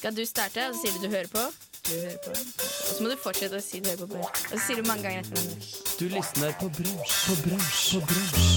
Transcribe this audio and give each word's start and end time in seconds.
skal 0.00 0.16
du 0.16 0.24
starte, 0.24 0.62
og 0.68 0.76
så 0.76 0.80
sier 0.80 0.96
du 0.96 1.02
du 1.04 1.12
hører 1.12 1.28
på. 1.28 1.42
Du 1.84 1.92
hører 1.92 2.16
på. 2.24 2.32
Og 2.32 2.92
så 2.94 3.04
må 3.04 3.10
du 3.10 3.18
fortsette 3.20 3.58
å 3.58 3.64
si 3.64 3.82
du 3.84 3.90
hører 3.90 4.00
på. 4.00 4.08
Brunsj. 4.14 4.46
Og 4.48 4.54
så 4.54 4.60
sier 4.64 4.80
du 4.80 4.88
mange 4.88 5.04
ganger 5.04 5.20
etter 5.20 5.36
hverandre. 5.36 5.68
Du 6.00 6.04
lysner 6.14 6.54
på 6.60 6.70
brunsj, 6.78 7.18
på 7.26 7.36
brunsj, 7.44 7.82
på 7.92 8.00
brunsj. 8.08 8.48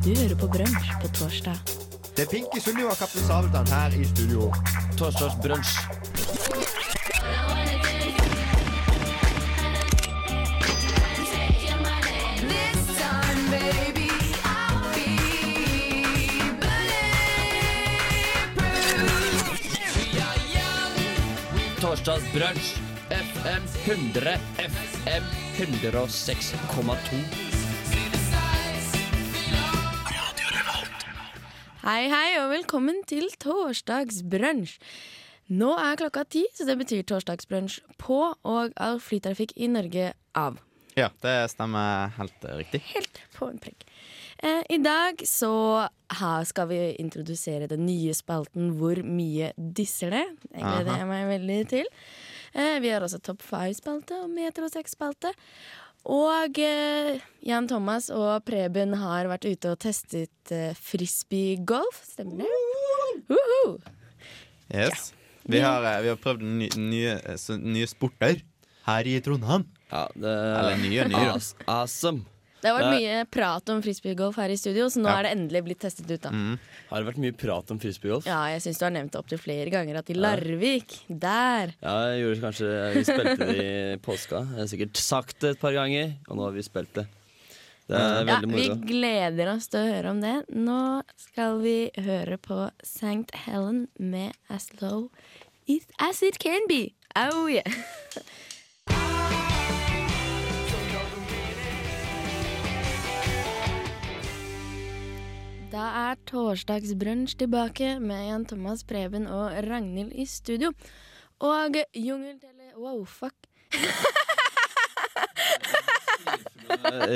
Du 0.00 0.10
hører 0.16 0.36
på 0.40 0.48
Brunsj 0.54 0.94
på 1.02 1.10
torsdag. 1.18 1.74
Det 2.16 2.24
er 2.24 2.30
Pinky 2.32 2.62
Sunniva 2.64 2.94
og 2.94 3.02
Kaptein 3.02 3.28
Sabeltann 3.28 3.68
her 3.74 3.98
i 4.00 4.08
studio. 4.08 4.48
Torsdagsbrunsj. 4.96 6.09
Torsdagsbrunsj. 22.00 22.78
FM 23.10 23.64
100, 23.84 24.32
FM 24.56 25.24
106,2. 25.56 27.18
Hei, 31.82 32.06
hei, 32.08 32.30
og 32.40 32.54
velkommen 32.54 33.02
til 33.04 33.28
torsdagsbrunsj. 33.44 34.78
Nå 35.52 35.74
er 35.76 36.00
klokka 36.00 36.24
ti, 36.24 36.46
så 36.56 36.64
det 36.64 36.78
betyr 36.80 37.04
torsdagsbrunsj 37.04 37.82
på 38.00 38.22
og 38.32 38.72
all 38.80 38.96
flytrafikk 39.04 39.52
i 39.60 39.68
Norge 39.68 40.14
av. 40.32 40.56
Ja, 40.96 41.12
det 41.20 41.36
stemmer 41.52 42.16
helt 42.16 42.48
riktig. 42.62 42.80
Helt 42.94 43.26
på 43.36 43.52
en 43.52 43.60
prikk. 43.60 43.84
Eh, 44.42 44.62
I 44.72 44.78
dag 44.80 45.20
så 45.28 45.52
her 46.20 46.44
skal 46.48 46.70
vi 46.70 46.78
introdusere 47.02 47.68
den 47.68 47.84
nye 47.84 48.14
spalten 48.16 48.72
Hvor 48.78 49.02
mye 49.04 49.52
disser 49.56 50.14
det? 50.14 50.24
Det 50.48 50.62
gleder 50.64 50.96
jeg 50.96 51.08
meg 51.10 51.26
veldig 51.28 51.60
til. 51.74 51.90
Eh, 52.56 52.78
vi 52.80 52.90
har 52.90 53.04
også 53.04 53.20
Topp 53.22 53.44
five-spalte 53.44 54.22
og 54.24 54.32
Metro6-spalte. 54.32 55.34
Og 56.10 56.56
eh, 56.64 57.20
Jan 57.44 57.68
Thomas 57.68 58.08
og 58.14 58.40
Preben 58.48 58.96
har 58.96 59.28
vært 59.28 59.44
ute 59.44 59.74
og 59.74 59.80
testet 59.84 60.54
eh, 60.54 60.72
frisbeegolf. 60.72 62.00
Stemmer 62.14 62.40
det? 62.46 63.24
Woohoo! 63.28 63.76
Yes. 64.72 65.10
Vi, 65.44 65.60
har, 65.60 65.84
vi 66.00 66.08
har 66.08 66.18
prøvd 66.20 66.44
nye, 66.46 66.72
nye, 66.78 67.14
nye 67.60 67.88
sporter 67.90 68.40
her 68.86 69.08
i 69.08 69.18
Trondheim. 69.24 69.68
Ja, 69.90 70.06
det 70.14 70.32
Eller 70.32 70.80
nye, 70.80 71.08
nye. 71.10 71.32
Awesome. 71.66 72.24
Det 72.60 72.68
har 72.68 72.76
vært 72.76 72.92
mye 73.00 73.24
prat 73.32 73.70
om 73.72 73.78
frisbeegolf 73.82 74.36
her 74.36 74.52
i 74.52 74.56
studio, 74.60 74.86
så 74.92 75.00
nå 75.00 75.08
Ja. 75.08 75.18
er 75.18 75.22
det 75.22 75.32
endelig 75.38 75.62
blitt 75.64 75.78
testet 75.80 76.10
ut. 76.10 76.20
da 76.20 76.28
Har 76.90 77.02
det 77.02 77.06
vært 77.14 77.20
mye 77.22 77.32
prat 77.36 77.70
om 77.70 77.78
frisbeegolf? 77.80 78.26
Ja, 78.26 78.44
jeg 78.52 78.60
syns 78.62 78.78
du 78.78 78.84
har 78.84 78.90
nevnt 78.92 79.12
det 79.12 79.18
opptil 79.22 79.38
flere 79.40 79.70
ganger 79.72 79.96
at 79.98 80.10
i 80.10 80.14
Larvik, 80.14 80.98
der 81.08 81.72
Ja, 81.82 81.94
jeg 82.12 82.20
gjorde 82.24 82.40
kanskje 82.44 82.94
Vi 82.94 83.04
spilte 83.04 83.36
det 83.38 83.56
i 83.56 83.96
påska. 84.08 84.42
Jeg 84.52 84.58
har 84.58 84.70
sikkert 84.74 84.96
sagt 84.96 85.38
det 85.40 85.50
et 85.56 85.60
par 85.60 85.72
ganger, 85.72 86.16
og 86.28 86.36
nå 86.36 86.44
har 86.44 86.52
vi 86.52 86.62
spilt 86.62 86.92
det. 86.94 87.06
Det 87.88 87.96
er 87.98 88.24
Ja, 88.26 88.36
veldig 88.40 88.54
vi 88.54 88.68
gleder 88.92 89.48
oss 89.56 89.66
til 89.68 89.80
å 89.80 89.92
høre 89.94 90.10
om 90.10 90.20
det. 90.20 90.36
Nå 90.54 91.02
skal 91.16 91.58
vi 91.60 91.90
høre 91.96 92.36
på 92.38 92.70
St. 92.84 93.26
Helen 93.46 93.88
med 93.98 94.32
As 94.48 94.68
Low 94.80 95.08
As 95.98 96.22
It 96.22 96.38
Can 96.38 96.66
Be. 96.68 96.92
Oh 97.16 97.46
yeah. 97.48 97.62
er 106.10 106.18
torsdagsbrunsj 106.26 107.36
tilbake 107.38 107.92
med 108.02 108.24
Jan 108.26 108.44
Thomas 108.50 108.82
Preben 108.88 109.28
og 109.30 109.52
Ragnhild 109.68 110.12
i 110.18 110.26
studio. 110.26 110.72
Og 111.40 111.76
jungeltele... 111.94 112.72
Wow, 112.76 113.04
fuck. 113.06 113.34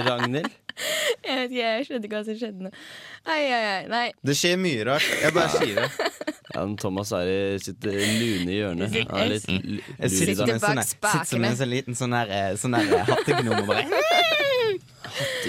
Ragnhild? 0.08 0.50
Jeg 1.24 1.36
vet 1.38 1.50
ikke, 1.50 1.64
jeg 1.64 1.86
skjønte 1.88 2.08
ikke 2.08 2.18
hva 2.18 2.24
som 2.26 2.38
skjedde 2.38 2.66
nå. 2.66 2.70
Ai, 3.30 3.42
ai, 3.48 3.64
ai. 3.72 3.82
Nei, 3.90 4.06
Det 4.26 4.36
skjer 4.38 4.58
mye 4.60 4.86
rart. 4.86 5.06
Jeg 5.22 5.34
bare 5.34 5.50
sier 5.54 5.80
det. 5.80 5.88
Ja, 6.54 6.60
men 6.62 6.76
Thomas 6.78 7.10
er 7.16 7.30
i 7.30 7.58
sitt 7.62 7.82
lune 7.88 8.52
hjørne. 8.54 8.90
Han 9.10 9.20
er 9.24 9.32
litt 9.32 9.48
Jeg 9.50 10.10
sitter 10.14 10.38
som 10.38 10.54
en 10.54 10.62
bak 10.62 10.86
spakene. 10.86 11.24
sitter 11.24 11.42
med 11.42 11.50
en 11.50 11.60
sånn 11.62 11.72
liten 11.72 11.98
sånn 11.98 12.14
sånn 12.62 12.78
hattegnom 13.10 13.62
og 13.64 13.72
bare 13.72 13.86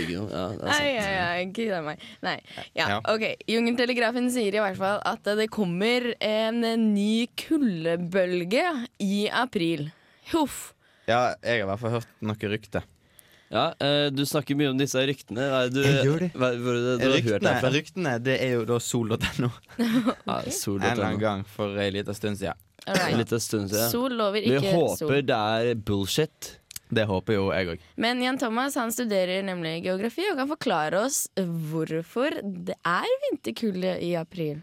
Jo. 0.06 0.26
Ja, 0.30 0.44
det 0.54 0.62
er 0.62 0.70
Ai, 0.70 0.90
sant. 0.94 1.06
ai, 1.06 1.14
ai, 1.26 1.46
gud 1.56 1.72
a 1.74 1.82
meg. 1.86 2.02
Nei. 2.26 2.36
Ja, 2.78 3.00
ok. 3.10 3.24
Jungeltelegrafen 3.50 4.28
sier 4.34 4.54
i 4.58 4.62
hvert 4.62 4.78
fall 4.80 5.00
at 5.10 5.26
det 5.40 5.48
kommer 5.54 6.12
en 6.24 6.62
ny 6.94 7.26
kuldebølge 7.40 8.66
i 9.02 9.26
april. 9.34 9.88
Huff. 10.34 10.74
Ja, 11.10 11.34
jeg 11.42 11.62
har 11.62 11.66
i 11.66 11.70
hvert 11.70 11.82
fall 11.82 11.98
hørt 12.00 12.14
noe 12.26 12.52
rykte. 12.52 12.82
Ja, 13.54 13.68
eh, 13.80 14.08
du 14.10 14.24
snakker 14.26 14.58
mye 14.58 14.72
om 14.74 14.78
disse 14.80 15.00
ryktene. 15.06 15.46
Du, 15.70 15.80
Jeg 15.86 16.02
gjør 16.08 16.24
det. 16.26 16.30
Hva, 16.34 16.50
hvor 16.60 16.76
du, 16.78 16.86
det 16.86 16.96
du 16.98 17.06
har 17.06 17.14
hørt 17.14 17.46
Ryktene, 17.46 17.72
ryktene, 17.76 18.14
det 18.26 18.38
er 18.42 18.56
jo 18.58 18.64
da 18.68 18.80
sol.no. 18.82 19.52
Ja, 20.26 20.40
sol, 20.50 20.80
En 20.82 20.92
eller 20.92 21.10
annen 21.12 21.22
gang 21.22 21.44
for 21.48 21.78
en 21.78 21.94
liten 21.94 22.18
stund 22.18 22.42
siden. 22.42 22.58
Right. 22.86 23.32
stund 23.42 23.70
siden. 23.70 23.90
Sol 23.90 24.14
lover 24.18 24.42
Vi 24.46 24.58
håper 24.62 24.98
sol. 25.00 25.14
det 25.26 25.38
er 25.38 25.76
bullshit. 25.78 26.56
Det 26.90 27.06
håper 27.10 27.34
jo 27.34 27.46
jeg 27.50 27.70
òg. 27.74 27.86
Men 27.98 28.22
Jan 28.22 28.38
Thomas 28.38 28.76
han 28.78 28.92
studerer 28.94 29.42
nemlig 29.48 29.80
geografi 29.88 30.28
og 30.32 30.38
kan 30.38 30.50
forklare 30.52 31.00
oss 31.08 31.24
hvorfor 31.36 32.36
det 32.46 32.76
er 32.86 33.08
vinterkulde 33.26 33.96
i 34.06 34.12
april. 34.20 34.60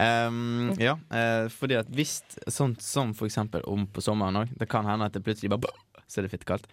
Ehm, 0.00 0.72
ja, 0.80 0.96
uh, 1.12 1.46
fordi 1.52 1.78
at 1.80 1.88
hvis 1.92 2.18
sånt 2.48 2.82
som 2.84 3.14
for 3.16 3.28
eksempel 3.30 3.64
om 3.68 3.86
på 3.88 4.04
sommeren 4.04 4.42
òg, 4.42 4.52
det 4.60 4.68
kan 4.70 4.84
hende 4.88 5.08
at 5.08 5.16
det 5.16 5.24
plutselig 5.26 5.52
bare 5.56 5.72
så 6.10 6.20
er 6.20 6.26
det 6.26 6.32
fittekaldt. 6.32 6.64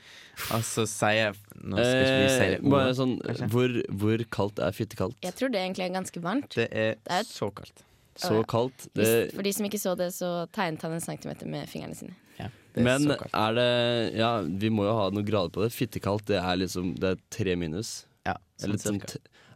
Og 0.56 0.64
så 0.66 0.86
sier 0.90 1.18
jeg 1.18 1.36
Nå 1.62 1.78
skal 1.78 2.04
ikke 2.04 2.22
vi 2.22 2.30
si 2.34 2.46
det 2.54 2.58
Eh, 2.58 2.70
ordet. 2.72 2.96
sånn, 2.98 3.18
hvor, 3.54 3.74
hvor 4.02 4.24
kaldt 4.34 4.62
er 4.66 4.74
fittekaldt? 4.74 5.18
Jeg 5.26 5.36
tror 5.38 5.52
det 5.54 5.62
egentlig 5.62 5.86
er 5.88 5.94
ganske 5.94 6.24
varmt. 6.24 6.50
Det 6.58 6.68
er 6.72 6.96
Det 7.04 7.20
er 7.22 7.28
så 7.30 7.52
kaldt. 7.54 7.84
Så 8.18 8.40
kaldt. 8.50 8.88
Det, 8.98 9.30
for 9.36 9.46
de 9.46 9.52
som 9.54 9.66
ikke 9.68 9.78
så 9.78 9.94
det, 9.96 10.08
så 10.16 10.48
tegnet 10.56 10.82
han 10.82 10.96
en 10.98 11.04
centimeter 11.04 11.46
med 11.46 11.70
fingrene 11.70 11.94
sine. 11.96 12.16
Ja, 12.40 12.48
det 12.78 12.84
er 12.84 12.86
men 12.86 13.16
er 13.18 13.58
det 13.58 13.70
Ja, 14.18 14.32
vi 14.46 14.70
må 14.74 14.86
jo 14.88 14.94
ha 15.00 15.10
noen 15.14 15.26
grader 15.28 15.54
på 15.56 15.66
det. 15.66 15.74
Fittekaldt, 15.76 16.28
det 16.30 16.38
er 16.42 16.62
liksom 16.62 16.94
Det 17.00 17.16
er 17.16 17.26
tre 17.34 17.58
minus. 17.60 18.06
Ja, 18.28 18.38
Eller, 18.64 18.80
sånn, 18.82 18.98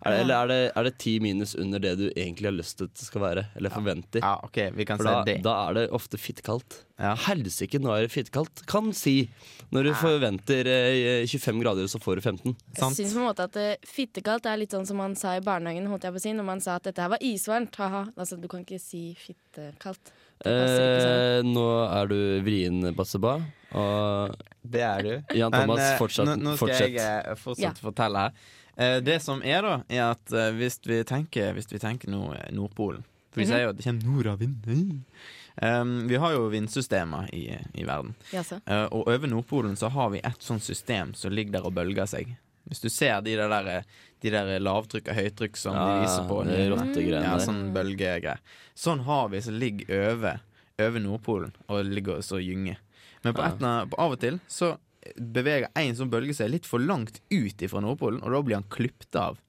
er 0.01 0.13
det, 0.15 0.19
eller 0.23 0.33
er 0.33 0.47
det, 0.49 0.59
er 0.79 0.85
det 0.87 0.91
ti 1.03 1.11
minus 1.21 1.51
under 1.59 1.81
det 1.83 1.91
du 1.99 2.05
egentlig 2.15 2.47
har 2.47 2.55
lyst 2.55 2.77
til 2.79 2.87
at 2.87 2.93
det 2.97 3.03
skal 3.05 3.21
være? 3.21 3.43
Eller 3.59 3.69
forventer? 3.73 4.23
ja, 4.23 4.31
OK, 4.47 4.57
vi 4.73 4.85
kan 4.87 4.97
For 4.97 5.05
si 5.05 5.11
da, 5.11 5.23
det. 5.27 5.35
da 5.45 5.55
er 5.67 5.75
det 5.77 5.83
ofte 5.93 6.17
fittekaldt. 6.17 6.77
Ja. 6.97 7.11
Helsike, 7.27 7.81
nå 7.83 7.91
er 7.93 8.07
det 8.07 8.13
fittekaldt. 8.13 8.63
Kan 8.71 8.89
si. 8.97 9.27
Når 9.75 9.89
du 9.89 9.91
forventer 9.99 10.67
eh, 10.71 11.27
25 11.29 11.61
grader, 11.61 11.85
så 11.91 12.01
får 12.01 12.17
du 12.17 12.23
15. 12.23 12.55
Sant. 12.79 12.97
Jeg 12.97 13.11
synes 13.11 13.13
på 13.13 13.21
en 13.21 13.27
måte 13.27 13.45
at 13.45 13.59
uh, 13.61 13.91
Fittekaldt 13.91 14.49
er 14.49 14.57
litt 14.63 14.73
sånn 14.73 14.87
som 14.89 14.97
man 15.03 15.13
sa 15.19 15.35
i 15.37 15.43
barnehagen 15.45 15.85
holdt 15.91 16.07
jeg 16.07 16.15
på 16.15 16.23
å 16.23 16.25
si, 16.25 16.33
når 16.39 16.49
man 16.49 16.63
sa 16.65 16.79
at 16.79 16.89
dette 16.89 17.05
her 17.05 17.13
var 17.13 17.21
isvarmt. 17.27 17.77
Haha. 17.77 18.07
Altså, 18.15 18.39
du 18.41 18.49
kan 18.51 18.65
ikke 18.65 18.81
si 18.81 19.11
fittekaldt. 19.21 20.13
Sånn. 20.41 20.51
Eh, 20.51 21.41
nå 21.45 21.65
er 22.01 22.07
du 22.07 22.17
vrien, 22.45 22.81
Basseba. 22.95 23.35
Og 23.77 24.35
Det 24.63 24.81
er 24.81 25.03
du. 25.03 25.13
Jan 25.37 25.51
Thomas, 25.51 25.77
Men, 25.79 25.97
fortsatt. 25.99 26.25
nå, 26.27 26.35
nå 26.41 26.55
skal 26.55 26.67
fortsett. 26.67 26.91
jeg 26.93 27.25
eh, 27.25 27.35
fortsette 27.35 27.61
Ja. 27.61 27.71
å 27.71 27.91
fortelle 27.91 28.17
her. 28.25 28.31
Eh, 28.77 28.99
det 29.01 29.21
som 29.21 29.41
er, 29.43 29.61
da, 29.61 29.83
er 29.89 30.03
at 30.11 30.33
eh, 30.33 30.51
hvis 30.57 30.79
vi 30.85 31.03
tenker, 31.03 31.53
hvis 31.53 31.67
vi 31.71 31.77
tenker 31.79 32.09
nå 32.09 32.33
eh, 32.33 32.51
Nordpolen 32.51 33.03
For 33.31 33.39
vi 33.41 33.45
Mhm. 33.45 33.49
sier 33.51 33.63
jo 33.63 33.69
at 33.69 33.77
det 33.77 33.85
kommer 33.85 34.03
nordavind. 34.03 35.03
Um, 35.61 36.07
vi 36.07 36.15
har 36.15 36.31
jo 36.33 36.49
vindsystemer 36.49 37.29
i, 37.33 37.57
i 37.75 37.83
verden. 37.85 38.15
Eh, 38.33 38.87
og 38.91 39.07
over 39.07 39.27
Nordpolen 39.27 39.75
så 39.77 39.89
har 39.91 40.09
vi 40.09 40.19
et 40.23 40.39
sånt 40.43 40.63
system 40.63 41.13
som 41.13 41.31
ligger 41.31 41.51
der 41.59 41.65
og 41.67 41.73
bølger 41.75 42.07
seg. 42.07 42.35
Hvis 42.69 42.81
du 42.81 42.89
ser 42.89 43.21
de 43.21 43.35
der, 43.35 43.47
der, 43.49 43.83
de 44.21 44.29
der 44.29 44.59
lavtrykk 44.59 45.07
og 45.09 45.15
høytrykk 45.17 45.57
som 45.57 45.73
Ja, 45.75 45.85
de 45.87 46.05
viser 46.05 46.27
på 46.29 46.37
rottegreiene 46.45 47.23
ja, 47.25 47.37
sånn 47.41 47.73
bølgegreier. 47.73 48.37
Sånn 48.77 49.03
har 49.07 49.29
vi 49.33 49.41
som 49.41 49.53
ligger 49.59 50.11
over, 50.13 50.39
over 50.79 50.99
Nordpolen 51.03 51.53
og 51.67 51.85
ligger 51.85 52.17
og 52.21 52.23
så 52.23 52.37
gynger. 52.41 52.77
Men 53.23 53.33
på, 53.33 53.41
Ja. 53.41 53.47
et, 53.49 53.57
eller 53.59 53.67
annet- 53.85 53.89
på 53.91 53.99
av 53.99 54.11
og 54.11 54.19
til 54.19 54.39
så 54.47 54.77
beveger 55.17 55.67
en 55.75 55.95
sånn 55.95 56.09
bølge 56.11 56.35
seg 56.37 56.49
litt 56.53 56.65
for 56.65 56.79
langt 56.79 57.19
ut 57.31 57.57
ifra 57.65 57.81
Nordpolen, 57.81 58.21
og 58.23 58.31
da 58.31 58.41
blir 58.41 58.55
han 58.55 58.69
klipt 58.69 59.15
av 59.15 59.39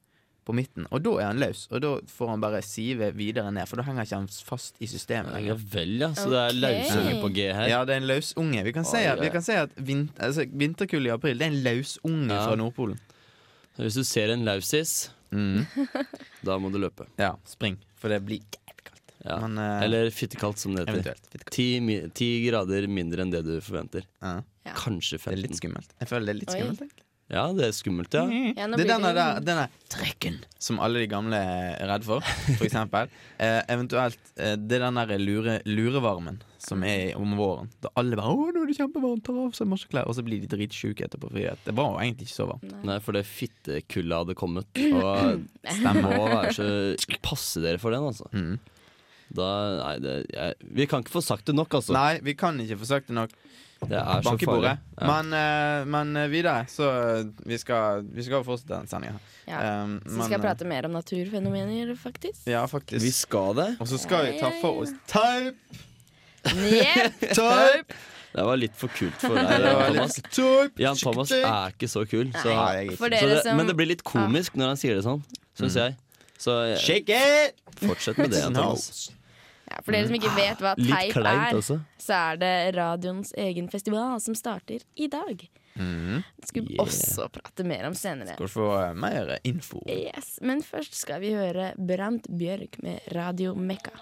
på 0.45 0.53
midten. 0.57 0.89
Og 0.91 1.03
da 1.05 1.11
er 1.21 1.27
han 1.29 1.39
løs, 1.39 1.69
og 1.71 1.81
da 1.85 1.91
får 2.11 2.29
han 2.33 2.41
bare 2.43 2.63
sive 2.67 3.13
videre 3.15 3.53
ned, 3.55 3.69
for 3.69 3.77
da 3.79 3.85
henger 3.87 4.03
ikke 4.09 4.17
han 4.19 4.27
fast 4.27 4.75
i 4.83 4.87
systemet 4.91 5.31
Ja 5.31 5.39
lenger. 5.39 5.61
vel, 5.71 5.93
ja. 6.01 6.09
Så 6.19 6.31
det 6.33 6.41
er 6.41 6.51
Ok. 6.51 6.63
lausunge 6.65 7.21
på 7.23 7.29
G 7.37 7.53
her. 7.53 7.69
Ja, 7.69 7.85
det 7.85 7.95
er 7.95 8.01
en 8.01 8.09
løsunge. 8.09 8.65
Vi 8.65 8.73
kan 8.73 8.85
si 8.85 8.97
at, 9.07 9.21
vi 9.21 9.31
kan 9.31 9.43
si 9.43 9.53
at 9.53 9.71
vin, 9.77 10.11
altså, 10.19 10.47
vinterkulde 10.51 11.07
i 11.07 11.15
april 11.15 11.39
Det 11.39 11.47
er 11.47 11.53
en 11.53 11.63
løsunge 11.63 12.29
Ja. 12.31 12.47
fra 12.49 12.57
Nordpolen. 12.57 12.99
Hvis 13.79 13.95
du 13.99 14.05
ser 14.05 14.33
en 14.35 14.45
lausis, 14.49 15.11
Mm. 15.33 15.65
da 16.45 16.59
må 16.61 16.69
du 16.71 16.77
løpe. 16.79 17.07
Ja, 17.17 17.31
spring, 17.49 17.79
for 17.97 18.13
det 18.13 18.19
blir 18.27 18.43
jævlig 18.43 18.83
kaldt. 18.85 19.13
Ja. 19.25 19.39
Men, 19.41 19.55
uh, 19.57 19.81
Eller 19.87 20.11
fittekaldt, 20.13 20.59
som 20.61 20.75
det 20.77 20.85
heter. 20.91 21.17
Ti, 21.49 21.69
ti 22.13 22.29
grader 22.51 22.85
mindre 22.87 23.25
enn 23.25 23.33
det 23.33 23.41
du 23.47 23.55
forventer. 23.65 24.05
Ja, 24.21 24.43
Ja. 24.67 24.75
Kanskje 24.79 25.17
det 25.19 25.33
er 25.33 25.41
litt 25.41 25.57
skummelt. 25.59 25.89
Jeg 25.99 26.07
føler 26.11 26.27
det 26.29 26.35
er 26.35 26.39
litt 26.39 26.53
Oi. 26.53 26.59
skummelt. 26.61 26.83
egentlig. 26.85 27.07
Ja, 27.33 27.47
det 27.57 27.65
er 27.65 27.73
skummelt, 27.73 28.13
ja. 28.15 28.23
Ja, 28.29 28.67
det 28.77 28.85
er 28.85 28.91
denne, 28.93 29.11
der, 29.17 29.41
denne 29.41 29.65
trekken 29.89 30.37
som 30.61 30.79
alle 30.85 31.01
de 31.01 31.07
gamle 31.09 31.35
er 31.35 31.89
redd 31.89 32.05
for, 32.05 32.21
for 32.21 32.65
eksempel. 32.69 33.09
Eh, 33.41 33.63
eventuelt 33.73 34.19
eh, 34.37 34.55
det 34.61 34.77
er 34.79 34.85
den 34.91 35.01
der 35.01 35.19
lure, 35.19 35.57
lurevarmen 35.65 36.43
som 36.63 36.83
er 36.87 37.17
om 37.19 37.35
våren. 37.39 37.71
Da 37.83 37.91
alle 37.99 38.19
bare 38.19 38.31
'Å, 38.31 38.51
nå 38.55 38.63
er 38.63 38.71
det 38.71 38.77
kjempevarmt, 38.79 39.25
tar 39.27 39.39
av 39.43 39.55
seg 39.57 39.71
masse 39.71 39.89
klær', 39.91 40.07
og 40.07 40.15
så 40.15 40.25
blir 40.27 40.43
de 40.43 40.51
dritsjuke 40.51 41.07
etterpå. 41.07 41.31
Fordi 41.33 41.49
det 41.67 41.75
var 41.75 41.91
jo 41.91 42.03
egentlig 42.03 42.29
ikke 42.29 42.39
så 42.39 42.49
varmt. 42.53 42.77
Nei, 42.87 42.99
for 43.03 43.19
det 43.19 43.25
fittekullet 43.27 44.23
hadde 44.23 44.39
kommet. 44.39 44.69
Og 45.03 45.43
det 45.63 45.95
må 45.99 46.29
være 46.29 46.55
så 46.55 46.69
Passe 47.33 47.63
dere 47.63 47.81
for 47.83 47.95
den, 47.95 48.07
altså. 48.07 48.29
Mm. 48.33 48.59
Da, 49.33 49.49
nei, 49.81 49.97
det, 50.05 50.15
jeg, 50.33 50.55
vi 50.77 50.87
kan 50.87 51.03
ikke 51.03 51.17
få 51.17 51.25
sagt 51.25 51.49
det 51.49 51.57
nok, 51.57 51.75
altså. 51.81 51.95
Nei, 51.97 52.21
vi 52.25 52.35
kan 52.39 52.59
ikke 52.61 52.79
få 52.83 52.89
sagt 52.95 53.09
det 53.09 53.17
nok. 53.17 53.35
Det 53.83 53.99
er 53.99 54.23
så 54.23 54.37
farlig. 54.39 54.73
Ja. 55.01 55.07
Men, 55.11 55.33
uh, 55.35 55.89
men 55.91 56.17
eh, 56.21 56.29
videre, 56.31 56.67
så 56.71 56.87
eh, 56.87 57.31
vi 57.49 57.57
skal, 57.59 58.05
vi 58.15 58.23
skal 58.23 58.45
fortsette 58.47 58.77
den 58.77 58.91
sendinga. 58.91 59.19
Ja. 59.49 59.83
Um, 59.83 59.97
Så 60.05 60.21
men, 60.21 60.27
skal 60.29 60.43
prate 60.45 60.69
mer 60.71 60.87
om 60.87 60.95
naturfenomener, 60.95 61.91
faktisk. 61.99 62.45
Ja, 62.47 62.63
faktisk. 62.71 63.03
Vi 63.03 63.11
skal 63.11 63.57
det. 63.59 63.71
Og 63.83 63.91
så 63.91 63.99
skal 63.99 64.29
vi 64.29 64.37
ta 64.39 64.53
for 64.61 64.85
oss 64.85 64.95
Type! 65.11 65.83
Yep. 66.47 67.21
Type! 67.39 67.95
Det 68.33 68.45
var 68.49 68.57
litt 68.57 68.77
for 68.81 68.89
kult 68.97 69.19
for 69.21 69.35
deg, 69.37 69.51
Det 69.61 69.73
var 69.77 69.91
Jan 69.93 70.09
litt 70.09 70.31
Thomas. 70.33 70.79
Jan 70.81 70.97
Thomas 71.03 71.33
er 71.37 71.75
ikke 71.75 71.89
så 71.93 72.05
kul. 72.09 72.31
Så, 72.33 72.49
Nei, 72.57 72.85
ikke. 72.87 72.97
Så 73.03 73.11
det, 73.13 73.43
som 73.45 73.59
men 73.61 73.69
det 73.69 73.75
blir 73.77 73.91
litt 73.93 74.05
komisk 74.09 74.57
når 74.57 74.73
han 74.73 74.81
sier 74.81 74.97
det 74.97 75.05
sånn, 75.05 75.21
syns 75.61 75.77
jeg. 75.77 75.99
Så 76.41 76.55
eh, 76.73 76.79
Shake 76.81 77.19
it! 77.19 77.59
fortsett 77.83 78.17
med 78.19 78.33
det, 78.33 78.41
Jan 78.41 78.57
Thomas. 78.59 79.11
Ja, 79.69 79.79
for 79.85 79.95
dere 79.95 80.09
som 80.09 80.17
ikke 80.19 80.33
vet 80.37 80.61
hva 80.65 80.73
teip 80.77 81.17
er, 81.23 81.55
også. 81.57 81.77
så 82.03 82.17
er 82.33 82.41
det 82.41 82.55
radioens 82.77 83.31
egen 83.41 83.69
festival 83.73 84.19
som 84.21 84.35
starter 84.37 84.83
i 85.01 85.07
dag. 85.13 85.45
Mm. 85.81 86.19
Det 86.41 86.49
skulle 86.51 86.67
vi 86.69 86.75
Yeah. 86.77 86.83
også 86.85 87.29
prate 87.33 87.65
mer 87.65 87.87
om 87.89 87.95
senere. 87.97 88.35
Skal 88.35 88.49
du 88.49 88.53
få 88.53 88.67
eh, 88.83 88.91
mer 88.97 89.31
info. 89.49 89.81
Yes, 89.89 90.35
Men 90.45 90.61
først 90.67 90.97
skal 90.99 91.21
vi 91.25 91.31
høre 91.37 91.71
Brant 91.79 92.27
Bjørk 92.29 92.81
med 92.85 93.01
Radio 93.17 93.55
Mekka. 93.57 93.95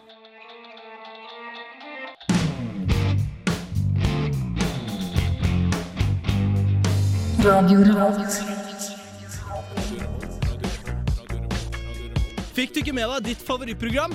Fikk 12.52 12.74
du 12.74 12.80
ikke 12.82 12.92
med 12.92 13.08
deg 13.08 13.30
ditt 13.30 13.40
favorittprogram? 13.40 14.12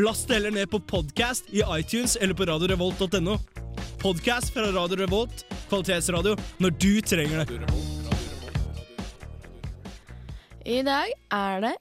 Last 0.00 0.30
det 0.30 0.38
heller 0.38 0.54
ned 0.56 0.70
på 0.72 0.80
podcast 0.88 1.52
i 1.52 1.60
iTunes 1.76 2.16
eller 2.16 2.32
på 2.32 2.46
radiorevolt.no. 2.48 3.36
Podcast 4.00 4.54
fra 4.56 4.70
Radio 4.72 4.96
Revolt, 5.02 5.44
kvalitetsradio, 5.68 6.32
når 6.64 6.72
du 6.80 6.88
trenger 7.04 7.44
det. 7.44 7.60
I 10.64 10.80
dag 10.88 11.12
er 11.28 11.62
det 11.66 11.76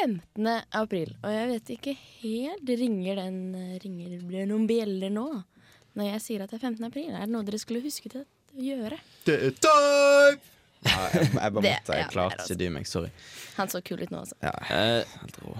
15. 0.00 0.50
april, 0.72 1.14
og 1.20 1.36
jeg 1.36 1.52
vet 1.52 1.76
ikke 1.76 1.98
helt 2.22 2.76
Ringer 2.80 3.20
den 3.26 3.40
Ringer 3.84 4.16
det 4.16 4.24
blir 4.24 4.48
noen 4.48 4.64
bjeller 4.70 5.12
nå? 5.12 5.28
Når 6.00 6.14
jeg 6.14 6.28
sier 6.30 6.40
at 6.46 6.48
det 6.48 6.62
er 6.62 6.68
15. 6.70 6.86
april, 6.88 7.12
er 7.12 7.26
det 7.28 7.34
noe 7.36 7.44
dere 7.44 7.60
skulle 7.60 7.84
huske 7.84 8.08
til 8.08 8.24
å 8.24 8.28
gjøre? 8.58 8.98
Det 9.26 9.36
er 9.48 9.50
Type! 9.60 10.46
Ja, 10.80 10.96
jeg, 11.12 11.26
jeg 11.28 11.52
bare 11.52 11.52
måtte. 11.60 11.96
Jeg 11.98 12.08
klarte 12.08 12.44
ikke 12.46 12.56
dy 12.62 12.68
meg. 12.72 12.86
Sorry. 12.88 13.10
Han 13.58 13.68
så 13.68 13.82
kul 13.84 14.00
ut 14.00 14.10
nå, 14.14 14.22
altså. 14.22 14.36
Ja, 14.40 14.54
Jeg 14.70 15.04
helt 15.20 15.40
rå. 15.44 15.56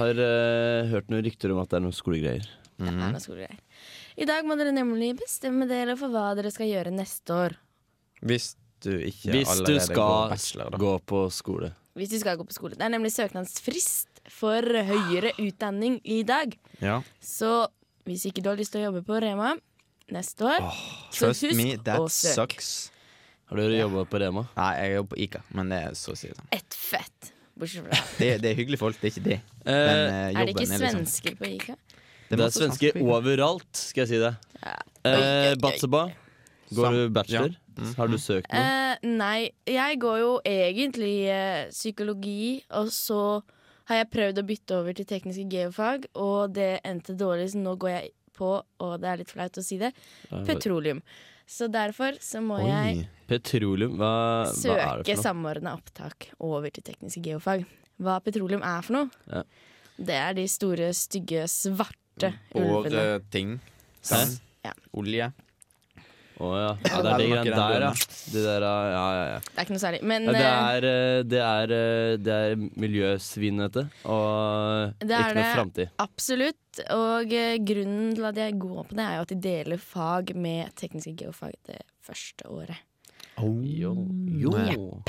har 0.00 0.18
eh, 0.24 0.88
hørt 0.90 1.12
noen 1.12 1.22
rykter 1.22 1.52
om 1.54 1.60
at 1.62 1.70
det 1.70 1.78
er 1.78 1.84
noen 1.84 1.94
skolegreier. 1.94 2.48
Det 2.76 2.88
er 2.90 2.96
noe 2.98 3.20
skolegreier. 3.22 3.60
I 4.16 4.26
dag 4.26 4.46
må 4.48 4.56
dere 4.58 4.72
nemlig 4.74 5.12
bestemme 5.20 5.68
dere 5.70 5.94
for 6.00 6.10
hva 6.10 6.32
dere 6.38 6.50
skal 6.50 6.66
gjøre 6.70 6.90
neste 6.96 7.36
år. 7.36 7.54
Hvis 8.26 8.54
du 8.82 8.90
ikke 8.96 9.30
Hvis 9.36 9.46
du 9.46 9.52
allerede 9.54 9.78
går 9.78 9.86
skal 9.86 10.34
bachelor, 10.34 10.70
da. 10.74 10.80
gå 10.82 10.92
på 11.12 11.22
skole. 11.32 11.70
Hvis 11.96 12.10
du 12.12 12.18
skal 12.20 12.36
gå 12.40 12.44
på 12.48 12.56
skole. 12.56 12.74
Det 12.76 12.84
er 12.88 12.92
nemlig 12.92 13.12
søknadsfrist 13.14 14.20
for 14.34 14.66
høyere 14.90 15.30
utdanning 15.40 16.00
i 16.04 16.22
dag. 16.26 16.56
Ja. 16.82 16.98
Så 17.22 17.68
hvis 18.08 18.26
ikke 18.28 18.42
du 18.44 18.50
har 18.50 18.58
lyst 18.58 18.74
til 18.74 18.82
å 18.82 18.88
jobbe 18.90 19.04
på 19.06 19.20
Rema 19.22 19.54
neste 20.14 20.44
år, 20.46 20.66
så 21.10 21.26
Trust 21.30 21.42
husk 21.46 21.56
me, 21.58 21.76
that 21.86 22.10
sucks. 22.12 22.90
Har 23.50 23.60
dere 23.60 23.78
jobba 23.84 24.04
på 24.10 24.18
Rema? 24.20 24.42
Nei, 24.56 24.70
jeg 24.82 24.94
jobber 24.96 25.12
på 25.14 25.18
Ica, 25.22 25.40
men 25.54 25.68
det 25.70 25.80
er 25.88 25.96
så 25.98 26.14
å 26.14 26.18
si 26.18 26.30
sånn. 26.34 26.48
Et 26.54 26.74
fett. 26.78 27.32
Bortsett 27.56 27.86
fra 27.86 27.94
det. 27.94 28.00
Det, 28.20 28.30
det 28.42 28.50
er 28.50 28.56
hyggelige 28.58 28.80
folk, 28.82 28.98
det 29.00 29.08
er 29.10 29.14
ikke 29.14 29.26
det. 29.30 29.38
Men 29.64 29.76
Eh, 29.76 30.16
eh, 30.16 30.40
Er 30.40 30.44
det 30.48 30.54
ikke 30.54 30.66
svensker 30.66 30.86
liksom 30.86 31.06
svensker 31.06 31.36
på 31.40 31.50
Ica? 31.54 31.76
det 32.26 32.34
er 32.34 32.40
masse 32.42 32.58
svensker 32.58 32.96
overalt, 33.02 33.70
skal 33.78 34.02
jeg 34.02 34.08
si 34.10 34.18
det. 34.22 34.32
Ja. 34.62 34.74
Eh. 35.06 35.54
Batseba, 35.62 36.00
går 36.74 36.88
Sam- 36.88 36.96
du 36.98 37.08
bachelor? 37.14 37.54
Ja. 37.78 37.92
Har 37.98 38.08
du 38.08 38.16
søkt 38.18 38.50
noe? 38.50 38.62
Eh, 38.62 39.06
nei, 39.06 39.50
jeg 39.68 39.98
går 40.02 40.18
jo 40.22 40.30
egentlig 40.48 41.14
eh, 41.30 41.66
psykologi, 41.70 42.62
og 42.74 42.88
så 42.94 43.20
har 43.86 44.00
jeg 44.02 44.10
prøvd 44.10 44.40
å 44.42 44.46
bytte 44.48 44.78
over 44.80 44.96
til 44.98 45.06
tekniske 45.06 45.46
geofag, 45.52 46.06
og 46.18 46.54
det 46.56 46.80
endte 46.88 47.14
dårlig, 47.14 47.50
så 47.52 47.60
nå 47.62 47.76
går 47.78 47.92
jeg 47.94 48.10
på, 48.36 48.50
og 48.62 48.92
det 49.02 49.10
er 49.10 49.22
litt 49.22 49.32
flaut 49.32 49.58
å 49.58 49.64
si 49.64 49.78
det, 49.80 49.92
petroleum. 50.46 51.02
Så 51.46 51.68
derfor 51.70 52.16
så 52.20 52.40
må 52.42 52.58
jeg 52.64 53.04
Petroleum, 53.30 53.94
hva, 53.98 54.10
hva 54.46 54.74
er 54.74 55.00
det 55.02 55.06
for 55.06 55.14
noe? 55.14 55.22
samordna 55.22 55.72
opptak 55.74 56.28
over 56.42 56.70
til 56.74 56.84
tekniske 56.86 57.22
geofag. 57.22 57.64
Hva 58.02 58.18
petroleum 58.22 58.62
er 58.66 58.82
for 58.86 58.98
noe? 58.98 59.22
Ja. 59.30 59.42
Det 59.96 60.18
er 60.20 60.36
de 60.36 60.44
store, 60.50 60.90
stygge, 60.94 61.46
svarte 61.50 62.32
ulvene. 62.54 62.90
Båreting. 62.90 63.56
Hæ? 64.02 64.10
Sand. 64.10 64.38
Ja. 64.66 64.74
Olje. 64.98 65.30
Å 66.36 66.48
ja. 66.52 66.64
ja. 66.68 66.74
Det 66.84 66.90
er 66.92 67.04
det 67.06 67.12
de 67.16 67.28
greiene 67.30 67.56
der, 67.56 67.84
ja. 67.86 67.90
De 68.32 68.42
der, 68.44 68.64
ja, 68.66 68.80
ja, 68.92 69.22
ja. 69.30 69.36
Det 69.46 69.54
er 69.54 69.64
ikke 69.64 69.76
noe 69.76 69.82
særlig. 69.82 70.00
Men 70.04 70.26
Ja, 70.26 70.34
det 70.34 70.42
eh, 70.42 70.56
er, 70.56 70.86
eh, 70.90 71.20
det 71.24 71.40
er, 71.44 71.72
eh, 71.76 72.16
det 72.20 72.34
er 72.36 72.56
miljøsvinete 72.84 73.86
og 74.04 74.98
Det 75.00 75.08
ikke 75.08 75.30
noe 75.30 75.38
det. 75.38 75.46
framtid. 75.54 75.94
Absolutt. 76.04 76.82
Og 76.92 77.32
eh, 77.32 77.54
grunnen 77.64 78.12
til 78.18 78.28
at 78.28 78.42
jeg 78.42 78.58
går 78.60 78.82
på 78.90 78.98
det, 78.98 79.06
er 79.06 79.16
jo 79.16 79.24
at 79.24 79.32
de 79.32 79.40
deler 79.48 79.80
fag 79.80 80.34
med 80.36 80.76
tekniske 80.76 81.14
geofag 81.22 81.56
det 81.70 81.80
første 82.04 82.50
året. 82.52 82.84
Jo. 83.40 83.94
jo. 84.36 85.02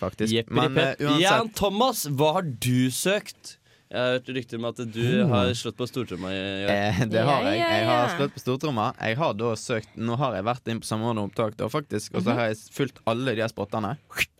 Faktisk. 0.00 0.32
Jepperi 0.32 0.56
Men 0.56 0.78
uh, 0.78 0.92
uansett 1.06 1.22
Jan 1.22 1.50
Thomas, 1.54 2.04
hva 2.10 2.34
har 2.38 2.46
du 2.46 2.90
søkt? 2.94 3.59
Jeg 3.90 3.98
har 3.98 4.12
hørt 4.14 4.28
rykter 4.36 4.58
om 4.60 4.66
at 4.68 4.80
du 4.94 5.06
har 5.26 5.48
slått 5.58 5.74
på 5.80 5.86
stortromma 5.90 6.30
eh, 6.30 7.00
Det 7.10 7.22
har 7.26 7.42
jeg. 7.48 7.58
Jeg 7.58 7.86
har 7.88 8.12
slått 8.14 8.34
på 8.36 8.42
stortromma. 8.44 8.84
Jeg 9.02 9.16
har 9.18 9.32
da 9.34 9.48
søkt 9.58 9.96
Nå 9.98 10.14
har 10.20 10.36
jeg 10.38 10.46
vært 10.46 10.70
inn 10.70 10.78
på 10.82 10.86
samordna 10.86 11.24
opptak, 11.26 11.56
da, 11.58 11.66
faktisk. 11.72 12.12
Mhm. 12.12 12.18
Og 12.20 12.22
så 12.28 12.36
har 12.38 12.50
jeg 12.52 12.60
fulgt 12.76 13.00
alle 13.10 13.34
de 13.34 13.42
her 13.42 13.50
spottene. 13.50 13.96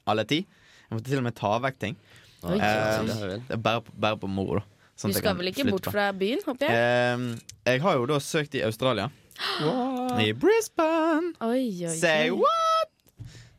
Alle 0.06 0.24
ti. 0.30 0.44
Jeg 0.44 0.94
måtte 0.94 1.10
til 1.10 1.18
og 1.18 1.26
med 1.26 1.34
ta 1.38 1.50
vekk 1.66 1.80
ting. 1.82 1.96
Oi, 2.46 2.56
eh, 2.56 3.34
er 3.50 3.56
bare, 3.58 3.82
på- 3.82 3.92
bare 4.00 4.16
på 4.22 4.30
moro, 4.30 4.60
da. 4.60 4.64
Sånn 5.00 5.12
Du 5.12 5.18
skal 5.18 5.34
vel 5.36 5.50
ikke 5.50 5.66
bort 5.70 5.90
fra 5.90 6.06
byen, 6.12 6.40
håper 6.46 6.68
jeg? 6.68 6.76
Eh, 6.76 7.72
jeg 7.72 7.80
har 7.82 7.94
jo 7.98 8.06
da 8.06 8.18
søkt 8.22 8.54
i 8.54 8.62
Australia. 8.62 9.10
I 10.20 10.30
Brisbane. 10.32 11.34
Oi, 11.42 11.86
oi, 11.88 11.96
Say 11.96 12.30
what? 12.30 12.90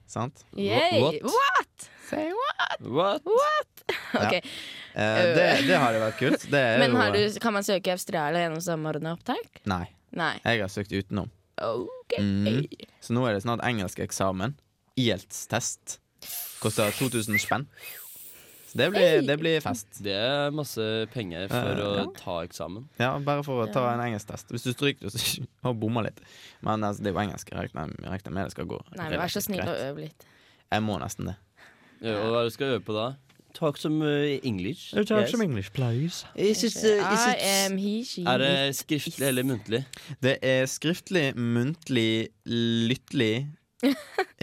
Sant? 0.07 0.43
Yay. 0.55 1.01
What? 1.01 1.23
What? 1.23 1.89
Say 2.09 2.29
what? 2.31 2.79
What? 3.27 3.67
Ok, 4.21 4.37
Eh, 4.91 5.21
det, 5.37 5.43
det 5.69 5.77
hadde 5.79 5.99
vært 6.01 6.17
kult. 6.19 6.41
Det 6.51 6.59
er 6.59 6.81
Men 6.81 6.91
jo 6.91 7.03
du, 7.15 7.37
kan 7.39 7.53
man 7.55 7.63
søke 7.63 7.87
i 7.87 7.93
Australia 7.93 8.41
gjennom 8.43 8.59
samordna 8.59 9.13
opptak? 9.15 9.61
Nei. 9.71 9.85
Nei. 10.11 10.33
Jeg 10.43 10.59
har 10.65 10.67
søkt 10.73 10.91
utenom. 10.91 11.29
Ok. 11.63 12.17
Mm. 12.19 12.65
Så 12.99 13.15
nå 13.15 13.23
er 13.29 13.37
det 13.37 13.45
snart 13.45 13.63
engelskeksamen. 13.63 14.57
IELTS-test. 14.99 15.95
Koster 16.59 16.91
2000 16.97 17.39
spenn. 17.39 17.63
Så 18.67 18.77
det 18.81 18.89
blir, 18.91 19.21
det 19.27 19.37
blir 19.39 19.63
fest. 19.63 19.87
Det 20.03 20.11
er 20.15 20.51
masse 20.55 20.83
penger 21.15 21.47
for 21.51 21.71
Eh, 21.71 21.81
å 21.87 21.95
ja. 22.01 22.05
ta 22.19 22.35
eksamen. 22.43 22.85
Ja, 22.99 23.13
Bare 23.23 23.43
for 23.47 23.63
å 23.63 23.71
ta 23.71 23.85
en 23.93 24.03
engelsktest. 24.09 24.51
Hvis 24.51 24.67
du 24.67 24.71
stryker, 24.75 25.07
så 25.11 25.19
har 25.63 25.71
du 25.75 25.79
bomma 25.81 26.03
litt. 26.07 26.19
Men 26.63 26.83
altså, 26.87 27.03
det 27.03 27.11
er 27.11 27.15
jo 27.17 27.23
engelsk. 27.23 27.51
Jeg 27.51 27.67
regner, 27.71 27.95
jeg 27.95 28.11
regner 28.17 28.35
med 28.37 28.47
det 28.47 28.55
skal 28.55 28.67
gå. 28.75 28.79
Nei, 28.95 29.07
men 29.09 29.19
Vær 29.19 29.31
så 29.31 29.39
relativt 29.39 29.47
snill 29.49 29.63
og 29.63 29.71
greit. 29.71 29.87
øv 29.89 30.03
litt. 30.03 30.27
Jeg 30.71 30.83
må 30.87 30.99
nesten 30.99 31.31
det. 31.31 31.39
Ja, 32.01 32.15
og 32.19 32.31
hva 32.31 32.37
er 32.39 32.47
det 32.47 32.51
du 32.51 32.55
skal 32.59 32.75
øve 32.75 32.83
på 32.91 32.95
da? 32.95 33.09
Talk 33.61 33.77
some 33.77 34.01
uh, 34.01 34.39
English. 34.41 34.91
Yes. 34.91 35.33
English, 35.39 35.71
please. 35.71 36.25
Is 36.35 36.63
it, 36.63 36.77
uh, 36.77 37.13
is 37.13 37.27
it, 37.27 37.37
am 37.43 37.77
he, 37.77 38.03
she, 38.03 38.23
er 38.25 38.41
det 38.41 38.75
skriftlig 38.75 39.27
eller 39.27 39.45
muntlig? 39.45 39.83
Det 40.17 40.39
er 40.41 40.65
skriftlig, 40.65 41.35
muntlig, 41.37 42.29
lyttlig 42.89 43.51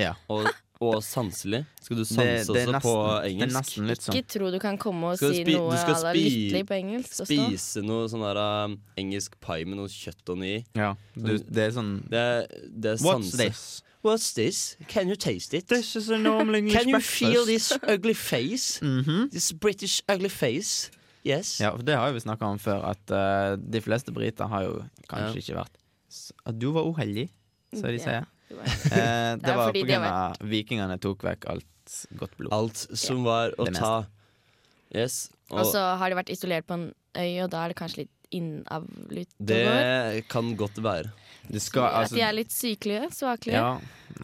Ja. 0.04 0.12
Og, 0.30 0.46
og 0.78 1.02
sanselig? 1.02 1.64
Skal 1.82 1.98
du 1.98 2.04
sanse 2.04 2.54
det, 2.54 2.62
også 2.68 2.84
på 2.84 2.94
nesten, 2.94 3.10
det 3.10 3.18
er 3.18 3.26
engelsk? 3.32 3.74
sånn. 3.74 4.20
Ikke 4.20 4.30
tro 4.36 4.52
du 4.54 4.60
kan 4.62 4.78
komme 4.78 5.10
og 5.10 5.18
Skal 5.18 5.34
si 5.34 5.42
noe 5.50 5.82
à 5.82 5.98
la 6.04 6.14
lyttelig 6.14 6.62
på 6.70 6.78
engelsk. 6.78 7.18
Også. 7.24 7.26
Spise 7.32 7.84
noe 7.90 8.06
sånn 8.14 8.22
der 8.22 8.38
uh, 8.38 8.78
engelsk 9.02 9.34
pai 9.42 9.64
med 9.64 9.80
noe 9.80 9.90
kjøtt 9.90 10.34
og 10.36 10.46
i. 10.46 10.60
Ja, 10.78 10.92
du, 11.18 11.34
det 11.42 11.66
er 11.66 11.74
sånn 11.74 11.92
Det 12.06 12.22
er, 12.22 12.46
det 12.70 12.94
er 12.94 13.02
What's 13.02 13.34
this? 13.34 13.66
What's 14.02 14.32
this? 14.34 14.76
Can 14.88 15.08
you 15.08 15.16
taste 15.16 15.54
it? 15.54 15.66
This 15.68 15.96
is 15.96 16.08
a 16.10 16.18
normal 16.18 16.54
English 16.54 16.76
Can 16.78 16.88
you 16.88 16.96
breakfast. 16.98 17.18
feel 17.18 17.44
this 17.46 17.72
ugly 17.82 18.14
face? 18.14 18.78
Mhm. 18.80 19.30
This 19.32 19.52
British 19.52 20.02
ugly 20.08 20.28
face? 20.30 20.90
Yes. 21.26 21.58
Ja, 21.60 21.70
for 21.74 21.82
det 21.82 21.96
har 21.98 22.06
jo 22.08 22.14
vi 22.14 22.20
snakka 22.20 22.46
om 22.46 22.58
før, 22.58 22.84
at 22.92 23.10
uh, 23.10 23.56
de 23.58 23.80
fleste 23.82 24.12
briter 24.14 24.46
har 24.48 24.62
jo 24.64 24.76
kanskje 25.10 25.34
Ja. 25.34 25.42
ikke 25.42 25.56
vært 25.58 25.74
At 26.46 26.58
du 26.58 26.70
var 26.72 26.86
uheldig, 26.88 27.28
så 27.74 27.82
de 27.90 27.98
Ja. 27.98 28.04
sier. 28.04 28.26
uh, 28.54 29.36
det 29.36 29.42
det 29.42 29.56
var 29.58 29.66
fordi 29.72 29.82
på 29.82 29.88
grunn 29.90 30.04
av 30.08 30.36
vikingene 30.40 30.98
tok 31.00 31.22
vekk 31.26 31.44
alt 31.50 32.06
godt 32.16 32.36
blod. 32.38 32.52
Alt 32.52 32.76
som 32.96 33.24
var 33.24 33.50
å 33.58 33.66
ta. 33.74 34.06
Yes. 34.94 35.28
Og 35.50 35.58
Og 35.60 35.66
så 35.74 35.82
har 35.98 36.08
de 36.08 36.16
vært 36.16 36.30
isolert 36.30 36.66
på 36.66 36.74
en 36.78 36.94
øy, 37.16 37.42
og 37.44 37.50
da 37.50 37.64
er 37.64 37.68
det 37.74 37.76
kanskje 37.76 37.96
litt 38.06 38.14
innavlytt. 38.30 39.28
det 39.40 40.28
kan 40.28 40.54
godt 40.56 40.76
være. 40.84 41.10
Det 41.48 41.62
skal 41.64 41.86
At 41.88 42.02
altså 42.02 42.18
de 42.18 42.22
er 42.26 42.34
litt 42.36 42.52
sykelige, 42.52 43.08
svakelige. 43.16 43.56
Ja. 43.56 43.78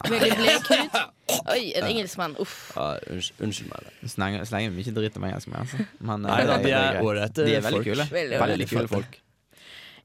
Veldig 0.09 0.31
blek 0.37 0.69
hud. 0.69 0.97
Oi, 1.55 1.71
en 1.77 1.87
engelskmann. 1.87 2.35
Uff. 2.41 2.55
Ja, 2.75 2.99
unnskyld, 3.11 3.41
unnskyld 3.47 3.71
meg. 3.71 3.87
det. 3.87 4.11
Slenger, 4.13 4.45
slenger 4.49 4.75
mye 4.75 4.93
dritt 4.99 5.17
om 5.17 5.25
engelsk 5.29 5.49
med, 5.49 5.59
altså. 5.63 5.85
Men, 5.99 6.25
eh, 6.25 6.31
Nei 6.31 6.45
da, 6.49 6.57
de 6.61 6.73
er 6.77 6.99
ålreite 7.01 7.47
De 7.47 7.55
er 7.57 7.65
veldig 7.65 7.81
folk. 7.81 7.89
kule. 7.89 8.07
Veldig 8.19 8.41
Veldig 8.43 8.69
kule 8.69 8.87
folk. 8.91 9.19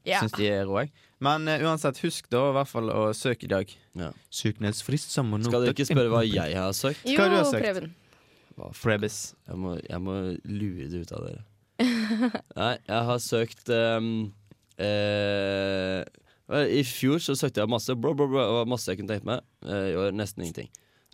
Ja. 0.07 0.23
Syns 0.23 0.33
de 0.39 0.49
er 0.49 0.65
rå, 0.65 0.79
jeg. 0.81 0.93
Men 1.21 1.45
uh, 1.45 1.61
uansett, 1.69 1.99
husk 2.01 2.29
da 2.33 2.47
i 2.49 2.53
hvert 2.57 2.69
fall 2.71 2.89
å 2.89 3.03
søke 3.13 3.45
i 3.45 3.51
dag. 3.51 3.73
Ja. 3.99 4.09
Søknadsfrist 4.33 5.13
sammen 5.13 5.45
Skal 5.45 5.67
dere 5.67 5.75
ikke 5.75 5.85
spørre 5.91 6.09
hva 6.09 6.23
jeg 6.25 6.57
har 6.57 6.73
søkt? 6.73 7.03
Jo, 7.05 7.19
Hva 7.21 7.29
har 7.35 7.45
søkt? 7.45 7.67
Preben. 7.67 7.91
Hva 8.57 8.71
Frebis. 8.73 9.19
Jeg 9.45 9.61
må, 9.61 9.75
jeg 9.85 10.01
må 10.01 10.17
lure 10.49 10.89
det 10.89 11.03
ut 11.05 11.13
av 11.17 11.27
dere. 11.27 11.45
Nei, 12.61 12.73
jeg 12.89 13.05
har 13.11 13.21
søkt 13.21 13.69
um, 13.73 14.09
eh, 14.81 16.01
I 16.51 16.83
fjor 16.87 17.21
så 17.23 17.35
søkte 17.39 17.61
jeg 17.63 17.71
masse 17.71 17.93
bro, 17.95 18.13
bro, 18.17 18.27
bro, 18.27 18.45
var 18.59 18.69
masse 18.69 18.91
jeg 18.91 18.99
kunne 18.99 19.13
tenkt 19.13 19.27
meg. 19.27 19.43
Eh, 19.63 19.91
I 19.93 19.97
år 19.99 20.15
nesten 20.15 20.43
ingenting. 20.43 20.69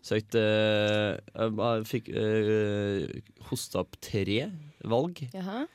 Søkte 0.08 0.40
eh, 0.42 1.48
Jeg 1.58 1.88
fikk 1.90 2.08
uh, 2.16 3.04
hosta 3.50 3.82
opp 3.84 3.98
tre 4.02 4.48
valg. 4.88 5.22
Jaha. 5.36 5.66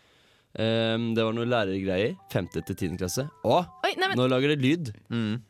Um, 0.53 1.07
det 1.17 1.25
var 1.25 1.33
noen 1.37 1.49
lærergreier. 1.53 2.17
Femte 2.33 2.63
til 2.67 2.77
tiende 2.77 3.01
klasse. 3.01 3.25
Å, 3.45 3.61
Oi, 3.87 3.93
nei, 3.97 4.11
men, 4.11 4.19
nå 4.21 4.27
lager 4.29 4.53
det 4.53 4.59
lyd 4.61 4.93
Mm. 5.13 5.41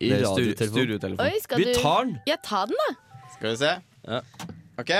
i 0.00 0.10
radiotelefon. 0.12 1.22
oi, 1.24 1.38
skal 1.40 1.62
Vi 1.62 1.70
du 1.70 1.78
tar 1.80 2.04
den! 2.04 2.18
Ja, 2.28 2.36
ta 2.44 2.66
den, 2.68 2.76
da. 2.82 3.22
Skal 3.36 3.54
vi 3.54 3.56
se. 3.62 3.72
Ja. 4.06 4.20
OK. 4.76 4.92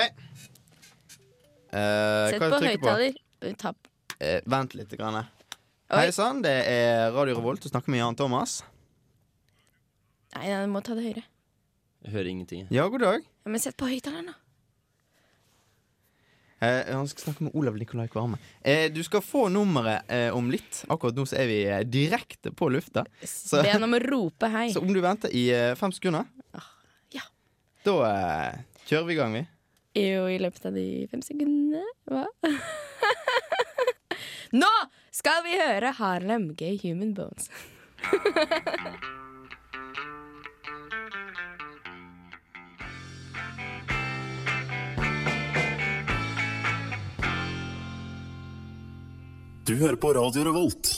Uh, 1.74 2.30
Sett 2.32 2.40
hva 2.40 2.48
på 2.54 2.62
høyttaler. 2.64 3.18
Uh, 3.44 3.74
Eh, 4.16 4.40
vent 4.48 4.72
litt. 4.72 4.92
Grann. 4.96 5.26
Hei 5.86 6.10
sann, 6.12 6.40
det 6.42 6.52
er 6.66 7.12
Radio 7.14 7.36
Revolt. 7.38 7.62
Du 7.62 7.68
snakker 7.70 7.92
med 7.94 8.00
Jan 8.00 8.16
Thomas. 8.18 8.58
Nei, 10.34 10.48
jeg 10.50 10.66
må 10.72 10.80
ta 10.84 10.96
det 10.98 11.04
høyere. 11.06 11.22
Jeg 12.06 12.14
hører 12.14 12.30
ingenting. 12.32 12.64
Ja, 12.74 12.88
god 12.90 13.04
dag. 13.04 13.22
Ja, 13.46 13.52
men 13.54 13.62
sett 13.62 13.76
på 13.78 13.86
høyttaleren, 13.88 14.32
da. 14.32 14.34
Eh, 16.66 16.88
han 16.88 17.06
skal 17.10 17.26
snakke 17.26 17.44
med 17.46 17.54
Olav 17.58 17.76
Nikolai 17.78 18.06
Kvarme. 18.10 18.38
Eh, 18.64 18.86
du 18.90 19.02
skal 19.06 19.22
få 19.22 19.44
nummeret 19.52 20.08
eh, 20.10 20.30
om 20.34 20.48
litt. 20.50 20.82
Akkurat 20.90 21.14
nå 21.18 21.26
så 21.28 21.38
er 21.42 21.50
vi 21.50 21.58
eh, 21.68 21.82
direkte 21.86 22.50
på 22.56 22.70
lufta. 22.72 23.04
Så- 23.22 23.62
Be 23.62 23.74
han 23.76 23.86
om 23.86 23.94
å 23.94 24.02
rope 24.02 24.50
hei. 24.54 24.66
Så 24.74 24.82
om 24.82 24.90
du 24.92 25.00
venter 25.04 25.30
i 25.36 25.46
eh, 25.54 25.74
fem 25.78 25.94
sekunder, 25.94 26.26
ja. 27.14 27.22
da 27.86 27.96
eh, 28.10 28.58
kjører 28.88 29.06
vi 29.10 29.14
i 29.14 29.20
gang, 29.20 29.36
vi. 29.38 29.44
Jo, 30.02 30.26
i 30.32 30.40
løpet 30.42 30.66
av 30.68 30.74
de 30.76 30.86
fem 31.12 31.22
sekundene. 31.24 31.84
Hva? 32.10 32.26
Nå 34.56 34.72
skal 35.16 35.44
vi 35.46 35.56
høre 35.56 35.94
Harlem 35.96 36.50
Gay 36.58 36.76
Human 36.82 37.14
Bones. 37.16 37.48
Du 49.66 49.74
hører 49.74 49.96
på 49.98 50.12
Radio 50.14 50.44
Revolt, 50.46 50.92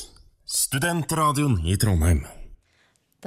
studentradioen 0.44 1.56
i 1.64 1.78
Trondheim. 1.80 2.26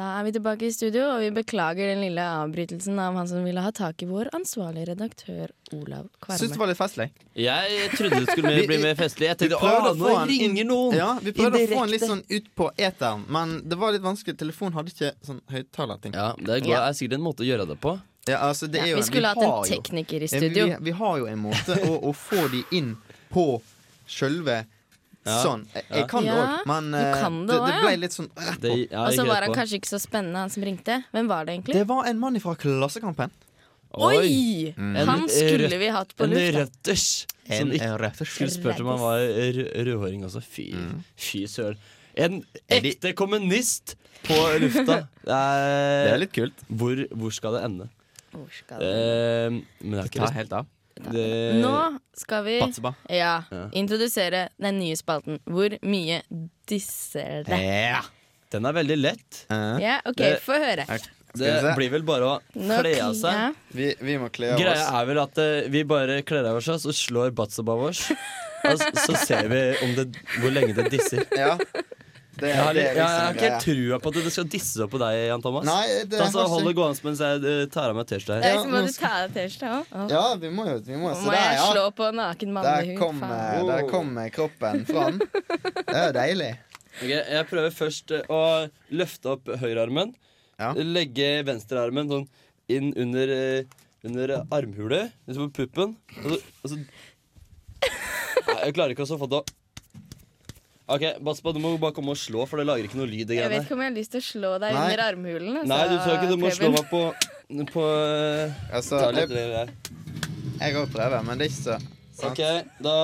Da 0.01 0.07
er 0.17 0.23
vi 0.25 0.31
tilbake 0.33 0.65
i 0.65 0.71
studio, 0.73 1.03
og 1.13 1.19
vi 1.21 1.27
beklager 1.35 1.91
den 1.91 1.99
lille 2.01 2.23
avbrytelsen 2.25 2.97
av 2.97 3.13
han 3.19 3.27
som 3.29 3.43
ville 3.45 3.61
ha 3.61 3.69
tak 3.75 4.01
i 4.01 4.07
vår 4.09 4.31
ansvarlige 4.33 4.87
redaktør 4.89 5.51
Olav 5.77 6.07
Syns 6.39 6.55
det 6.55 6.57
var 6.57 6.71
litt 6.71 6.79
festlig. 6.79 7.05
Jeg 7.37 7.91
trodde 7.93 8.21
det 8.23 8.31
skulle 8.31 8.63
bli 8.71 8.79
mer 8.81 8.95
festlig. 8.97 9.27
Jeg 9.29 9.37
tenkte 9.43 9.59
prøvde 9.61 9.91
å, 9.91 9.93
å 9.93 9.99
få 9.99 10.15
han 10.23 10.31
inn- 10.33 10.57
noen! 10.71 10.95
Ja, 10.97 11.11
Vi 11.21 11.35
prøvde 11.37 11.61
å 11.61 11.69
få 11.75 11.83
han 11.83 11.93
litt 11.93 12.07
sånn 12.07 12.23
ut 12.31 12.49
på 12.57 12.71
eteren, 12.81 13.27
men 13.29 13.53
det 13.69 13.77
var 13.83 13.93
litt 13.93 14.01
vanskelig. 14.07 14.39
Telefonen 14.41 14.79
hadde 14.79 14.95
ikke 14.95 15.11
sånn 15.27 15.43
høyttalerting. 15.53 16.17
Ja, 16.17 16.31
det 16.39 16.57
er, 16.63 16.73
er 16.79 16.97
sikkert 16.97 17.19
en 17.19 17.25
måte 17.27 17.45
å 17.45 17.49
gjøre 17.51 17.69
det 17.69 17.77
på. 17.85 17.93
Ja, 18.31 18.39
altså, 18.47 18.71
det 18.73 18.81
Ja, 18.81 18.89
jo 18.95 19.03
vi 19.03 19.05
skulle 19.11 19.35
hatt 19.35 19.43
en 19.43 19.51
en 19.51 19.55
jo- 19.61 19.69
tekniker 19.75 20.25
i 20.25 20.31
studio. 20.33 20.65
Vi, 20.71 20.81
vi 20.89 20.97
har 21.03 21.21
jo 21.21 21.29
en 21.29 21.45
måte 21.45 21.77
å, 21.85 21.93
å 22.09 22.15
få 22.17 22.47
de 22.55 22.63
inn 22.81 22.95
på 23.29 23.45
sjølve. 24.09 24.63
Sånn. 25.25 25.67
Jeg, 25.73 25.83
jeg 25.89 25.99
Ja. 26.01 26.07
kan 26.07 26.23
det 26.25 26.31
også 26.33 26.57
òg, 26.57 26.65
men 26.71 26.93
eh, 26.97 27.21
kan 27.21 27.35
det 27.45 27.47
det, 27.53 27.59
også, 27.59 27.67
det 27.67 27.75
ja. 27.75 27.81
ble 27.85 27.97
litt 28.01 28.15
sånn 28.17 28.29
rett 28.35 28.61
på. 28.61 28.73
Ja, 28.91 29.03
Og 29.05 29.13
så 29.13 29.25
var 29.27 29.41
han 29.45 29.51
på. 29.51 29.55
kanskje 29.59 29.77
ikke 29.81 29.91
så 29.91 29.99
spennende, 30.01 30.37
han 30.41 30.49
som 30.49 30.63
ringte. 30.63 31.03
Hvem 31.13 31.27
var 31.29 31.45
det 31.45 31.53
egentlig? 31.55 31.73
Det 31.77 31.87
var 31.87 32.05
en 32.09 32.19
mann 32.19 32.39
fra 32.41 32.55
Klassekampen. 32.55 33.31
Oi! 33.93 34.73
Mm. 34.77 34.95
Han 35.07 35.25
skulle 35.29 35.77
vi 35.77 35.89
hatt 35.91 36.13
på 36.15 36.23
En 36.23 36.31
røtters 36.55 37.25
En 37.49 37.67
som 37.67 37.71
ikke 37.75 38.25
skulle 38.25 38.53
spurt 38.53 38.79
om 38.79 38.87
han 38.87 39.01
var 39.01 39.19
rødhåring 39.83 40.23
også. 40.23 40.41
Fy, 40.41 40.69
fy 41.19 41.43
søren. 41.51 41.77
En 42.15 42.41
ekte 42.71 43.11
kommunist 43.13 43.95
på 44.23 44.37
lufta. 44.63 45.01
Det 45.27 45.35
er, 45.35 46.05
Det 46.05 46.13
er 46.13 46.21
litt 46.23 46.33
kult. 46.33 46.63
hvor, 46.69 46.95
hvor 47.13 47.31
skal 47.35 47.53
det 47.57 47.63
ende? 47.67 47.89
Hvor 48.31 48.47
skal 48.55 48.79
vi? 48.79 48.85
Eh, 48.87 49.49
men 49.83 49.91
det 49.91 49.99
er 49.99 50.07
Ta 50.07 50.23
ikke 50.23 50.33
helt 50.39 50.53
av. 50.53 50.65
det, 51.09 51.27
Nå 51.61 51.73
skal 52.17 52.43
vi 52.45 52.57
ja, 52.59 53.43
Ja. 53.49 53.63
introdusere 53.73 54.49
den 54.61 54.79
nye 54.79 54.95
spalten. 54.99 55.39
Hvor 55.49 55.73
mye 55.81 56.21
disser 56.69 57.43
det? 57.47 57.61
Ja. 57.61 58.01
Den 58.51 58.67
er 58.67 58.75
veldig 58.75 58.97
lett. 58.99 59.45
Ja, 59.49 59.99
OK, 60.05 60.17
Det- 60.17 60.41
få 60.43 60.57
høre. 60.59 60.85
Det 61.33 61.75
blir 61.77 61.89
vel 61.93 62.03
bare 62.03 62.27
å 62.27 62.39
Nå 62.59 62.77
kle 62.81 62.91
av 62.99 63.13
seg. 63.15 63.55
Vi, 63.71 63.95
vi 64.03 64.17
må 64.19 64.27
kle 64.35 64.49
av 64.51 64.57
oss. 64.59 64.63
Greia 64.65 64.87
er 64.99 65.05
vel 65.07 65.19
at 65.21 65.37
eh, 65.39 65.69
vi 65.71 65.83
bare 65.87 66.17
kler 66.27 66.43
av 66.49 66.57
oss, 66.59 66.67
og 66.67 66.81
så 66.83 66.91
slår 66.91 67.31
Batsaba 67.31 67.77
vår. 67.79 67.95
Og 68.61 68.77
så, 68.77 68.91
så 68.93 69.15
ser 69.17 69.47
vi 69.49 69.61
om 69.81 69.95
det, 69.97 70.03
hvor 70.37 70.51
lenge 70.53 70.75
det 70.77 70.91
disser. 70.93 71.23
Ja. 71.33 71.55
Det, 72.41 72.49
Jeg 72.49 72.57
har, 72.57 72.73
det 72.73 72.81
er 72.81 72.87
jeg 72.87 72.95
liksom 72.97 73.19
har 73.21 73.35
ikke 73.35 73.49
helt 73.51 73.65
trua 73.67 73.97
på 74.01 74.11
at 74.11 74.15
det 74.17 74.31
skal 74.33 74.47
disse 74.49 74.81
opp 74.81 74.91
på 74.95 74.99
deg, 75.01 75.17
Jan 75.27 75.43
Thomas. 75.43 75.67
Nei, 75.67 75.83
det 76.09 76.21
Ta 76.23 76.29
så 76.33 76.45
Hold 76.49 76.65
det 76.65 76.73
gående 76.79 77.05
mens 77.05 77.21
jeg 77.21 77.43
eh, 77.51 77.59
tar 77.69 77.91
av 77.91 77.99
meg 77.99 78.07
T-skjorta 78.09 78.39
Det 78.41 78.49
er 78.49 78.55
Ja, 78.55 78.63
må 78.71 78.81
du 78.81 78.95
ta 78.95 79.11
av 79.19 79.35
T-skjorta 79.35 79.73
òg. 79.77 80.15
Ja, 80.15 80.23
vi 80.41 80.49
må 80.57 80.65
jo 80.65 80.79
vi 80.87 80.97
må, 80.97 81.11
må 81.13 81.29
der, 81.29 81.37
jeg 81.37 81.59
ja. 81.59 81.67
slå 81.75 81.85
på 81.99 82.09
naken 82.17 82.49
Der 82.49 82.57
mannehud. 82.57 82.97
kom, 82.97 83.21
eh, 83.27 83.61
der 83.69 83.85
kom 83.91 84.11
kroppen 84.39 84.83
fram. 84.89 85.21
Det 85.21 85.95
er 85.99 86.07
jo 86.07 86.17
deilig. 86.17 86.49
Ok, 86.97 87.13
jeg 87.13 87.45
prøver 87.53 87.77
først 87.77 88.15
eh, 88.17 88.33
å 88.33 88.41
løfte 89.03 89.35
opp 89.35 89.53
høyrearmen. 89.61 90.17
Ja. 90.57 90.73
Legge 90.81 91.31
venstrearmen 91.45 92.09
sånn 92.09 92.27
inn 92.73 92.91
under, 92.97 93.37
eh, 93.37 93.87
under 94.07 94.39
armhulet, 94.49 95.13
liksom 95.29 95.51
på 95.53 95.61
puppen. 95.61 95.93
Og 96.25 96.33
så, 96.33 96.43
og 96.65 96.73
så 96.73 96.81
Jeg 98.65 98.73
klarer 98.73 98.93
ikke 98.95 99.05
å 99.05 99.17
få 99.21 99.29
det 99.29 99.43
å 99.45 99.60
OK, 100.91 101.03
Baspa, 101.23 101.53
du 101.55 101.59
må 101.63 101.69
bare 101.79 101.95
komme 101.95 102.11
og 102.11 102.19
slå, 102.19 102.43
for 102.49 102.59
det 102.59 102.65
lager 102.67 102.87
ikke 102.89 102.97
noe 102.99 103.07
lyd. 103.07 103.29
Jeg 103.31 103.47
vet 103.51 103.63
ikke 103.63 103.75
om 103.77 103.83
jeg 103.83 103.91
har 103.91 103.95
lyst 103.95 104.11
til 104.11 104.19
å 104.19 104.25
slå 104.25 104.51
deg 104.59 104.75
Nei. 104.75 104.81
under 104.83 105.03
armhulen. 105.05 105.59
altså, 105.61 105.69
Nei, 105.71 105.81
du 105.87 105.95
tror 106.01 106.17
ikke 106.17 106.31
du 106.31 106.37
må 106.41 106.51
slå 106.57 106.69
meg 106.73 106.89
på, 106.91 107.01
på 107.71 107.85
Altså, 108.75 108.99
Ta 108.99 109.11
litt 109.15 109.31
jeg 109.31 109.51
der. 109.53 109.71
jeg 110.59 110.77
òg 110.81 110.91
prøver, 110.91 111.23
men 111.27 111.39
det 111.39 111.47
er 111.47 111.53
ikke 111.53 111.61
så 111.61 111.77
sant? 111.77 111.87
OK, 112.27 112.41
da, 112.83 112.95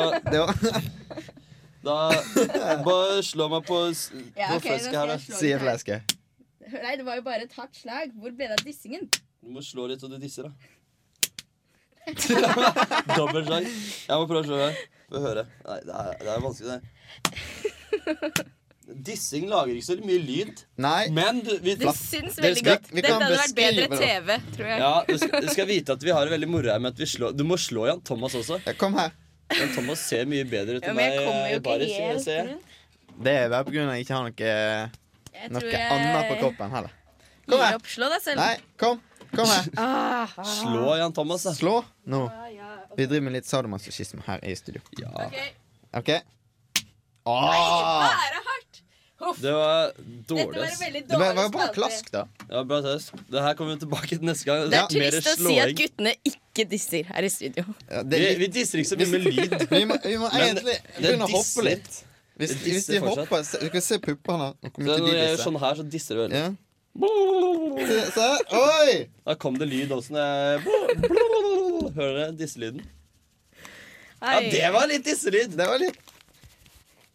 da 1.87 1.97
Bare 2.83 3.21
slå 3.23 3.47
meg 3.55 3.63
på, 3.69 3.79
Ja, 4.35 4.51
på 4.51 4.59
ok, 4.59 4.67
flesket 4.67 4.99
her, 4.99 5.13
da. 5.13 5.17
Sier 5.39 5.63
slå. 5.63 6.01
Nei, 6.67 6.97
det 6.99 7.07
var 7.07 7.15
jo 7.21 7.23
bare 7.23 7.47
et 7.47 7.55
hardt 7.55 7.79
slag. 7.79 8.11
Hvor 8.19 8.35
ble 8.35 8.49
det 8.51 8.57
av 8.59 8.65
dissingen? 8.67 9.07
Du 9.39 9.53
må 9.55 9.63
slå 9.63 9.87
litt 9.87 10.03
så 10.03 10.11
du 10.11 10.17
disser, 10.19 10.49
da. 10.49 10.51
Dobbeltslag. 13.17 13.63
Jeg 13.67 14.19
må 14.19 14.27
prøve 14.27 14.43
å 14.43 14.47
slå 14.47 14.59
deg. 14.65 14.85
Få 15.07 15.23
høre. 15.23 15.47
Nei, 15.63 15.79
det 15.87 15.95
er, 15.95 16.13
det 16.19 16.31
er 16.33 16.43
vanskelig, 16.43 16.77
det. 16.77 17.73
Dissing 18.87 19.49
lager 19.51 19.75
ikke 19.75 19.85
så 19.85 19.95
mye 19.99 20.19
lyd. 20.23 20.61
Nei. 20.79 21.09
Men 21.11 21.41
du, 21.43 21.51
vi, 21.59 21.73
det 21.75 21.91
syns 21.97 22.37
veldig 22.39 22.61
skal- 22.61 22.77
godt. 22.77 22.91
Dette 22.95 23.11
hadde 23.11 23.31
vært 23.33 23.55
bedre 23.57 23.87
TV, 23.99 24.29
tror 24.55 24.69
jeg. 24.71 24.79
ja, 24.79 24.91
du, 25.07 25.17
skal, 25.19 25.41
du 25.43 25.49
skal 25.51 25.67
vite 25.67 25.95
at 25.97 26.05
vi 26.07 26.13
har 26.15 26.23
det 26.27 26.33
veldig 26.37 26.49
moro 26.53 26.71
her 26.71 26.79
med 26.83 26.95
at 26.95 27.01
vi 27.03 27.07
slår 27.11 27.35
Du 27.35 27.43
må 27.47 27.57
slå 27.59 27.89
Jan 27.89 27.99
Thomas 28.07 28.37
også. 28.39 28.61
Ja, 28.63 28.75
Kom 28.79 28.95
her. 28.95 29.11
Jan 29.51 29.73
Thomas 29.75 30.05
ser 30.07 30.23
mye 30.31 30.47
bedre 30.47 30.79
ut 30.79 30.87
enn 30.87 30.95
ja, 31.03 31.19
meg. 31.19 31.59
Baris, 31.67 31.91
Det 33.17 33.35
er 33.35 33.51
bare 33.51 33.59
av 33.59 33.67
at 33.67 33.75
jeg 33.75 34.07
ikke 34.07 34.15
har 34.15 34.25
noe, 34.29 34.55
noe 35.57 35.67
jeg 35.67 35.91
annet 35.97 36.31
på 36.31 36.39
kroppen 36.45 36.73
heller. 36.77 36.95
Kom 37.47 37.63
her. 37.63 37.77
opp. 37.79 37.91
Slå 37.91 38.09
deg 38.11 38.23
selv. 38.23 38.39
Nei, 38.39 38.55
kom. 38.79 39.03
Kom 39.35 39.51
her. 39.51 39.67
Ah, 39.75 40.31
ah. 40.31 40.47
Slå 40.47 40.95
Jan 40.99 41.15
Thomas, 41.15 41.43
da. 41.47 41.55
Slå 41.55 41.81
nå. 42.07 42.23
Ah, 42.31 42.47
ja, 42.51 42.73
okay. 42.85 43.03
Vi 43.03 43.11
driver 43.11 43.27
med 43.27 43.39
litt 43.39 43.51
sadomasochisme 43.51 44.23
her 44.27 44.43
i 44.47 44.55
studio. 44.55 44.83
Ja. 45.03 45.27
OK? 47.27 47.43
Åh! 47.43 48.07
Bare 48.07 48.41
hardt! 48.47 48.81
Huff. 49.17 49.39
Det 49.41 49.51
var 49.51 49.87
Dette 49.97 50.27
dårlig, 50.29 50.59
var 50.59 50.65
ass. 50.67 50.81
veldig 50.81 50.99
Det 51.09 51.17
var 51.17 51.33
var 51.33 51.35
bare 51.35 51.49
spalte. 51.49 51.73
klask, 51.77 52.11
da. 52.13 52.21
Ja, 52.51 52.61
bra 52.69 52.77
test. 52.85 53.11
Det 53.33 53.41
her 53.41 53.53
kommer 53.57 53.73
vi 53.73 53.79
tilbake 53.81 54.09
til 54.13 54.25
neste 54.29 54.45
gang. 54.45 54.67
Det 54.69 54.77
er 54.77 54.99
Mer 55.01 55.15
trist 55.15 55.17
å 55.17 55.21
si 55.23 55.31
at 55.31 55.39
slåing. 55.41 55.77
guttene 55.79 56.13
ikke 56.29 56.65
disser 56.69 57.03
her 57.09 57.25
i 57.25 57.31
studio. 57.33 57.63
Ja, 57.89 58.03
det 58.03 58.19
Vi, 58.21 58.27
vi 58.43 58.47
disser 58.59 58.77
ikke 58.83 58.91
så 58.91 58.99
mye 59.01 59.09
med 59.15 59.25
lyd. 59.25 59.55
vi 59.73 59.81
må, 59.89 59.97
vi 60.05 60.17
må 60.21 60.29
Men 60.33 60.43
egentlig 60.45 60.75
det 60.77 61.01
begynne 61.01 61.25
å 61.25 61.31
disser. 61.33 61.41
hoppe 61.41 61.65
litt. 61.69 61.89
Hvis, 62.37 62.49
Det 62.53 62.57
hvis 62.61 62.75
disser 62.77 62.93
de 62.93 62.99
fortsatt. 63.01 63.23
hopper 63.25 63.43
se- 63.49 63.59
Du 63.65 63.69
kan 63.73 63.81
se 63.81 63.97
puppene. 64.05 64.49
Så 64.61 64.85
når 64.85 65.07
jeg 65.09 65.17
gjør 65.31 65.41
sånn 65.47 65.59
her, 65.65 65.73
så 65.81 65.87
disser 65.97 66.15
det 66.15 66.21
veldig. 66.27 66.43
Ja. 66.45 66.49
Se, 67.87 67.97
se. 68.13 68.27
Oi! 68.61 68.93
Da 69.25 69.33
kom 69.41 69.57
det 69.57 69.67
lyd 69.71 69.89
også. 69.97 70.13
når 70.13 70.21
jeg- 70.21 70.61
Hører 71.97 72.13
dere 72.19 72.31
disselyden? 72.37 72.85
Ja, 74.21 74.39
det 74.41 74.69
var 74.73 74.85
litt 74.89 75.03
disselyd! 75.05 75.57
Det 75.57 75.67
var 75.69 75.77
litt 75.81 75.97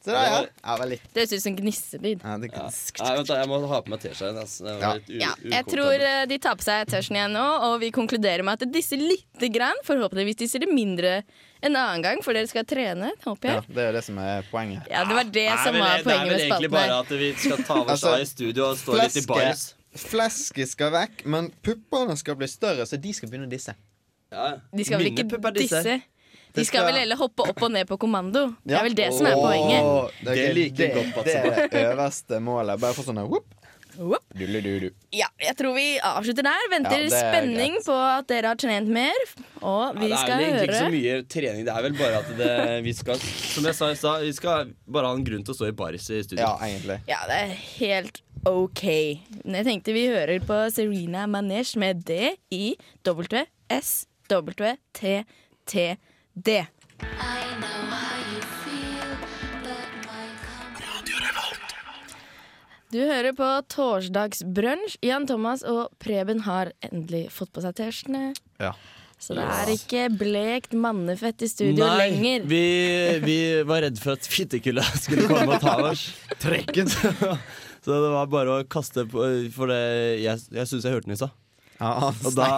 Se 0.02 0.10
der, 0.10 0.24
ja. 0.26 0.38
Ja, 0.64 0.76
var 0.80 0.86
litt. 0.90 1.02
Det 1.14 1.22
høres 1.22 1.32
ut 1.36 1.42
som 1.44 1.54
gnisselyd. 1.56 2.22
Ja, 2.24 2.36
det 2.42 2.48
Ja. 2.52 2.62
Nei, 3.04 3.16
vent 3.16 3.28
da, 3.28 3.34
Jeg 3.38 3.48
må 3.48 3.58
ha 3.70 3.80
på 3.82 3.88
meg 3.92 4.00
T-skjorten. 4.02 4.38
Altså. 4.42 4.64
Det 4.64 4.72
var 4.74 4.80
Ja. 4.80 4.92
litt 4.94 5.10
u- 5.10 5.20
Ja, 5.20 5.34
jeg 5.56 5.66
tror 5.66 5.92
eh, 6.00 6.26
de 6.26 6.38
tar 6.38 6.56
på 6.56 6.62
seg 6.66 6.86
T-skjorten 6.88 7.16
igjen 7.20 7.32
nå, 7.32 7.44
og 7.68 7.80
vi 7.80 7.90
konkluderer 7.92 8.42
med 8.42 8.52
at 8.54 8.58
det 8.66 8.72
disser 8.72 8.96
lite 8.98 9.48
grann. 9.54 9.78
Forhåpentligvis 9.86 10.36
disser 10.36 10.58
det 10.58 10.68
mindre 10.74 11.22
en 11.62 11.76
annen 11.76 12.02
gang, 12.02 12.20
for 12.22 12.32
dere 12.34 12.48
skal 12.48 12.64
trene, 12.64 13.12
håper 13.24 13.44
Ja, 13.48 13.54
jeg. 13.60 13.64
det 13.68 13.78
er 13.78 13.86
jo 13.86 13.92
det 13.92 14.04
som 14.04 14.18
er 14.18 14.42
poenget. 14.50 14.88
Ja, 14.90 15.04
det 15.04 15.14
var 15.14 15.24
det 15.24 15.48
Nei, 15.48 15.64
som 15.64 15.72
men 15.72 15.82
var 15.82 15.96
det- 15.96 16.04
poenget 16.04 16.04
med 16.04 16.10
Det 16.10 16.12
er 16.12 16.26
vel 16.26 16.40
egentlig 16.40 16.50
spalten 16.50 16.70
bare 16.70 16.90
her. 16.90 17.00
at 17.00 17.08
vi 17.08 17.32
skal 17.34 17.56
ta 17.64 17.74
oss 17.80 17.90
Altså, 18.02 18.14
av 18.14 18.20
i 18.20 18.24
studio 18.24 18.64
og 18.70 18.76
stå 18.76 18.92
litt 18.94 19.16
i 19.16 19.20
fleske- 19.20 19.26
baris. 19.28 19.74
Flesket 19.94 20.68
skal 20.68 20.90
vekk, 20.90 21.26
men 21.26 21.52
puppene 21.62 22.16
skal 22.18 22.34
bli 22.34 22.46
større, 22.48 22.82
så 22.88 23.00
de 23.00 23.12
skal 23.12 23.28
begynne 23.28 23.46
å 23.46 23.50
disse. 23.50 23.74
Ja. 24.32 24.56
De 24.74 24.84
skal 24.84 24.98
vel 24.98 25.10
Mine 25.12 25.16
ikke 25.22 25.30
pupper 25.36 25.52
disser. 25.52 25.82
disse? 25.84 26.02
De 26.54 26.64
skal 26.64 26.82
skal- 26.82 26.86
vel 26.90 27.00
heller 27.00 27.16
hoppe 27.16 27.48
opp 27.48 27.62
og 27.62 27.70
ned 27.72 27.86
på 27.88 27.98
kommando. 27.98 28.54
Det 28.64 28.76
er 28.76 28.82
vel 28.84 28.94
det 28.94 29.12
som 29.14 29.26
er 29.26 29.34
poenget. 29.40 30.12
Det, 30.24 30.38
er 30.38 30.54
det, 30.54 30.94
godt, 30.94 31.24
det 31.24 31.34
er 31.36 31.68
det 31.72 31.84
øverste 31.94 32.40
målet. 32.40 32.80
Bare 32.80 32.92
få 32.94 33.02
sånn 33.06 33.22
whoop. 33.26 33.46
Ja, 35.12 35.26
jeg 35.38 35.56
tror 35.56 35.74
vi 35.76 35.98
avslutter 36.00 36.42
der. 36.46 36.62
Venter 36.72 37.02
Ja, 37.02 37.08
spenning 37.12 37.74
greit. 37.76 37.84
på 37.84 37.92
at 38.18 38.26
dere 38.26 38.46
har 38.46 38.56
trent 38.56 38.88
mer. 38.88 39.12
Og 39.60 39.98
vi 39.98 40.08
Ja, 40.08 40.16
det 40.16 40.32
er 40.32 40.38
vel 40.38 40.44
egentlig 40.44 40.68
ikke 40.68 40.78
så 40.80 40.90
mye 40.92 41.28
trening. 41.28 41.64
Det 41.66 41.74
er 41.74 41.82
vel 41.82 41.92
bare 41.98 42.20
at 42.22 42.36
det, 42.38 42.84
vi 42.84 42.92
skal 42.92 43.14
Som 43.16 43.64
jeg 43.64 43.74
sa 43.74 43.90
i 43.90 43.94
stad, 43.94 44.22
vi 44.22 44.32
skal 44.32 44.72
bare 44.88 45.06
ha 45.06 45.12
en 45.14 45.24
grunn 45.24 45.44
til 45.44 45.52
å 45.52 45.56
stå 45.56 45.68
i 45.68 45.72
baris 45.72 46.08
i 46.10 46.22
studio. 46.22 46.40
Ja, 46.44 46.56
egentlig. 46.64 47.00
Ja, 47.06 47.20
det 47.28 47.36
er 47.42 47.46
helt 47.78 48.22
OK. 48.46 48.82
Men 49.44 49.54
jeg 49.60 49.64
tenkte 49.66 49.92
vi 49.92 50.06
hører 50.08 50.40
på 50.40 50.72
Serena 50.72 51.26
Manesh 51.26 51.76
med 51.76 52.02
D-I-W-S-W-T-T-D. 56.32 57.68
Du 62.92 62.98
hører 63.00 63.32
på 63.36 63.48
Torsdagsbrunsj. 63.72 64.98
Jan 65.04 65.26
Thomas 65.28 65.62
og 65.64 65.92
Preben 66.02 66.42
har 66.44 66.72
endelig 66.84 67.26
fått 67.32 67.52
på 67.52 67.62
seg 67.64 67.76
T-skjortene. 67.78 68.32
Ja. 68.60 68.72
Så 69.22 69.36
det 69.38 69.44
er 69.46 69.70
ikke 69.70 70.08
blekt 70.18 70.72
mannefett 70.74 71.44
i 71.46 71.48
studio 71.48 71.86
Nei, 71.86 72.08
lenger. 72.08 72.46
vi, 72.50 72.62
vi 73.22 73.36
var 73.68 73.84
redd 73.84 74.00
for 74.02 74.16
at 74.16 74.26
fittekulda 74.26 74.82
skulle 74.98 75.28
komme 75.30 75.56
og 75.56 75.62
ta 75.62 75.76
oss. 75.92 76.08
Trekken. 76.42 76.90
Så 77.82 77.90
det 77.98 78.10
var 78.14 78.26
bare 78.30 78.56
å 78.60 78.64
kaste 78.70 79.02
på 79.10 79.24
For 79.54 79.70
det, 79.70 79.78
jeg, 80.22 80.42
jeg 80.54 80.68
syns 80.70 80.84
jeg 80.86 80.94
hørte 80.94 81.08
den 81.08 81.16
i 81.16 81.20
stad. 81.22 81.32
Ja, 81.82 82.10
Og 82.12 82.34
da 82.36 82.48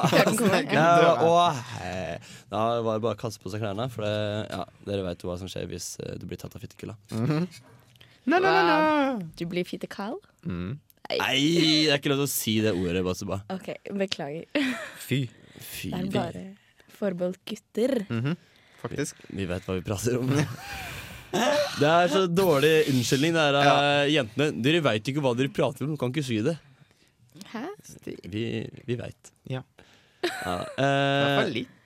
ja, 0.75 1.13
og, 1.25 1.61
eh, 1.81 2.33
Da 2.51 2.65
var 2.85 2.99
det 2.99 3.05
bare 3.07 3.17
å 3.17 3.21
kaste 3.21 3.41
på 3.43 3.53
seg 3.53 3.63
klærne. 3.65 3.87
For 3.93 4.05
det, 4.05 4.15
ja, 4.51 4.65
dere 4.89 5.07
vet 5.07 5.25
jo 5.25 5.31
hva 5.31 5.39
som 5.41 5.51
skjer 5.51 5.69
hvis 5.71 5.95
eh, 6.05 6.17
du 6.21 6.27
blir 6.29 6.41
tatt 6.41 6.57
av 6.57 6.65
fittekulda. 6.65 6.97
Nei, 7.15 8.41
nei, 8.41 8.51
nei. 8.51 9.29
Du 9.37 9.45
blir 9.51 9.67
fitte-kald? 9.69 10.25
Mm. 10.49 10.77
Nei, 11.13 11.35
det 11.85 11.93
er 11.93 12.01
ikke 12.01 12.13
lov 12.15 12.23
til 12.23 12.29
å 12.29 12.33
si 12.33 12.55
det 12.65 12.73
ordet, 12.73 13.03
Batsuba. 13.05 13.43
OK, 13.53 13.75
beklager. 14.01 14.47
Fy. 15.05 15.27
Fy. 15.61 15.91
Det 15.93 16.01
er 16.01 16.11
bare 16.15 16.45
forbeholdt 16.95 17.43
gutter. 17.49 17.99
Mhm. 18.09 18.37
Faktisk. 18.85 19.21
Vi 19.33 19.47
vet 19.49 19.65
hva 19.65 19.79
vi 19.79 19.85
prater 19.85 20.19
om. 20.21 20.33
Det 21.81 21.89
er 21.89 22.11
så 22.13 22.27
dårlig 22.31 22.73
unnskyldning, 22.93 23.33
det 23.35 23.45
her 23.45 23.57
ja. 23.57 23.77
jentene. 24.21 24.51
Dere 24.65 24.83
veit 24.85 25.09
ikke 25.11 25.25
hva 25.25 25.33
dere 25.37 25.53
prater 25.53 25.87
om, 25.87 25.95
du 25.95 26.01
kan 26.01 26.13
ikke 26.13 26.27
si 26.27 26.39
det. 26.45 26.55
Vi, 28.25 28.45
vi 28.87 28.97
veit. 29.01 29.33
Ja. 29.51 29.63
Ja, 30.25 30.57
eh, 30.85 31.49
litt. 31.53 31.79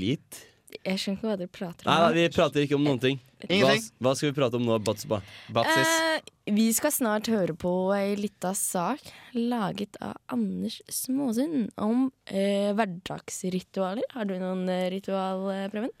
litt. 0.00 0.42
Jeg 0.82 0.98
skjønner 0.98 1.18
ikke 1.20 1.28
hva 1.28 1.36
dere 1.38 1.52
prater 1.54 1.86
om. 1.86 1.92
nei, 1.94 2.14
vi 2.16 2.24
prater 2.34 2.64
ikke 2.64 2.76
om 2.78 2.86
noen 2.86 3.00
ting. 3.02 3.20
Hva, 3.44 3.74
hva 4.02 4.14
skal 4.16 4.30
vi 4.30 4.36
prate 4.38 4.58
om 4.58 4.64
nå, 4.66 4.78
Batsba? 4.82 5.20
Batsis. 5.54 5.90
Eh, 5.90 6.32
vi 6.56 6.66
skal 6.76 6.92
snart 6.92 7.28
høre 7.32 7.54
på 7.56 7.70
ei 7.96 8.14
lita 8.18 8.54
sak 8.56 9.04
laget 9.36 9.98
av 10.04 10.16
Anders 10.32 10.80
Småsund 10.92 11.70
om 11.80 12.08
uh, 12.08 12.70
hverdagsritualer. 12.76 14.04
Har 14.16 14.28
du 14.28 14.34
noen 14.40 14.64
eh, 14.72 14.88
ritual, 14.96 15.46
eh, 15.52 15.66
Preben? 15.72 15.92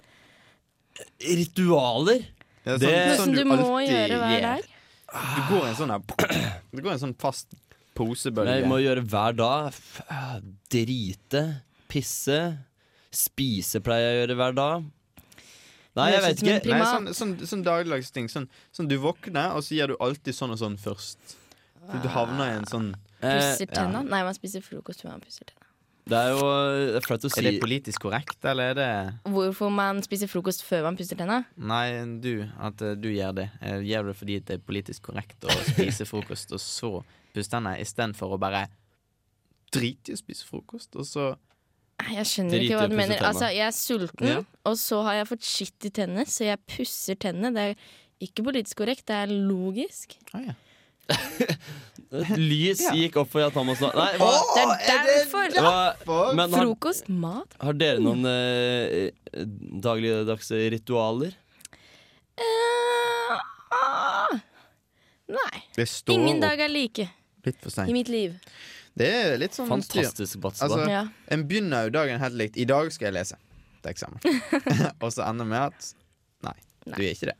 Ritualer? 1.20 2.24
Ja, 2.64 2.76
det- 2.80 2.92
Noe 2.92 3.16
som 3.20 3.32
du 3.34 3.44
må 3.44 3.60
alltid 3.60 3.94
gjøre 3.94 4.20
hver 4.24 4.48
dag? 4.48 4.70
Det 5.14 5.42
går 5.50 5.66
en 5.68 5.76
sånn 5.78 5.92
Du 6.74 6.80
går 6.82 6.92
en 6.96 7.02
sånn 7.02 7.16
fast 7.20 7.52
posebølge. 7.96 8.58
Jeg 8.60 8.68
må 8.70 8.80
gjøre 8.82 9.04
hver 9.08 9.36
dag. 9.38 9.78
Drite. 10.72 11.44
Pisse. 11.90 12.40
Spise 13.14 13.80
pleier 13.84 14.08
jeg 14.10 14.16
å 14.16 14.20
gjøre 14.24 14.38
hver 14.40 14.56
dag. 14.58 14.86
Nei, 15.94 16.08
jeg 16.10 16.22
vet 16.24 16.40
ikke. 16.42 16.54
Nei, 16.74 16.82
sånn, 16.90 17.10
sånn, 17.14 17.34
sånn 17.46 17.62
dagligdags 17.66 18.10
ting. 18.14 18.26
Sånn, 18.30 18.48
sånn 18.74 18.88
du 18.90 18.96
våkner, 19.02 19.52
og 19.54 19.62
så 19.62 19.76
gjør 19.78 19.92
du 19.94 20.00
alltid 20.02 20.34
sånn 20.34 20.54
og 20.56 20.58
sånn 20.58 20.74
først. 20.82 21.36
Så 21.84 22.00
du 22.02 22.08
havner 22.10 22.50
i 22.54 22.60
en 22.60 22.70
sånn 22.70 22.94
Eh, 23.24 23.38
Pusser 23.40 23.70
tenna? 23.72 24.02
Nei, 24.04 24.18
man 24.26 24.34
spiser 24.36 24.60
frokost 24.60 25.00
før 25.00 25.14
man 25.14 25.22
pusser 25.24 25.46
tenna. 25.48 25.64
det 26.10 26.18
er 26.18 26.32
jo 26.34 26.40
det 26.92 26.98
er 26.98 27.04
flaut 27.06 27.22
å 27.24 27.28
Er 27.40 27.46
det 27.46 27.60
politisk 27.62 28.02
korrekt, 28.04 28.36
eller 28.44 28.74
er 28.74 28.74
det 28.76 28.88
Hvorfor 29.32 29.70
man 29.72 30.02
spiser 30.04 30.28
frokost 30.28 30.60
før 30.66 30.82
man 30.84 30.98
pusser 30.98 31.16
tenna? 31.16 31.38
Nei, 31.56 31.86
du. 32.20 32.44
At 32.60 32.82
eh, 32.84 32.92
du 33.00 33.08
gjør 33.08 33.32
det. 33.38 33.46
Eh, 33.62 33.78
Gjør 33.88 34.04
du 34.04 34.10
det 34.12 34.16
fordi 34.18 34.36
det 34.44 34.58
er 34.58 34.66
politisk 34.66 35.06
korrekt 35.08 35.46
å 35.48 35.56
spise 35.70 36.04
frokost, 36.10 36.52
og 36.52 36.60
så 36.60 36.90
pusse 37.34 37.50
tennene, 37.52 37.76
istedenfor 37.82 38.36
å 38.36 38.40
bare 38.40 38.66
drite 39.74 40.12
i 40.12 40.16
å 40.16 40.20
spise 40.20 40.46
frokost, 40.48 40.94
og 40.96 41.06
så 41.08 41.32
Jeg 42.04 42.26
skjønner 42.26 42.62
ikke 42.64 42.78
hva 42.80 42.88
du 42.90 42.96
mener. 42.98 43.20
Altså, 43.22 43.48
jeg 43.54 43.66
er 43.68 43.74
sulten, 43.74 44.26
Ja. 44.26 44.40
og 44.66 44.74
så 44.80 45.02
har 45.06 45.14
jeg 45.20 45.28
fått 45.30 45.46
skitt 45.46 45.86
i 45.86 45.90
tennene, 45.94 46.24
så 46.26 46.44
jeg 46.48 46.58
pusser 46.66 47.14
tennene. 47.14 47.54
Det 47.54 47.62
er 47.70 47.74
ikke 48.26 48.44
politisk 48.44 48.80
korrekt, 48.82 49.06
det 49.06 49.14
er 49.14 49.30
logisk. 49.30 50.16
Ah, 50.34 50.42
ja. 50.48 50.54
Et 52.14 52.36
lys 52.50 52.80
Ja. 52.80 52.92
gikk 52.96 53.16
opp 53.20 53.30
for 53.30 53.42
Jan 53.44 53.52
Thomas 53.54 53.80
nå. 53.82 53.90
Nei, 53.94 54.10
hva, 54.18 54.30
Det 54.56 54.64
er 54.64 55.08
derfor! 55.10 55.56
hva 55.60 56.34
Men 56.34 56.50
har, 56.50 56.64
Frokost, 56.64 57.08
mat 57.08 57.56
har 57.60 57.76
dere 57.78 58.00
noen 58.02 58.24
eh, 58.26 59.10
dagligdagse 59.84 60.62
ritualer? 60.74 61.34
Uh, 62.34 63.36
ah. 63.70 64.40
Nei. 65.30 65.60
Ingen 66.10 66.40
opp 66.40 66.40
dag 66.42 66.60
er 66.60 66.72
like 66.72 67.06
litt 67.46 67.60
for 67.62 67.88
i 67.88 67.92
mitt 67.96 68.08
liv. 68.12 68.36
Det 68.94 69.08
er 69.10 69.38
litt 69.38 69.56
sånn. 69.56 69.68
Fantastisk, 69.68 70.38
Batsuba. 70.40 70.68
Altså, 70.68 70.90
Ja. 70.90 71.04
En 71.34 71.46
begynner 71.48 71.88
jo 71.88 71.90
dagen 71.96 72.20
helt 72.22 72.34
likt. 72.38 72.56
I 72.56 72.64
dag 72.64 72.92
skal 72.94 73.10
jeg 73.10 73.16
lese 73.16 73.36
til 73.82 73.90
eksamen. 73.90 74.20
og 75.02 75.10
så 75.12 75.26
ender 75.28 75.48
med 75.50 75.58
at 75.72 75.90
Nei, 76.46 76.54
du 76.86 77.00
er 77.02 77.10
ikke 77.14 77.32
det. 77.32 77.36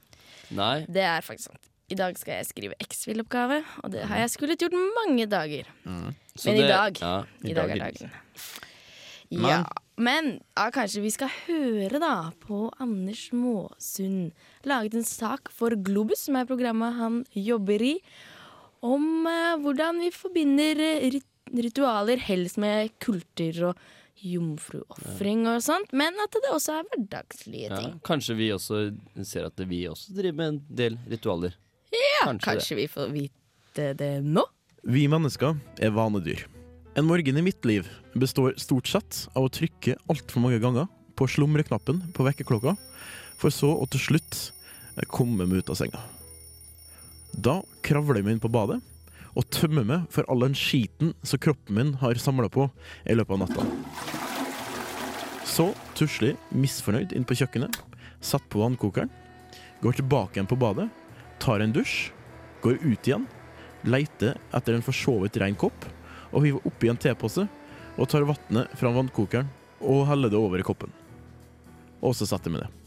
Nei. 0.50 0.84
Det 0.88 1.04
er 1.06 1.22
faktisk 1.22 1.50
sant. 1.52 1.70
I 1.92 1.96
dag 2.00 2.16
skal 2.18 2.38
jeg 2.40 2.46
skrive 2.48 2.76
X-Fil-oppgave, 2.80 3.58
og 3.84 3.90
det 3.92 4.06
har 4.08 4.22
jeg 4.22 4.30
skullet 4.32 4.62
gjort 4.64 4.74
mange 4.96 5.26
dager. 5.28 5.68
Mm. 5.84 6.14
Men 6.46 6.56
i 6.56 6.66
dag 6.66 7.00
Ja. 7.00 7.16
I, 7.44 7.50
I 7.50 7.54
dag 7.54 7.68
dag 7.68 7.70
er 7.70 7.74
er 7.74 7.90
dagen. 7.92 8.14
Men- 9.30 9.50
Ja, 9.50 9.64
men 9.96 10.40
ja, 10.56 10.70
kanskje 10.70 11.02
vi 11.02 11.10
skal 11.10 11.28
høre 11.46 11.98
da 12.00 12.30
på 12.40 12.70
Anders 12.80 13.30
Måsund. 13.32 14.32
Laget 14.64 14.94
en 14.94 15.04
sak 15.04 15.50
for 15.50 15.70
Globus, 15.70 16.24
som 16.26 16.36
er 16.36 16.46
programmet 16.46 16.96
han 16.98 17.24
jobber 17.34 17.80
i, 17.82 18.00
om 18.84 19.04
eh, 19.30 19.54
hvordan 19.64 20.00
vi 20.04 20.10
forbinder 20.14 20.80
eh, 20.84 21.06
rit 21.16 21.30
ritualer 21.54 22.18
helst 22.24 22.56
med 22.58 22.88
kulter 23.04 23.58
og 23.68 23.78
jomfruofring 24.24 25.44
og 25.50 25.60
sånt, 25.62 25.92
men 25.94 26.16
at 26.22 26.34
det 26.34 26.50
også 26.50 26.78
er 26.80 26.86
hverdagslige 26.88 27.68
Ja, 27.68 27.76
ting. 27.78 27.92
kanskje 28.06 28.34
vi 28.38 28.48
også 28.54 28.80
ser 29.28 29.46
at 29.46 29.60
vi 29.68 29.82
også 29.90 30.14
driver 30.16 30.38
med 30.38 30.48
en 30.48 30.58
del 30.80 30.96
ritualer. 31.12 31.54
Ja, 31.94 32.24
kanskje 32.26 32.48
kanskje, 32.48 32.78
vi 32.80 32.86
får 32.90 33.12
vite 33.12 33.86
det 34.00 34.10
nå? 34.24 34.42
Vi 34.88 35.04
mennesker 35.12 35.54
er 35.78 35.94
vanedyr. 35.94 36.42
En 36.96 37.06
morgen 37.06 37.38
i 37.38 37.44
mitt 37.44 37.62
liv 37.68 37.86
består 38.18 38.56
stort 38.58 38.88
sett 38.90 39.24
av 39.36 39.46
å 39.46 39.52
trykke 39.52 39.96
altfor 40.10 40.42
mange 40.42 40.58
ganger 40.64 40.88
på 41.14 41.28
slumreknappen 41.30 42.02
på 42.16 42.26
vekkerklokka, 42.26 42.74
for 43.38 43.50
så 43.54 43.70
å 43.78 43.86
til 43.90 44.00
slutt 44.08 44.40
komme 45.12 45.46
meg 45.46 45.62
ut 45.62 45.70
av 45.70 45.78
senga. 45.78 46.00
Da 47.34 47.60
kravler 47.84 48.20
jeg 48.20 48.26
meg 48.26 48.36
inn 48.36 48.44
på 48.44 48.52
badet 48.52 48.80
og 49.34 49.48
tømmer 49.50 49.86
meg 49.86 50.04
for 50.14 50.26
all 50.30 50.44
den 50.44 50.54
skiten 50.54 51.12
som 51.26 51.40
kroppen 51.42 51.74
min 51.74 51.94
har 51.98 52.18
samla 52.22 52.46
på 52.52 52.68
i 53.10 53.16
løpet 53.16 53.34
av 53.34 53.40
natta. 53.42 53.64
Så 55.54 55.72
tusler 55.98 56.32
jeg 56.32 56.60
misfornøyd 56.62 57.14
inn 57.14 57.26
på 57.26 57.36
kjøkkenet, 57.38 57.76
satt 58.24 58.46
på 58.50 58.62
vannkokeren, 58.62 59.10
går 59.82 59.98
tilbake 59.98 60.38
igjen 60.38 60.50
på 60.50 60.58
badet, 60.58 60.86
tar 61.42 61.62
en 61.62 61.74
dusj, 61.74 62.12
går 62.62 62.78
ut 62.80 63.10
igjen, 63.10 63.26
leiter 63.84 64.38
etter 64.54 64.76
en 64.76 64.86
for 64.86 64.96
så 64.96 65.18
vidt 65.24 65.38
ren 65.42 65.58
kopp, 65.58 65.86
og 66.34 66.46
hiver 66.46 66.64
oppi 66.66 66.90
en 66.90 66.98
tepose 66.98 67.44
og 67.94 68.08
tar 68.10 68.26
vannet 68.26 68.72
fra 68.78 68.90
vannkokeren 68.94 69.50
og 69.84 70.06
heller 70.08 70.32
det 70.32 70.40
over 70.40 70.62
i 70.62 70.66
koppen. 70.66 70.90
Og 72.02 72.16
så 72.16 72.26
setter 72.28 72.50
jeg 72.50 72.56
meg 72.56 72.64
ned. 72.64 72.80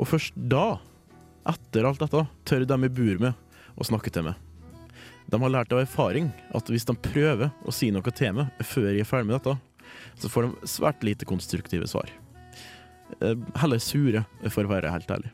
Og 0.00 0.08
først 0.08 0.36
da, 0.36 0.78
etter 1.48 1.86
alt 1.88 2.00
dette, 2.02 2.24
tør 2.44 2.64
de 2.66 2.78
jeg 2.84 2.94
bor 2.96 3.20
med 3.26 3.78
å 3.80 3.86
snakke 3.86 4.12
til 4.12 4.26
meg. 4.28 4.34
De 5.30 5.38
har 5.38 5.52
lært 5.52 5.72
av 5.72 5.80
erfaring 5.84 6.30
at 6.56 6.70
hvis 6.72 6.84
de 6.88 6.96
prøver 6.98 7.52
å 7.64 7.72
si 7.74 7.90
noe 7.94 8.10
til 8.14 8.34
meg 8.34 8.64
før 8.66 8.90
jeg 8.90 9.04
er 9.04 9.08
ferdig 9.08 9.30
med 9.30 9.38
dette, 9.38 9.56
så 10.20 10.30
får 10.30 10.48
de 10.48 10.70
svært 10.70 11.04
lite 11.06 11.26
konstruktive 11.28 11.86
svar. 11.90 12.10
Eh, 13.20 13.36
Heller 13.62 13.78
sure, 13.82 14.24
for 14.50 14.66
å 14.66 14.72
være 14.72 14.90
helt 14.92 15.10
ærlig. 15.10 15.30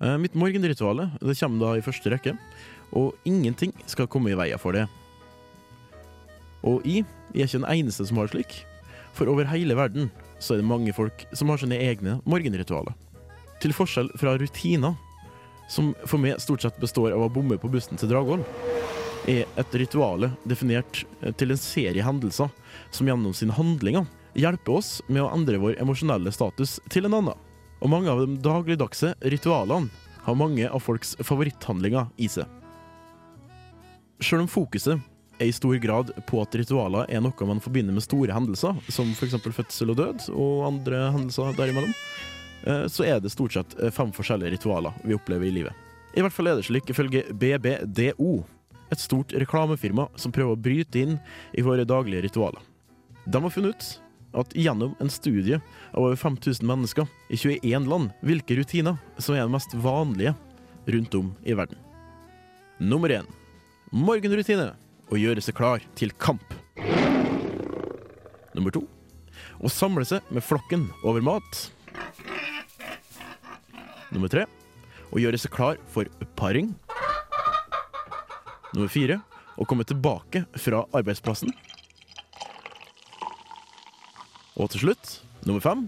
Eh, 0.00 0.16
Mitt 0.18 0.34
morgenrituale 0.38 1.10
det 1.20 1.36
kommer 1.40 1.60
da 1.62 1.76
i 1.78 1.84
første 1.84 2.12
rekke, 2.12 2.34
og 2.96 3.14
ingenting 3.28 3.72
skal 3.86 4.08
komme 4.10 4.32
i 4.32 4.38
veien 4.38 4.58
for 4.58 4.74
det. 4.74 4.86
Og 6.66 6.82
jeg, 6.84 7.06
jeg 7.32 7.44
er 7.46 7.48
ikke 7.48 7.62
den 7.62 7.70
eneste 7.78 8.06
som 8.08 8.18
har 8.20 8.30
slik, 8.32 8.58
for 9.16 9.30
over 9.30 9.48
hele 9.50 9.76
verden 9.78 10.10
så 10.40 10.54
er 10.54 10.60
det 10.62 10.68
mange 10.68 10.92
folk 10.96 11.24
som 11.36 11.50
har 11.52 11.60
sine 11.60 11.78
egne 11.80 12.18
morgenritualer. 12.28 12.94
Til 13.60 13.74
forskjell 13.76 14.10
fra 14.20 14.36
rutiner, 14.40 14.96
som 15.70 15.92
for 16.08 16.18
meg 16.22 16.40
stort 16.42 16.64
sett 16.64 16.78
består 16.82 17.12
av 17.14 17.26
å 17.26 17.32
bomme 17.32 17.58
på 17.60 17.70
bussen 17.70 18.00
til 18.00 18.10
Dragvoll, 18.10 18.42
er 19.28 19.44
et 19.60 19.74
rituale 19.76 20.32
definert 20.48 21.02
eh, 21.20 21.34
til 21.36 21.52
en 21.52 21.60
serie 21.60 22.04
hendelser 22.04 22.48
som 22.90 23.08
gjennom 23.08 23.34
sine 23.36 23.54
handlinger 23.54 24.08
hjelper 24.38 24.78
oss 24.78 25.00
med 25.08 25.22
å 25.24 25.30
endre 25.34 25.60
vår 25.60 25.76
emosjonelle 25.82 26.32
status 26.32 26.78
til 26.90 27.08
en 27.08 27.18
annen. 27.18 27.46
Og 27.80 27.92
mange 27.92 28.12
av 28.12 28.22
de 28.22 28.38
dagligdagse 28.42 29.14
ritualene 29.32 29.90
har 30.24 30.36
mange 30.36 30.68
av 30.68 30.82
folks 30.84 31.14
favoritthandlinger 31.24 32.10
i 32.20 32.28
seg. 32.28 32.48
Selv 34.20 34.44
om 34.44 34.50
fokuset 34.52 35.00
er 35.40 35.48
i 35.48 35.54
stor 35.56 35.78
grad 35.80 36.12
på 36.28 36.42
at 36.42 36.56
ritualer 36.60 37.08
er 37.08 37.22
noe 37.24 37.48
man 37.48 37.62
forbinder 37.64 37.96
med 37.96 38.04
store 38.04 38.34
hendelser, 38.36 38.76
som 38.92 39.08
f.eks. 39.16 39.38
fødsel 39.40 39.94
og 39.94 40.00
død, 40.02 40.26
og 40.36 40.66
andre 40.68 41.06
hendelser 41.14 41.56
derimellom, 41.56 41.94
så 42.88 43.06
er 43.06 43.20
det 43.20 43.32
stort 43.32 43.54
sett 43.56 43.76
eh, 43.80 43.92
fem 43.94 44.12
forskjellige 44.12 44.56
ritualer 44.56 44.96
vi 45.04 45.16
opplever 45.16 45.48
i 45.48 45.54
livet. 45.60 45.86
I 46.14 46.24
hvert 46.24 46.34
fall 46.34 46.50
er 46.50 46.58
det 46.58 46.66
slik 46.66 46.90
ifølge 46.90 47.24
BBDO, 47.30 48.42
et 48.90 49.00
stort 49.00 49.32
reklamefirma 49.38 50.08
som 50.18 50.34
prøver 50.34 50.56
å 50.56 50.60
bryte 50.60 50.98
inn 50.98 51.18
i 51.54 51.62
våre 51.62 51.86
daglige 51.86 52.24
ritualer. 52.26 52.62
De 53.24 53.42
har 53.42 53.54
funnet 53.54 53.76
ut 53.76 53.90
at 54.40 54.54
gjennom 54.58 54.96
en 55.02 55.10
studie 55.10 55.60
av 55.92 56.04
over 56.04 56.18
5000 56.18 56.66
mennesker 56.66 57.06
i 57.30 57.38
21 57.38 57.86
land, 57.90 58.10
hvilke 58.26 58.58
rutiner 58.58 58.98
som 59.18 59.36
er 59.36 59.46
de 59.46 59.54
mest 59.54 59.74
vanlige 59.78 60.34
rundt 60.90 61.14
om 61.18 61.32
i 61.46 61.54
verden. 61.54 61.78
Nummer 62.80 63.12
én 63.14 63.28
morgenrutine 63.90 64.72
å 65.10 65.18
gjøre 65.18 65.42
seg 65.42 65.56
klar 65.58 65.82
til 65.98 66.14
kamp. 66.18 66.54
Nummer 68.54 68.74
to 68.74 68.86
å 69.60 69.70
samle 69.72 70.06
seg 70.08 70.26
med 70.32 70.44
flokken 70.44 70.88
over 71.04 71.22
mat. 71.24 71.66
Nummer 74.10 74.30
tre 74.32 74.46
å 75.10 75.20
gjøre 75.22 75.38
seg 75.38 75.52
klar 75.54 75.78
for 75.90 76.10
paring. 76.38 76.72
Nummer 78.74 78.90
fire 78.90 79.20
å 79.58 79.66
komme 79.68 79.86
tilbake 79.86 80.44
fra 80.58 80.84
arbeidsplassen. 80.96 81.50
Og 84.60 84.70
til 84.72 84.84
slutt, 84.84 85.16
nummer 85.46 85.62
fem 85.64 85.86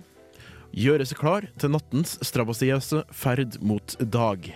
gjøre 0.72 1.04
seg 1.04 1.18
klar 1.20 1.46
til 1.60 1.74
nattens 1.74 2.16
strabasiøse 2.24 3.04
ferd 3.12 3.58
mot 3.60 3.96
dag. 4.00 4.52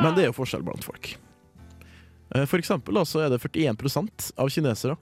Men 0.00 0.14
det 0.16 0.24
er 0.24 0.30
jo 0.30 0.38
forskjell 0.38 0.64
blant 0.64 0.86
folk. 0.86 1.14
Eh, 2.34 2.46
For 2.46 2.58
eksempel 2.58 2.94
da, 2.94 3.04
så 3.04 3.24
er 3.24 3.32
det 3.32 3.40
41 3.42 4.32
av 4.38 4.50
kinesere 4.50 4.96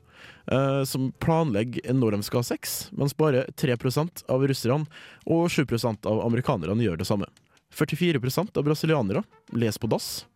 uh, 0.52 0.84
som 0.84 1.10
planlegger 1.20 1.92
når 1.94 2.16
de 2.16 2.22
skal 2.26 2.42
ha 2.42 2.48
sex, 2.48 2.88
mens 2.96 3.16
bare 3.16 3.46
3% 3.56 4.24
av 4.28 4.46
russerne 4.48 4.88
og 5.26 5.48
7% 5.52 6.08
av 6.08 6.24
amerikanerne 6.24 6.84
gjør 6.84 6.98
det 7.00 7.08
samme. 7.08 7.28
44% 7.74 8.56
av 8.56 8.64
brasilianere 8.64 9.22
leser 9.52 9.80
på 9.80 9.90
dass, 9.92 10.26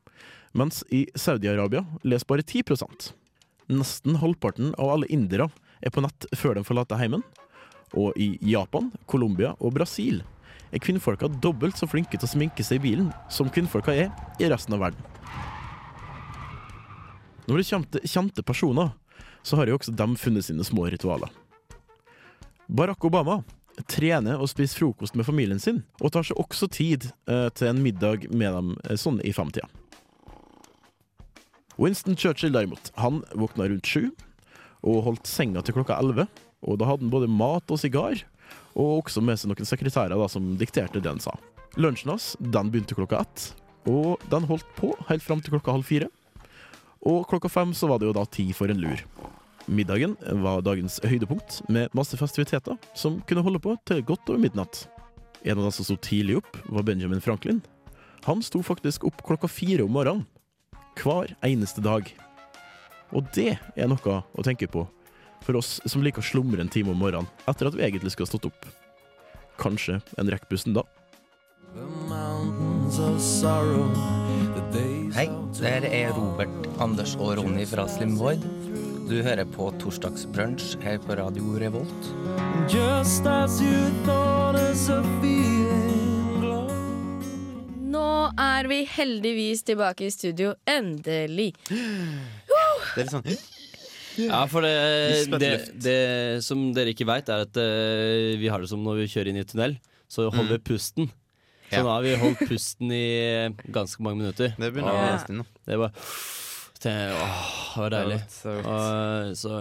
mens 0.52 0.83
i 0.92 1.07
Saudi-Arabia 1.16 1.87
leser 2.05 2.28
bare 2.28 2.44
10% 2.44 3.12
Nesten 3.72 4.18
halvparten 4.20 4.74
av 4.76 4.90
alle 4.92 5.09
indere 5.09 5.46
er 5.81 5.92
på 5.94 6.02
nett 6.05 6.26
før 6.37 6.59
de 6.59 6.64
forlater 6.66 6.98
heimen. 7.00 7.22
Og 7.96 8.12
i 8.20 8.35
Japan, 8.44 8.90
Colombia 9.09 9.55
og 9.61 9.72
Brasil 9.78 10.20
er 10.72 10.83
kvinnfolka 10.83 11.31
dobbelt 11.40 11.78
så 11.78 11.88
flinke 11.88 12.18
til 12.18 12.28
å 12.28 12.33
sminke 12.35 12.66
seg 12.66 12.83
i 12.83 12.85
bilen 12.90 13.11
som 13.33 13.48
kvinnfolka 13.52 13.94
er 13.94 14.12
i 14.42 14.50
resten 14.50 14.76
av 14.76 14.85
verden. 14.88 15.12
Når 17.48 17.59
det 17.59 17.68
kommer 17.68 17.90
til 17.90 18.07
kjente 18.07 18.44
personer, 18.46 18.92
så 19.42 19.59
har 19.59 19.66
jo 19.66 19.78
også 19.78 19.94
de 19.98 20.07
funnet 20.16 20.46
sine 20.46 20.64
små 20.64 20.87
ritualer. 20.92 21.31
Barack 22.70 23.05
Obama 23.05 23.40
trener 23.90 24.38
og 24.38 24.50
spiser 24.52 24.78
frokost 24.78 25.16
med 25.18 25.26
familien 25.26 25.61
sin, 25.61 25.83
og 26.00 26.12
tar 26.14 26.26
seg 26.26 26.38
også 26.38 26.68
tid 26.72 27.09
eh, 27.26 27.48
til 27.57 27.72
en 27.72 27.83
middag 27.83 28.28
med 28.31 28.55
dem 28.55 28.74
eh, 28.87 28.98
sånn 29.00 29.18
i 29.26 29.33
femtida. 29.35 29.66
Winston 31.81 32.16
Churchill 32.16 32.52
derimot, 32.55 32.92
han 33.00 33.22
våkna 33.35 33.66
rundt 33.70 33.88
sju 33.88 34.12
og 34.83 35.02
holdt 35.07 35.26
senga 35.31 35.62
til 35.64 35.76
klokka 35.78 35.98
elleve. 35.98 36.28
Og 36.62 36.78
da 36.78 36.87
hadde 36.87 37.07
han 37.07 37.11
både 37.11 37.31
mat 37.31 37.70
og 37.74 37.81
sigar, 37.81 38.20
og 38.78 39.02
også 39.02 39.22
med 39.24 39.40
seg 39.40 39.50
noen 39.50 39.66
sekretærer 39.66 40.14
da, 40.14 40.28
som 40.31 40.52
dikterte 40.61 41.02
det 41.02 41.11
han 41.11 41.22
sa. 41.22 41.35
Lunsjen 41.81 42.12
hans 42.12 42.33
den 42.38 42.70
begynte 42.70 42.94
klokka 42.98 43.22
ett, 43.24 43.48
og 43.90 44.22
den 44.31 44.46
holdt 44.46 44.68
på 44.78 44.92
helt 45.09 45.24
fram 45.24 45.42
til 45.42 45.57
klokka 45.57 45.74
halv 45.74 45.88
fire. 45.88 46.11
Og 47.08 47.26
klokka 47.30 47.50
fem 47.50 47.74
så 47.74 47.88
var 47.90 47.98
det 47.98 48.08
jo 48.08 48.16
da 48.16 48.24
tid 48.30 48.52
for 48.56 48.70
en 48.70 48.80
lur. 48.82 49.02
Middagen 49.66 50.16
var 50.42 50.62
dagens 50.62 50.98
høydepunkt, 51.06 51.60
med 51.70 51.92
masse 51.94 52.18
festiviteter 52.18 52.78
som 52.98 53.20
kunne 53.26 53.44
holde 53.46 53.62
på 53.62 53.76
til 53.86 54.02
godt 54.06 54.28
over 54.30 54.42
midnatt. 54.42 54.86
En 55.42 55.58
av 55.58 55.66
dem 55.66 55.74
som 55.74 55.86
sto 55.86 55.96
tidlig 55.98 56.38
opp, 56.38 56.58
var 56.70 56.86
Benjamin 56.86 57.22
Franklin. 57.22 57.62
Han 58.26 58.42
sto 58.42 58.62
faktisk 58.62 59.06
opp 59.08 59.22
klokka 59.26 59.50
fire 59.50 59.86
om 59.86 59.94
morgenen. 59.94 60.26
Hver 60.98 61.32
eneste 61.42 61.82
dag. 61.82 62.06
Og 63.12 63.26
det 63.34 63.56
er 63.76 63.88
noe 63.90 64.18
å 64.22 64.44
tenke 64.46 64.68
på 64.70 64.86
for 65.42 65.58
oss 65.58 65.80
som 65.90 66.04
liker 66.04 66.22
å 66.22 66.26
slumre 66.26 66.62
en 66.62 66.70
time 66.70 66.92
om 66.92 67.00
morgenen 67.02 67.26
etter 67.50 67.66
at 67.66 67.74
vi 67.74 67.82
egentlig 67.82 68.14
skulle 68.14 68.28
ha 68.30 68.34
stått 68.34 68.46
opp. 68.52 68.66
Kanskje 69.58 69.98
en 70.18 70.30
rekk 70.30 70.46
bussen 70.50 70.76
da. 70.76 70.86
Hei, 74.72 75.26
det 75.58 75.88
er 75.92 76.14
Robert, 76.16 76.64
Anders 76.80 77.12
og 77.20 77.35
Ronny 77.37 77.66
fra 77.68 77.85
Slim 77.92 78.14
Void. 78.16 78.40
Du 79.04 79.18
hører 79.20 79.44
på 79.44 79.66
Torsdagsbrunsj 79.82 80.78
her 80.80 80.96
på 81.02 81.16
Radio 81.18 81.52
Revolt. 81.61 82.08
Nå 87.92 88.08
er 88.46 88.72
vi 88.72 88.80
heldigvis 88.96 89.66
tilbake 89.68 90.08
i 90.08 90.12
studio. 90.14 90.54
Endelig. 90.64 91.52
Det 91.68 91.76
er 91.76 93.02
litt 93.02 93.12
sånn 93.12 93.28
Ja, 94.24 94.42
for 94.48 94.64
det, 94.64 95.28
det, 95.40 95.54
det 95.85 96.00
som 96.48 96.70
dere 96.76 96.96
ikke 96.96 97.08
veit, 97.08 97.28
er 97.28 97.44
at 97.44 97.61
eh, 97.61 98.38
vi 98.40 98.48
har 98.48 98.64
det 98.64 98.72
som 98.72 98.80
når 98.85 99.04
vi 99.04 99.11
kjører 99.12 99.32
inn 99.32 99.40
i 99.44 99.48
tunnel, 99.48 99.76
så 100.08 100.30
holder 100.32 100.56
vi 100.56 100.64
pusten. 100.72 101.12
Så 101.72 101.82
nå 101.82 101.88
har 101.94 102.02
vi 102.04 102.14
holdt 102.20 102.42
pusten 102.48 102.92
i 102.92 103.04
ganske 103.72 104.04
mange 104.04 104.20
minutter. 104.22 104.52
Det 104.58 104.68
begynner 104.72 104.92
å 104.92 105.00
bli 105.00 105.11
en 105.14 105.22
stund 105.24 105.42
nå. 105.42 105.46
Det 105.68 105.78
var 105.80 105.92
det, 106.82 106.94
åh, 107.14 107.42
det 107.76 107.80
var 107.85 107.92
deilig. 107.94 108.20
Så, 108.35 108.54
Og, 108.66 109.37
så 109.38 109.58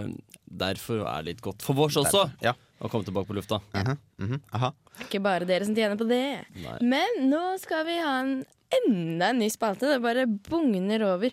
derfor 0.62 1.04
er 1.06 1.22
det 1.22 1.32
litt 1.36 1.42
godt 1.44 1.62
for 1.64 1.78
vårs 1.78 1.96
også 2.00 2.24
Ja. 2.42 2.52
å 2.82 2.90
komme 2.90 3.06
tilbake 3.06 3.30
på 3.30 3.36
lufta. 3.38 3.60
Mhm, 3.74 3.98
mhm, 4.18 4.40
aha. 4.58 4.72
Ikke 5.06 5.22
bare 5.22 5.46
dere 5.48 5.64
som 5.64 5.74
tjener 5.76 5.96
på 5.96 6.08
det. 6.10 6.24
Nei. 6.58 6.78
Men 6.82 7.22
nå 7.30 7.44
skal 7.62 7.86
vi 7.86 7.96
ha 8.02 8.16
en 8.24 8.34
enda 8.72 9.28
en 9.30 9.38
ny 9.38 9.48
spalte. 9.52 9.86
Det 9.88 10.00
bare 10.02 10.26
bugner 10.26 11.02
over. 11.04 11.30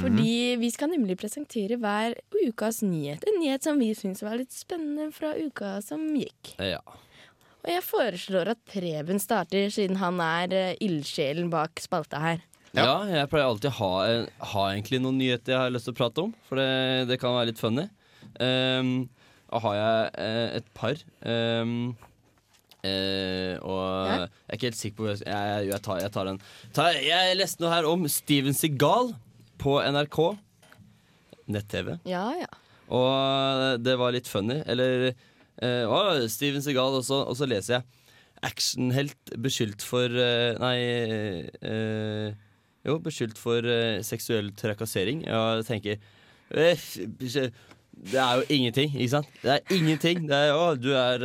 Fordi 0.00 0.56
vi 0.60 0.70
skal 0.72 0.88
nemlig 0.92 1.18
presentere 1.20 1.76
hver 1.80 2.14
ukas 2.46 2.82
nyhet. 2.82 3.24
En 3.28 3.40
nyhet 3.42 3.62
som 3.66 3.78
vi 3.78 3.90
syns 3.94 4.22
var 4.24 4.36
litt 4.40 4.52
spennende 4.54 5.10
fra 5.14 5.34
uka 5.36 5.76
som 5.84 6.00
gikk. 6.16 6.54
Ja. 6.58 6.80
Og 7.62 7.70
jeg 7.70 7.82
foreslår 7.86 8.50
at 8.56 8.60
Preben 8.66 9.20
starter, 9.22 9.68
siden 9.70 10.00
han 10.00 10.18
er 10.24 10.54
eh, 10.56 10.78
ildsjelen 10.82 11.50
bak 11.52 11.78
spalta 11.82 12.18
her. 12.22 12.40
Ja, 12.74 13.02
jeg 13.04 13.28
pleier 13.28 13.50
alltid 13.50 13.68
å 13.68 13.76
ha, 13.76 13.90
ha 14.54 14.62
egentlig 14.72 14.98
noen 15.04 15.18
nyheter 15.20 15.52
jeg 15.52 15.60
har 15.60 15.74
lyst 15.74 15.86
til 15.86 15.92
å 15.94 15.98
prate 15.98 16.22
om. 16.24 16.30
For 16.48 16.58
det, 16.58 16.70
det 17.10 17.18
kan 17.20 17.34
være 17.36 17.50
litt 17.52 17.60
funny. 17.60 17.84
Um, 18.40 18.94
og 19.52 19.60
har 19.66 19.76
jeg 19.76 20.08
eh, 20.24 20.46
et 20.58 20.70
par. 20.74 21.02
Um, 21.28 21.74
uh, 22.82 23.54
og 23.60 23.82
Ja. 24.08 24.16
jeg 24.16 24.24
er 24.24 24.56
ikke 24.56 24.70
helt 24.70 24.80
sikker 24.80 24.96
på 25.02 25.10
Jeg, 25.12 25.20
jeg, 25.28 25.66
jeg, 25.68 25.80
tar, 25.84 26.00
jeg 26.02 26.14
tar 26.16 26.30
den. 26.30 26.40
Ta, 26.74 26.88
jeg 26.96 27.36
leste 27.38 27.62
noe 27.62 27.74
her 27.76 27.90
om 27.92 28.08
Steven 28.10 28.56
Seagal 28.56 29.12
på 29.62 29.76
NRK. 29.92 30.18
Nett-TV. 31.52 31.98
Ja, 32.08 32.24
ja. 32.40 32.50
Og 32.92 33.84
det 33.84 33.94
var 34.00 34.16
litt 34.16 34.28
funny. 34.32 34.62
Eller 34.64 35.12
å, 35.62 35.98
Steven 36.30 36.64
Segal 36.64 36.98
og 36.98 37.04
så, 37.06 37.22
og 37.28 37.36
så 37.38 37.48
leser 37.48 37.78
jeg 37.78 37.84
actionhelt 38.42 39.34
beskyldt 39.38 39.84
for 39.86 40.10
uh, 40.10 40.58
Nei 40.58 40.78
uh, 41.62 42.32
Jo, 42.82 42.96
beskyldt 42.98 43.38
for 43.38 43.62
seksuell 44.02 44.48
trakassering. 44.58 45.20
Og 45.30 45.60
jeg 45.60 45.66
tenker 45.68 46.00
Det 46.50 48.18
er 48.18 48.40
jo 48.40 48.46
ingenting, 48.50 48.90
ikke 48.96 49.12
sant? 49.12 49.28
Det 49.44 49.52
er 49.54 49.76
ingenting. 49.76 50.24
Det 50.26 50.40
er, 50.48 50.56
å, 50.56 50.72
du 50.74 50.90
er 50.98 51.22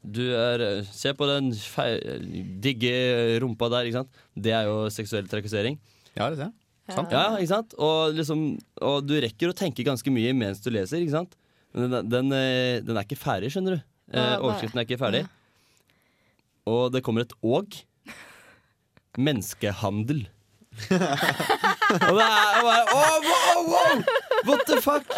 du 0.00 0.22
er 0.32 0.64
Se 0.88 1.12
på 1.12 1.28
den 1.28 1.50
digge 2.64 2.94
rumpa 3.44 3.68
der, 3.68 3.90
ikke 3.90 4.00
sant. 4.00 4.24
Det 4.32 4.56
er 4.56 4.70
jo 4.70 4.88
seksuell 4.88 5.28
trakassering. 5.28 5.76
Ja, 6.16 6.30
det 6.30 6.38
er 6.38 6.46
det. 6.46 6.50
Sant. 6.94 7.12
Ja, 7.14 7.24
ikke 7.38 7.52
sant? 7.52 7.74
Og, 7.78 8.16
liksom, 8.16 8.44
og 8.82 9.04
du 9.06 9.14
rekker 9.22 9.52
å 9.52 9.56
tenke 9.56 9.86
ganske 9.86 10.12
mye 10.12 10.32
mens 10.36 10.62
du 10.64 10.70
leser, 10.74 11.02
ikke 11.02 11.18
sant? 11.18 11.36
Men 11.76 11.92
den, 11.94 12.08
den, 12.10 12.32
eh, 12.34 12.80
den 12.82 12.96
er 12.98 13.06
ikke 13.06 13.18
ferdig, 13.20 13.52
skjønner 13.54 13.78
du. 13.78 13.84
Eh, 14.10 14.36
overskriften 14.40 14.80
er 14.82 14.86
ikke 14.88 14.98
ferdig. 15.00 15.22
Og 16.70 16.88
det 16.94 17.02
kommer 17.06 17.24
et 17.26 17.34
åg. 17.46 17.78
Menneskehandel. 19.18 20.24
og 20.90 22.14
det 22.16 22.24
er 22.24 22.60
og 22.60 22.66
bare 22.66 22.84
oh, 22.94 23.16
wow, 23.26 23.64
wow! 23.66 24.02
What 24.46 24.62
the 24.68 24.78
fuck? 24.82 25.08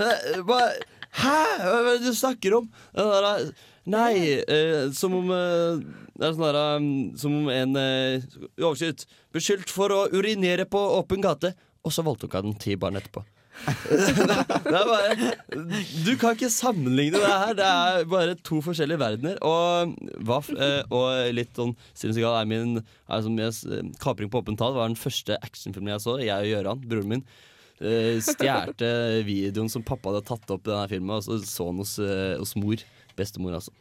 Eh, 0.00 0.40
hva- 0.48 0.72
Hæ? 1.12 1.34
Hva 1.60 1.72
er 1.76 1.88
det 1.90 2.06
du 2.06 2.14
snakker 2.16 2.54
om? 2.56 2.70
Den 2.96 3.10
der, 3.12 3.26
eh, 3.28 3.66
nei, 3.92 4.14
eh, 4.40 4.86
som 4.96 5.12
om 5.18 5.28
eh, 5.36 5.82
Det 6.16 6.24
er 6.24 6.32
sånn 6.32 6.46
der 6.46 6.58
um, 6.78 6.86
Som 7.20 7.34
om 7.42 7.50
en 7.52 7.76
eh, 7.76 8.24
Overskrift. 8.62 9.04
Beskyldt 9.36 9.68
for 9.72 9.92
å 9.92 10.06
urinere 10.16 10.64
på 10.64 10.80
åpen 10.96 11.20
gate. 11.24 11.52
Og 11.84 11.92
så 11.92 12.04
voldtok 12.06 12.38
han 12.38 12.56
ti 12.62 12.78
barn 12.80 12.96
etterpå. 12.96 13.24
det 13.92 14.74
er 14.74 14.88
bare 14.88 15.32
Du 16.06 16.12
kan 16.18 16.34
ikke 16.34 16.50
sammenligne 16.50 17.20
det 17.20 17.28
her. 17.30 17.52
Det 17.58 17.66
er 17.68 18.08
bare 18.10 18.36
to 18.40 18.62
forskjellige 18.64 19.00
verdener. 19.02 19.36
Og, 19.46 19.92
Vaff, 20.26 20.50
eh, 20.54 20.80
og 20.90 21.34
litt 21.36 21.52
sånn 21.58 21.74
Steven 21.92 22.16
Seagal 22.16 22.40
er 22.40 22.50
min 22.50 22.80
er 22.80 23.24
som 23.26 23.38
jeg, 23.38 23.92
Kapring 24.02 24.32
på 24.32 24.42
åpent 24.42 24.60
tall 24.60 24.74
var 24.76 24.90
den 24.90 24.98
første 24.98 25.38
actionfilmen 25.44 25.92
jeg 25.94 26.04
så. 26.06 26.16
Jeg 26.22 26.48
og 26.48 26.56
Gøran, 26.56 26.82
broren 26.88 27.12
min, 27.12 27.24
uh, 27.84 28.16
stjerte 28.24 28.90
videoen 29.28 29.70
som 29.72 29.84
pappa 29.86 30.10
hadde 30.10 30.26
tatt 30.32 30.56
opp 30.56 30.66
i 30.66 30.72
denne 30.72 30.90
filmen, 30.90 31.14
og 31.18 31.26
så 31.26 31.38
så 31.44 31.70
den 31.70 31.84
hos, 31.84 31.98
eh, 32.02 32.34
hos 32.40 32.56
mor. 32.58 32.82
Bestemor, 33.12 33.58
altså. 33.58 33.74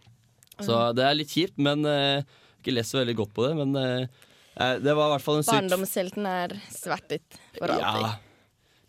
Så 0.62 0.76
det 0.94 1.06
er 1.08 1.16
litt 1.16 1.32
kjipt, 1.32 1.56
men 1.62 1.88
uh, 1.88 2.20
ikke 2.62 2.76
lest 2.78 2.94
så 2.94 3.02
veldig 3.02 3.18
godt 3.18 3.34
på 3.38 3.48
det. 3.48 3.54
Men 3.58 3.78
eh, 3.80 4.20
eh, 4.56 4.76
det 4.84 4.94
var 4.98 5.10
i 5.10 5.16
hvert 5.16 5.26
fall 5.26 5.40
en 5.40 5.48
syk 5.48 5.56
Barndomshelten 5.56 6.28
er 6.30 6.58
svertet 6.70 7.40
for 7.58 7.74
alltid. 7.74 8.06
Ja. 8.06 8.12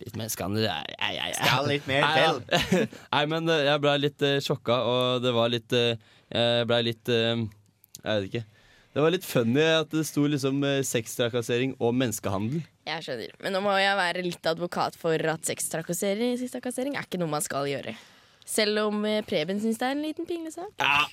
Litt 0.03 0.17
mer 0.19 0.31
ja, 0.61 0.79
ja, 0.83 1.11
ja, 1.15 1.29
ja. 1.31 1.37
Skal 1.38 1.69
litt 1.71 1.87
mer 1.91 2.07
til. 2.17 2.41
Nei, 3.15 3.23
men 3.31 3.49
eh, 3.53 3.67
jeg 3.69 3.83
ble 3.85 3.95
litt 4.03 4.25
uh, 4.27 4.38
sjokka, 4.43 4.79
og 4.88 5.23
det 5.25 5.35
var 5.37 5.53
litt 5.53 5.77
uh, 5.79 5.95
Jeg 6.33 6.69
ble 6.71 6.81
litt 6.91 7.12
uh, 7.12 7.45
Jeg 8.03 8.07
vet 8.11 8.29
ikke. 8.31 8.45
Det 8.93 9.01
var 9.01 9.15
litt 9.15 9.25
funny 9.25 9.65
at 9.79 9.95
det 9.95 10.05
sto 10.05 10.27
liksom 10.29 10.59
sextrakassering 10.85 11.79
og 11.81 11.95
menneskehandel. 11.97 12.61
Jeg 12.85 13.07
skjønner. 13.07 13.37
Men 13.41 13.55
nå 13.57 13.62
må 13.65 13.73
jeg 13.81 13.97
være 13.97 14.25
litt 14.27 14.49
advokat 14.51 14.99
for 15.01 15.31
at 15.33 15.49
sextrakassering 15.49 16.35
sextrakassering 16.41 16.99
er 16.99 17.07
ikke 17.07 17.23
noe 17.23 17.33
man 17.33 17.45
skal 17.45 17.71
gjøre. 17.71 17.95
Selv 18.49 18.88
om 18.88 19.05
eh, 19.07 19.23
Preben 19.27 19.61
syns 19.62 19.81
det 19.81 19.88
er 19.88 19.97
en 19.97 20.05
liten 20.05 20.29
pinglesak. 20.29 20.71
Ja, 20.83 21.07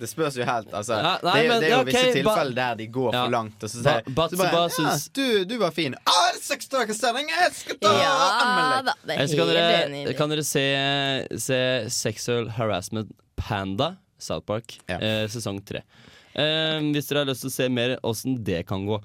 Det 0.00 0.08
spørs 0.08 0.36
jo 0.40 0.44
helt. 0.48 0.70
Altså, 0.72 0.96
Ja, 0.96 1.12
nei, 1.22 1.32
det, 1.34 1.44
er 1.44 1.48
men- 1.50 1.60
det 1.60 1.66
er 1.66 1.70
jo 1.70 1.76
ja, 1.76 1.80
ok, 1.80 1.90
visse 1.90 2.12
tilfeller 2.16 2.54
der 2.56 2.74
de 2.80 2.86
går 2.88 3.12
Ja. 3.14 3.24
for 3.24 3.30
langt. 3.34 3.62
Og 3.62 3.68
så 3.70 3.82
sier 3.82 4.02
ba, 4.08 4.28
ba, 4.28 4.36
bare, 4.36 4.52
ba 4.52 4.62
ja, 4.78 4.96
du, 5.18 5.44
du 5.44 5.58
var 5.60 5.70
fin. 5.76 5.94
Ah, 6.06 6.32
sending! 6.40 7.28
Jeg 7.28 7.52
skal 7.54 7.76
ta 7.80 7.92
Ja 8.00 8.14
anmelde 8.40 8.94
deg! 9.06 9.36
kan 9.36 9.48
dere, 9.48 10.14
kan 10.16 10.28
dere 10.32 10.44
se, 10.44 10.64
se 11.38 11.60
Sexual 11.90 12.48
Harassment 12.56 13.12
Panda, 13.36 13.96
South 14.18 14.46
Park, 14.46 14.78
Ja. 14.88 14.98
eh, 14.98 15.26
sesong 15.28 15.60
tre. 15.64 15.82
Eh, 16.34 16.80
hvis 16.94 17.08
dere 17.08 17.24
har 17.24 17.26
lyst 17.30 17.40
til 17.42 17.50
å 17.50 17.52
se 17.52 17.68
mer 17.68 17.96
åssen 18.02 18.42
det 18.44 18.66
kan 18.66 18.86
gå. 18.86 19.00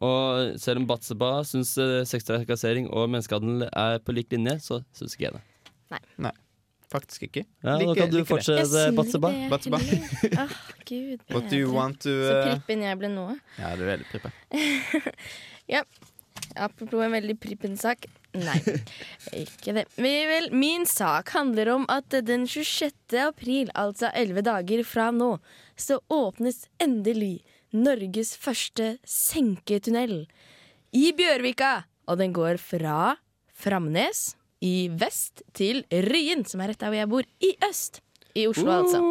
Og 0.00 0.58
selv 0.60 0.78
om 0.78 0.86
Batseba 0.86 1.42
syns 1.44 1.72
eh, 1.78 2.04
sextrakassering 2.06 2.88
og 2.92 3.08
menneskehandel 3.10 3.68
er 3.72 3.98
på 3.98 4.14
lik 4.14 4.30
linje, 4.30 4.58
så 4.62 4.84
syns 4.94 5.16
ikke 5.16 5.26
jeg 5.32 5.40
det. 5.40 6.34
Faktisk 6.88 7.26
ikke. 7.28 7.44
Ja, 7.60 7.76
like, 7.76 7.86
nå 7.86 7.94
kan 7.98 8.12
du 8.12 8.18
like 8.20 8.28
fortsette, 8.30 8.84
Batseba. 8.96 9.30
Batseba. 9.50 9.80
Åh, 10.44 10.54
Gud. 10.88 11.24
What 11.28 11.50
do 11.50 11.58
you 11.58 11.72
want 11.74 12.00
to 12.00 12.14
Så 12.14 12.36
uh, 12.38 12.44
prippen 12.46 12.84
jeg 12.86 13.00
ble 13.00 13.10
nå. 13.12 13.26
Ja, 13.58 13.74
du 13.76 13.84
er 13.84 13.90
veldig 13.92 14.08
prippen. 14.08 14.38
ja. 15.74 15.82
Apropos 16.56 17.04
en 17.04 17.12
veldig 17.12 17.36
prippen-sak. 17.42 18.06
Nei, 18.38 18.56
ikke 19.42 19.74
det. 19.76 19.84
Vi 20.00 20.12
vel, 20.30 20.48
min 20.56 20.86
sak 20.88 21.32
handler 21.36 21.70
om 21.74 21.84
at 21.92 22.14
den 22.24 22.46
26. 22.48 22.94
april, 23.20 23.68
altså 23.76 24.08
11 24.14 24.46
dager 24.48 24.82
fra 24.86 25.10
nå, 25.14 25.34
så 25.76 26.00
åpnes 26.12 26.64
endelig 26.82 27.42
Norges 27.76 28.32
første 28.40 28.94
senketunnel 29.04 30.22
i 30.96 31.10
Bjørvika. 31.16 31.82
Og 32.08 32.16
den 32.22 32.32
går 32.32 32.56
fra 32.62 33.18
Framnes 33.52 34.37
i 34.64 34.88
vest 34.98 35.42
til 35.56 35.84
Ryen, 35.92 36.44
som 36.48 36.60
er 36.64 36.72
rett 36.72 36.80
der 36.80 36.90
hvor 36.92 36.98
jeg 36.98 37.10
bor, 37.10 37.28
i 37.44 37.52
øst. 37.68 38.00
I 38.38 38.46
Oslo, 38.50 38.70
altså. 38.82 39.02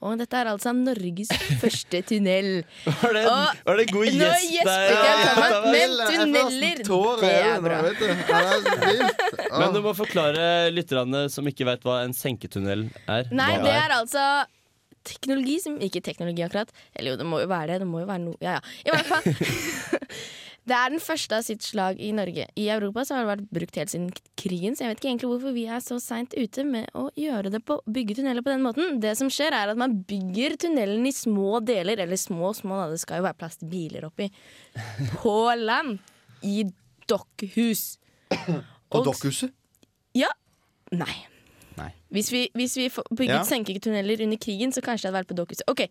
Og 0.00 0.16
dette 0.16 0.36
er 0.38 0.48
altså 0.48 0.72
Norges 0.72 1.28
første 1.62 2.00
tunnel. 2.08 2.62
Var 2.86 3.12
det, 3.16 3.24
Og 3.28 3.58
var 3.66 3.80
det 3.80 3.84
god 3.92 4.06
gjesper 4.08 4.64
der? 4.64 4.86
Ja, 4.96 5.58
men 5.66 5.96
tunneler, 6.08 6.80
det 7.20 7.32
er 7.36 7.60
bra. 7.64 7.82
Men 9.60 9.74
du 9.76 9.82
må 9.84 9.92
forklare 9.98 10.70
lytterne 10.72 11.26
som 11.32 11.48
ikke 11.50 11.68
vet 11.68 11.84
hva 11.84 12.00
en 12.06 12.16
senketunnel 12.16 12.86
er. 13.10 13.28
Nei, 13.34 13.52
det 13.60 13.76
er 13.76 13.92
altså 13.98 14.24
teknologi 15.04 15.58
som 15.60 15.76
Ikke 15.84 16.00
teknologi, 16.04 16.44
akkurat. 16.44 16.72
Eller 16.94 17.14
jo, 17.14 17.20
det 17.20 17.28
må 17.28 17.40
jo 17.42 17.48
være 17.50 17.74
det. 17.74 17.80
Det 17.84 17.88
må 17.88 18.02
jo 18.02 18.08
være 18.08 18.24
noe 18.24 18.36
Ja, 18.40 18.56
ja. 18.56 18.60
I 18.88 18.94
hvert 18.94 19.10
fall. 19.10 19.24
Det 20.68 20.76
er 20.76 20.90
den 20.92 21.00
første 21.02 21.38
av 21.38 21.42
sitt 21.46 21.62
slag 21.64 21.98
i 22.04 22.10
Norge. 22.14 22.44
I 22.60 22.66
Europa 22.70 23.02
så 23.08 23.16
har 23.16 23.24
det 23.24 23.30
vært 23.30 23.52
brukt 23.56 23.78
helt 23.80 23.90
siden 23.90 24.10
krigen, 24.38 24.76
så 24.76 24.84
jeg 24.84 24.90
vet 24.92 25.00
ikke 25.00 25.08
egentlig 25.10 25.30
hvorfor 25.32 25.54
vi 25.56 25.64
er 25.72 25.80
så 25.82 25.96
seint 26.02 26.34
ute 26.36 26.64
med 26.68 26.90
å 26.94 27.06
gjøre 27.18 27.50
det 27.54 27.62
på 27.66 27.78
bygge 27.90 28.18
tunneler 28.20 28.44
på 28.44 28.52
den 28.52 28.62
måten. 28.66 29.00
Det 29.02 29.14
som 29.18 29.30
skjer, 29.32 29.56
er 29.56 29.72
at 29.72 29.80
man 29.80 29.96
bygger 30.06 30.58
tunnelen 30.60 31.08
i 31.08 31.14
små 31.16 31.62
deler, 31.64 32.02
eller 32.04 32.20
små 32.20 32.52
små, 32.54 32.76
da. 32.84 32.90
det 32.92 33.00
skal 33.02 33.22
jo 33.22 33.26
være 33.26 33.38
plass 33.40 33.56
til 33.62 33.72
biler 33.72 34.06
oppi, 34.10 34.28
på 35.16 35.34
land. 35.58 35.98
I 36.46 36.62
dokkhus. 37.10 37.98
På 38.90 39.02
Dokkhuset? 39.04 39.50
Ja. 40.16 40.30
Nei. 40.92 41.12
Nei. 41.76 41.90
Hvis 42.12 42.30
vi, 42.32 42.44
hvis 42.56 42.76
vi 42.76 42.86
bygget 42.90 43.40
Ja. 43.40 43.42
senketunneler 43.48 44.22
under 44.24 44.36
krigen, 44.40 44.72
så 44.72 44.80
kanskje 44.84 45.08
det 45.08 45.10
hadde 45.10 45.20
vært 45.22 45.32
på 45.32 45.38
Dokkhuset. 45.40 45.66
Ok, 45.70 45.82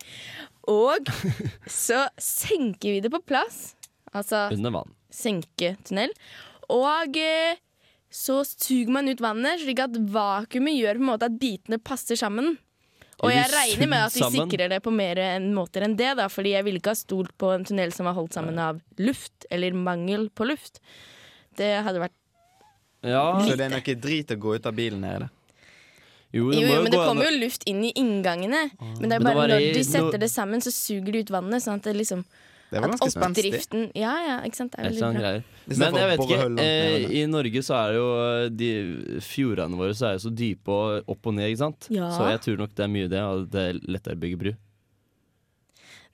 Og 0.69 1.09
så 1.67 2.05
senker 2.21 2.95
vi 2.95 3.01
det 3.01 3.11
på 3.13 3.21
plass. 3.25 3.75
Altså 4.15 4.47
Under 4.55 4.71
vann. 4.73 4.93
senketunnel. 5.13 6.13
Og 6.69 7.17
eh, 7.17 7.59
så 8.09 8.39
suger 8.45 8.89
man 8.93 9.09
ut 9.09 9.21
vannet, 9.21 9.61
slik 9.61 9.79
at 9.83 9.93
vakuumet 10.13 10.75
gjør 10.77 10.97
på 10.97 11.05
en 11.05 11.11
måte 11.11 11.29
at 11.29 11.37
bitene 11.41 11.77
passer 11.81 12.17
sammen. 12.19 12.55
Og 13.19 13.33
jeg 13.33 13.49
regner 13.51 13.89
med 13.91 13.99
at 14.05 14.13
de 14.15 14.21
sammen? 14.23 14.45
sikrer 14.47 14.69
det 14.71 14.77
på 14.85 14.93
mer 14.95 15.19
enn 15.19 15.49
måter 15.53 15.83
enn 15.83 15.97
det, 15.99 16.13
da, 16.17 16.29
fordi 16.31 16.53
jeg 16.55 16.63
ville 16.63 16.79
ikke 16.79 16.93
ha 16.93 16.99
stolt 16.99 17.33
på 17.37 17.49
en 17.51 17.65
tunnel 17.67 17.91
som 17.91 18.07
var 18.07 18.15
holdt 18.15 18.37
sammen 18.37 18.57
av 18.63 18.79
luft, 18.97 19.43
eller 19.51 19.75
mangel 19.75 20.29
på 20.31 20.47
luft. 20.47 20.79
Det 21.59 21.67
hadde 21.83 21.99
vært 22.05 22.15
Ja, 23.03 23.25
Så 23.43 23.57
det 23.59 23.67
er 23.67 23.73
noe 23.75 23.95
drit 24.07 24.31
å 24.31 24.39
gå 24.39 24.55
ut 24.55 24.65
av 24.65 24.73
bilen 24.77 25.03
her, 25.03 25.25
der? 25.25 25.29
jo, 26.31 26.47
Jo, 26.53 26.61
jo, 26.63 26.81
men 26.83 26.91
det 26.93 26.99
kommer 27.03 27.27
jo 27.27 27.35
luft 27.43 27.63
inn 27.67 27.83
i 27.83 27.91
inngangene. 27.99 28.69
Men 28.99 29.09
det 29.09 29.17
er 29.19 29.23
bare 29.27 29.47
når 29.51 29.67
de 29.75 29.83
setter 29.83 30.17
det 30.19 30.31
sammen, 30.31 30.63
så 30.63 30.71
suger 30.71 31.11
de 31.11 31.19
ut 31.25 31.31
vannet. 31.35 31.63
Sånn 31.63 31.79
at 31.79 31.87
det 31.89 31.95
liksom 31.99 32.23
Det 32.69 32.81
var 32.83 32.91
ganske 32.93 33.09
spenstig. 33.09 33.81
Ja, 33.97 34.13
ja, 34.27 34.37
ikke 34.45 34.59
sant. 34.59 34.75
Det 34.75 34.83
er 34.85 34.91
veldig 34.91 35.21
bra. 35.21 35.31
Men 35.81 35.95
jeg 35.97 36.09
vet 36.11 36.23
ikke. 36.25 36.47
Eh. 36.61 37.05
I 37.17 37.25
Norge 37.29 37.63
så 37.65 37.75
er 37.79 37.95
jo 37.97 38.07
eh, 38.21 38.45
de 38.53 38.69
fjordene 39.25 39.79
våre 39.79 39.95
så 39.97 40.11
er 40.11 40.17
jo 40.19 40.25
så 40.27 40.31
dype 40.37 40.69
og 40.75 41.09
opp 41.15 41.29
og 41.31 41.37
ned, 41.39 41.49
ikke 41.49 41.63
sant? 41.63 41.87
Ja. 41.93 42.11
Så 42.13 42.27
jeg 42.29 42.43
tror 42.45 42.61
nok 42.61 42.75
det 42.77 42.85
er 42.85 42.91
mye 42.93 43.09
det, 43.09 43.23
og 43.25 43.47
det 43.53 43.63
er 43.71 43.79
lettere 43.89 44.19
å 44.19 44.21
bygge 44.21 44.41
bru. 44.43 44.51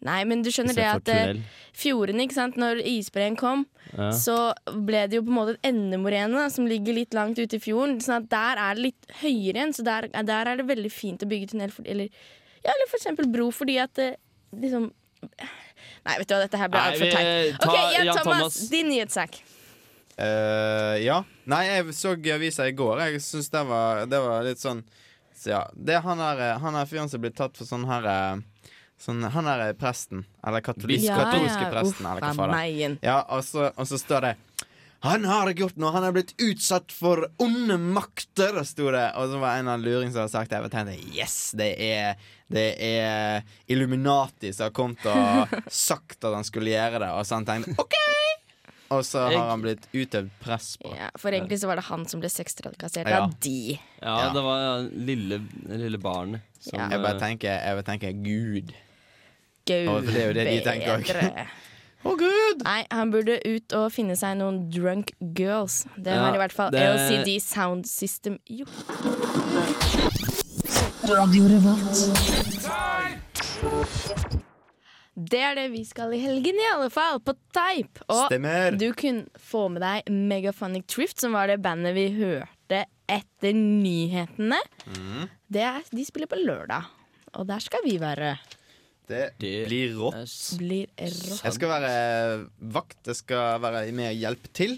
Nei, 0.06 0.20
men 0.28 0.44
du 0.46 0.50
skjønner 0.54 0.76
det 0.78 0.86
at 0.86 1.10
eh, 1.10 1.38
fjordene, 1.76 2.26
ikke 2.28 2.36
sant, 2.38 2.58
når 2.62 2.82
isbreen 2.88 3.38
kom, 3.40 3.64
Ja. 3.96 4.10
så 4.16 4.36
ble 4.86 5.06
det 5.10 5.18
jo 5.20 5.24
på 5.26 5.32
en 5.32 5.38
måte 5.38 5.54
et 5.56 5.70
endemorene 5.72 6.48
som 6.52 6.68
ligger 6.68 6.98
litt 6.98 7.16
langt 7.16 7.40
ute 7.40 7.58
i 7.58 7.64
fjorden. 7.64 8.00
Sånn 8.04 8.22
at 8.24 8.30
der 8.32 8.62
er 8.62 8.76
det 8.78 8.84
litt 8.90 9.12
høyere 9.22 9.60
igjen, 9.60 9.74
så 9.76 9.86
der, 9.88 10.08
der 10.12 10.52
er 10.52 10.60
det 10.60 10.68
veldig 10.68 10.92
fint 10.94 11.24
å 11.24 11.30
bygge 11.32 11.54
tunnel. 11.54 11.72
For, 11.74 11.88
eller, 11.90 12.12
ja, 12.62 12.74
eller 12.76 12.92
for 12.92 13.00
eksempel 13.00 13.30
bro, 13.32 13.48
fordi 13.56 13.80
at 13.82 13.96
det 13.98 14.10
liksom 14.56 14.92
Nei, 16.06 16.18
vet 16.22 16.30
du 16.30 16.36
hva, 16.36 16.42
dette 16.44 16.62
her 16.62 16.72
ble 16.72 16.84
altfor 16.92 17.12
teit. 17.12 17.58
ta 17.60 17.70
Ok, 17.70 17.78
Jan, 17.78 18.06
Jan 18.10 18.22
Thomas, 18.22 18.40
Thomas. 18.40 18.60
din 18.74 18.92
nyhetssak. 18.94 19.40
Uh, 20.16 20.96
ja. 21.04 21.24
Nei, 21.52 21.64
jeg 21.68 21.96
så 21.98 22.14
avisa 22.16 22.68
i 22.70 22.76
går. 22.76 23.02
Jeg 23.10 23.24
syns 23.26 23.50
det 23.52 23.64
var, 23.68 24.06
det 24.10 24.22
var 24.24 24.46
litt 24.48 24.62
sånn 24.62 24.86
så 25.36 25.50
ja, 25.52 25.62
Det 25.76 25.98
han 26.00 26.18
der, 26.18 26.40
eh, 26.40 26.60
han 26.64 26.74
der 26.74 26.88
fyren 26.88 27.10
som 27.12 27.20
ble 27.22 27.30
tatt 27.36 27.58
for 27.60 27.68
sånn 27.68 27.84
her 27.90 28.06
eh, 28.08 28.70
sånn, 29.02 29.20
Han 29.34 29.50
der 29.50 29.66
er 29.68 29.74
presten. 29.76 30.24
Eller 30.48 30.64
katolis, 30.64 31.04
katolske 31.10 31.68
presten, 31.74 32.08
eller 32.08 32.24
hva 32.24 32.32
faen. 32.56 32.96
Ja, 33.04 33.20
og 33.36 33.44
så, 33.44 33.68
og 33.76 33.90
så 33.90 34.00
står 34.00 34.30
det 34.30 34.34
han 35.06 35.26
har 35.30 35.52
gjort 35.54 35.78
noe, 35.82 35.92
han 35.96 36.04
har 36.08 36.14
blitt 36.16 36.34
utsatt 36.42 36.92
for 36.96 37.26
onde 37.42 37.78
makter, 37.80 38.58
sto 38.68 38.90
det. 38.94 39.06
Og 39.20 39.32
så 39.34 39.42
var 39.42 39.60
en 39.60 39.70
av 39.72 39.84
luring 39.84 40.12
som 40.12 40.24
hadde 40.24 40.34
sagt 40.34 40.52
det. 40.54 40.62
Jeg 40.66 40.74
tenkte 40.74 41.18
yes, 41.18 41.36
det 41.58 41.72
er, 41.86 42.22
det 42.52 42.68
er 42.88 43.44
Illuminati 43.72 44.52
som 44.56 44.68
har 44.70 44.76
kommet 44.78 45.06
og 45.12 45.54
sagt 45.72 46.24
at 46.26 46.34
han 46.38 46.48
skulle 46.48 46.74
gjøre 46.74 47.02
det. 47.06 47.12
Og 47.18 47.26
så 47.28 47.40
han 47.40 47.48
tenkte 47.50 47.76
OK! 47.82 48.00
Og 48.94 49.02
så 49.02 49.24
har 49.26 49.48
han 49.50 49.64
blitt 49.64 49.88
utøvd 49.98 50.28
press 50.44 50.76
på. 50.78 50.92
Ja, 50.94 51.08
for 51.18 51.34
egentlig 51.34 51.58
så 51.60 51.68
var 51.68 51.80
det 51.82 51.88
han 51.88 52.04
som 52.10 52.22
ble 52.22 52.30
sextrakassert 52.30 53.10
Ja. 53.10 53.24
av 53.26 53.34
de. 53.42 53.80
Ja, 54.02 54.18
det 54.34 54.44
var 54.46 54.86
lille, 54.94 55.40
lille 55.74 55.98
barnet 55.98 56.46
Som, 56.62 56.78
Ja. 56.80 56.90
Jeg 56.94 57.02
bare 57.02 57.20
tenker, 57.20 57.50
jeg 57.50 57.80
bare 57.80 57.88
tenker 57.90 58.14
Gud. 58.22 58.74
Gud 59.66 59.88
og 59.90 60.06
det 60.06 60.22
er 60.22 60.28
jo 60.30 60.36
det 60.38 60.46
de 60.52 60.60
tenker. 60.66 61.50
Å, 62.06 62.14
Gud! 62.20 62.62
Nei, 62.64 62.84
han 62.94 63.10
burde 63.14 63.40
ut 63.50 63.74
og 63.74 63.88
finne 63.96 64.14
seg 64.20 64.38
noen 64.38 64.68
drunk 64.70 65.12
girls. 65.36 65.86
Det 65.98 66.14
Ja, 66.14 66.22
har 66.28 66.36
i 66.36 66.42
hvert 66.44 66.54
fall 66.54 66.72
det- 66.72 66.84
LCD 66.86 67.40
Sound 67.42 67.86
System 67.90 68.38
gjort. 68.46 68.70
Det 75.16 75.40
er 75.40 75.56
det 75.56 75.70
vi 75.72 75.84
skal 75.88 76.12
i 76.14 76.20
helgen, 76.20 76.58
i 76.60 76.66
alle 76.74 76.90
fall. 76.92 77.22
På 77.24 77.34
Type. 77.56 78.04
Og 78.12 78.26
Stemmer. 78.28 78.76
du 78.78 78.90
kunne 78.94 79.26
få 79.40 79.70
med 79.72 79.82
deg 79.82 80.10
Megaphonic 80.12 80.86
Trift, 80.92 81.22
som 81.24 81.32
var 81.38 81.48
det 81.48 81.62
bandet 81.64 81.96
vi 81.96 82.10
hørte 82.18 82.82
etter 83.08 83.56
nyhetene. 83.56 84.60
Mm. 84.92 85.30
Det 85.50 85.62
er, 85.64 85.82
de 85.90 86.04
spiller 86.06 86.28
på 86.28 86.42
lørdag, 86.44 86.84
og 87.34 87.48
der 87.48 87.60
skal 87.64 87.80
vi 87.86 87.96
være. 88.02 88.36
Det 89.08 89.22
Det 89.40 89.54
blir 89.68 89.96
rått. 90.00 90.58
Blir 90.58 90.88
rått. 90.98 91.44
Jeg 91.46 91.54
skal 91.58 91.70
være 91.70 91.94
vakt. 92.76 93.00
Jeg 93.06 93.20
skal 93.22 93.62
være 93.62 93.86
med 93.94 94.10
og 94.10 94.22
hjelpe 94.24 94.52
til, 94.58 94.78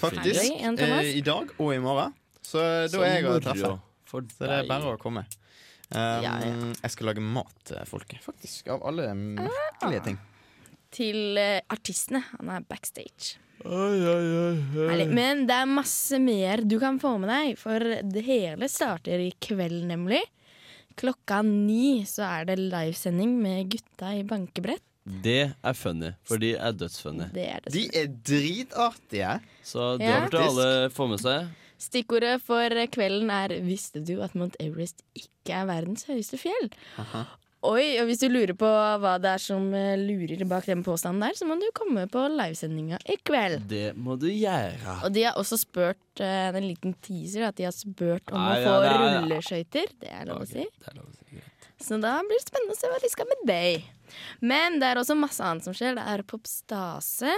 faktisk. 0.00 0.50
Eh, 0.60 1.12
I 1.16 1.22
dag 1.24 1.52
og 1.58 1.74
i 1.74 1.78
morgen. 1.82 2.14
Så 2.44 2.60
da 2.90 3.04
er 3.06 3.20
jeg 3.20 3.28
å 3.30 3.38
treffe. 3.44 3.76
Så 4.10 4.24
det 4.26 4.50
er 4.50 4.66
bare 4.68 4.96
å 4.96 4.98
komme. 5.00 5.24
Um, 5.90 5.98
Ja, 6.22 6.32
ja. 6.38 6.72
Jeg 6.84 6.90
skal 6.94 7.08
lage 7.10 7.22
mat 7.22 7.54
til 7.66 7.78
folket, 7.88 8.20
faktisk. 8.22 8.68
Av 8.70 8.82
alle 8.86 9.08
merkelige 9.14 10.04
ting. 10.04 10.18
Til 10.94 11.38
uh, 11.38 11.60
artistene. 11.70 12.20
Han 12.36 12.50
er 12.54 12.66
backstage. 12.66 13.38
Herlig. 13.60 15.08
Men 15.12 15.46
det 15.48 15.56
er 15.56 15.68
masse 15.68 16.18
mer 16.22 16.62
du 16.64 16.78
kan 16.80 16.98
få 17.02 17.16
med 17.20 17.28
deg, 17.30 17.58
for 17.60 17.82
det 18.02 18.22
hele 18.26 18.68
starter 18.70 19.20
i 19.22 19.32
kveld, 19.42 19.82
nemlig. 19.90 20.22
Klokka 21.00 21.40
ni 21.46 22.02
så 22.08 22.26
er 22.28 22.44
det 22.50 22.58
livesending 22.60 23.38
med 23.40 23.70
gutta 23.72 24.12
i 24.18 24.24
bankebrett. 24.28 24.82
Det 25.24 25.54
er 25.64 25.74
funny, 25.74 26.10
for 26.28 26.38
de 26.38 26.52
er 26.60 26.74
dødsfunny. 26.76 27.30
Det 27.34 27.46
er. 27.48 27.64
De 27.72 27.86
er 27.96 28.10
dritartige. 28.28 29.40
Så 29.64 29.96
det 29.98 30.06
Ja. 30.06 30.20
burde 30.26 30.44
alle 30.44 30.90
få 30.92 31.08
med 31.08 31.18
seg. 31.24 31.48
Stikkordet 31.80 32.42
for 32.44 32.68
kvelden 32.92 33.30
er 33.32 33.48
'Visste 33.64 34.04
du 34.04 34.20
at 34.20 34.34
Mount 34.34 34.56
Everest 34.60 35.00
ikke 35.16 35.54
er 35.56 35.64
verdens 35.64 36.04
høyeste 36.04 36.36
fjell?' 36.36 36.70
Oi, 37.60 37.98
og 38.00 38.06
Hvis 38.08 38.22
du 38.22 38.28
lurer 38.32 38.54
på 38.56 38.68
hva 39.02 39.18
det 39.20 39.34
er 39.34 39.42
som 39.44 39.66
eh, 39.76 39.92
lurer 40.00 40.46
bak 40.48 40.64
den 40.64 40.80
påstanden 40.86 41.20
der, 41.26 41.34
så 41.36 41.44
må 41.44 41.58
du 41.60 41.66
komme 41.76 42.06
på 42.08 42.22
livesendinga 42.32 42.96
i 43.04 43.18
kveld. 43.20 43.66
Det 43.68 43.90
må 44.00 44.16
du 44.16 44.30
gjøre. 44.32 44.94
Og 45.04 45.12
de 45.12 45.26
har 45.28 45.36
også 45.36 45.58
spurt 45.60 46.22
uh, 46.24 46.48
en 46.56 46.64
liten 46.64 46.94
teaser 47.04 47.44
at 47.50 47.58
de 47.60 47.66
har 47.68 47.74
spurt 47.76 48.32
om 48.32 48.40
Nei, 48.40 48.54
å 48.56 48.62
ja, 48.62 48.70
få 48.70 48.76
er- 48.88 49.18
rulleskøyter. 49.18 49.92
Det 50.00 50.08
er 50.08 50.30
lov 50.30 50.46
å 50.46 50.48
si. 50.48 50.64
det 50.64 50.88
er 50.88 50.96
lov 50.96 51.10
å 51.10 51.12
si. 51.18 51.26
greit. 51.36 51.66
Så 51.84 51.98
da 52.00 52.14
blir 52.24 52.40
det 52.40 52.46
spennende 52.48 52.76
å 52.76 52.80
se 52.80 52.88
hva 52.92 53.00
de 53.04 53.10
skal 53.12 53.28
med 53.28 53.42
deg. 53.48 53.84
Men 54.40 54.78
det 54.80 54.88
er 54.94 55.00
også 55.00 55.16
masse 55.20 55.44
annet 55.44 55.64
som 55.68 55.76
skjer. 55.76 55.98
Det 56.00 56.06
er 56.14 56.24
Popstase. 56.32 57.34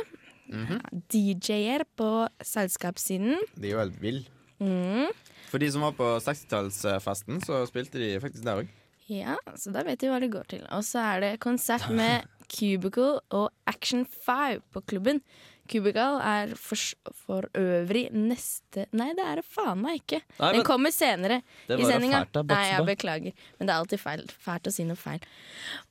Mhm. 0.52 0.78
ja, 0.78 1.00
DJ-er 1.14 1.84
på 1.98 2.08
selskapssiden. 2.46 3.42
De 3.56 3.68
er 3.70 3.74
jo 3.74 3.82
helt 3.82 3.98
ville. 4.02 4.22
Mm. 4.62 5.10
For 5.50 5.58
de 5.62 5.68
som 5.74 5.82
var 5.82 5.94
på 5.98 6.06
60-tallsfesten, 6.22 7.42
så 7.42 7.64
spilte 7.66 7.98
de 7.98 8.12
faktisk 8.22 8.46
der 8.46 8.62
òg. 8.62 8.70
Ja, 9.10 9.36
så 9.58 9.72
da 9.74 9.82
vet 9.86 10.02
vi 10.02 10.10
hva 10.10 10.20
det 10.22 10.30
går 10.32 10.46
til. 10.52 10.66
Og 10.74 10.84
så 10.86 11.02
er 11.02 11.24
det 11.24 11.32
konsert 11.42 11.88
med 11.90 12.28
Cubicle 12.52 13.18
og 13.34 13.48
Action 13.66 14.04
5 14.06 14.62
på 14.72 14.82
klubben. 14.86 15.22
Cubicle 15.70 16.18
er 16.26 16.52
for, 16.58 16.76
for 17.14 17.46
øvrig 17.56 18.08
neste 18.12 18.88
Nei, 18.98 19.12
det 19.16 19.24
er 19.24 19.40
det 19.40 19.46
faen 19.46 19.80
meg 19.82 20.00
ikke. 20.02 20.20
Nei, 20.40 20.52
Den 20.58 20.66
kommer 20.66 20.92
senere 20.94 21.40
Det 21.68 21.78
i 21.80 21.86
sendinga. 21.86 22.24
Nei, 22.42 22.62
jeg 22.72 22.86
beklager. 22.88 23.44
Men 23.58 23.68
det 23.68 23.74
er 23.74 23.78
alltid 23.78 24.02
feil. 24.02 24.24
fælt 24.42 24.68
å 24.68 24.74
si 24.74 24.86
noe 24.88 24.98
feil. 24.98 25.22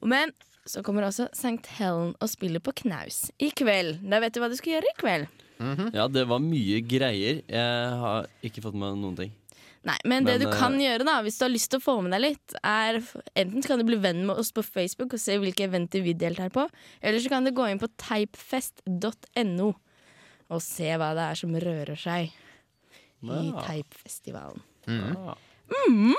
Men 0.04 0.34
så 0.68 0.84
kommer 0.86 1.08
også 1.08 1.30
St. 1.34 1.64
Helen 1.80 2.14
og 2.22 2.30
spiller 2.30 2.62
på 2.64 2.74
knaus 2.84 3.30
i 3.42 3.50
kveld. 3.56 4.04
Da 4.12 4.20
vet 4.22 4.36
du 4.36 4.42
hva 4.44 4.52
du 4.52 4.58
skal 4.60 4.78
gjøre 4.78 4.92
i 4.92 4.98
kveld. 5.00 5.40
Ja, 5.94 6.08
det 6.10 6.24
var 6.30 6.42
mye 6.42 6.80
greier. 6.82 7.42
Jeg 7.46 7.98
har 8.02 8.28
ikke 8.46 8.64
fått 8.66 8.78
med 8.78 8.98
noen 8.98 9.18
ting. 9.18 9.34
Nei, 9.84 9.96
men, 10.06 10.28
det 10.28 10.36
du 10.44 10.46
eh, 10.46 10.54
kan 10.60 10.76
gjøre 10.78 11.06
da, 11.08 11.16
hvis 11.26 11.40
du 11.40 11.46
har 11.48 11.50
lyst 11.50 11.72
til 11.74 11.80
å 11.82 11.84
få 11.84 11.96
med 12.06 12.14
deg 12.14 12.22
litt, 12.22 12.54
er 12.62 13.00
enten 13.34 13.64
så 13.66 13.72
kan 13.72 13.82
du 13.82 13.86
bli 13.88 13.98
venn 14.04 14.20
med 14.28 14.38
oss 14.38 14.52
på 14.54 14.62
Facebook 14.62 15.16
og 15.18 15.22
se 15.24 15.40
hvilke 15.42 15.66
eventer 15.66 16.04
vi 16.06 16.14
deltar 16.14 16.52
på, 16.54 16.68
eller 17.02 17.18
så 17.24 17.32
kan 17.34 17.48
du 17.48 17.50
gå 17.58 17.66
inn 17.72 17.82
på 17.82 17.90
typefest.no 17.98 19.72
og 20.52 20.62
se 20.62 20.92
hva 21.00 21.14
det 21.18 21.26
er 21.32 21.40
som 21.40 21.56
rører 21.64 21.98
seg 21.98 22.30
i 22.30 22.32
Ja. 23.26 23.62
Typefestivalen. 23.66 24.62
Mm. 24.90 26.14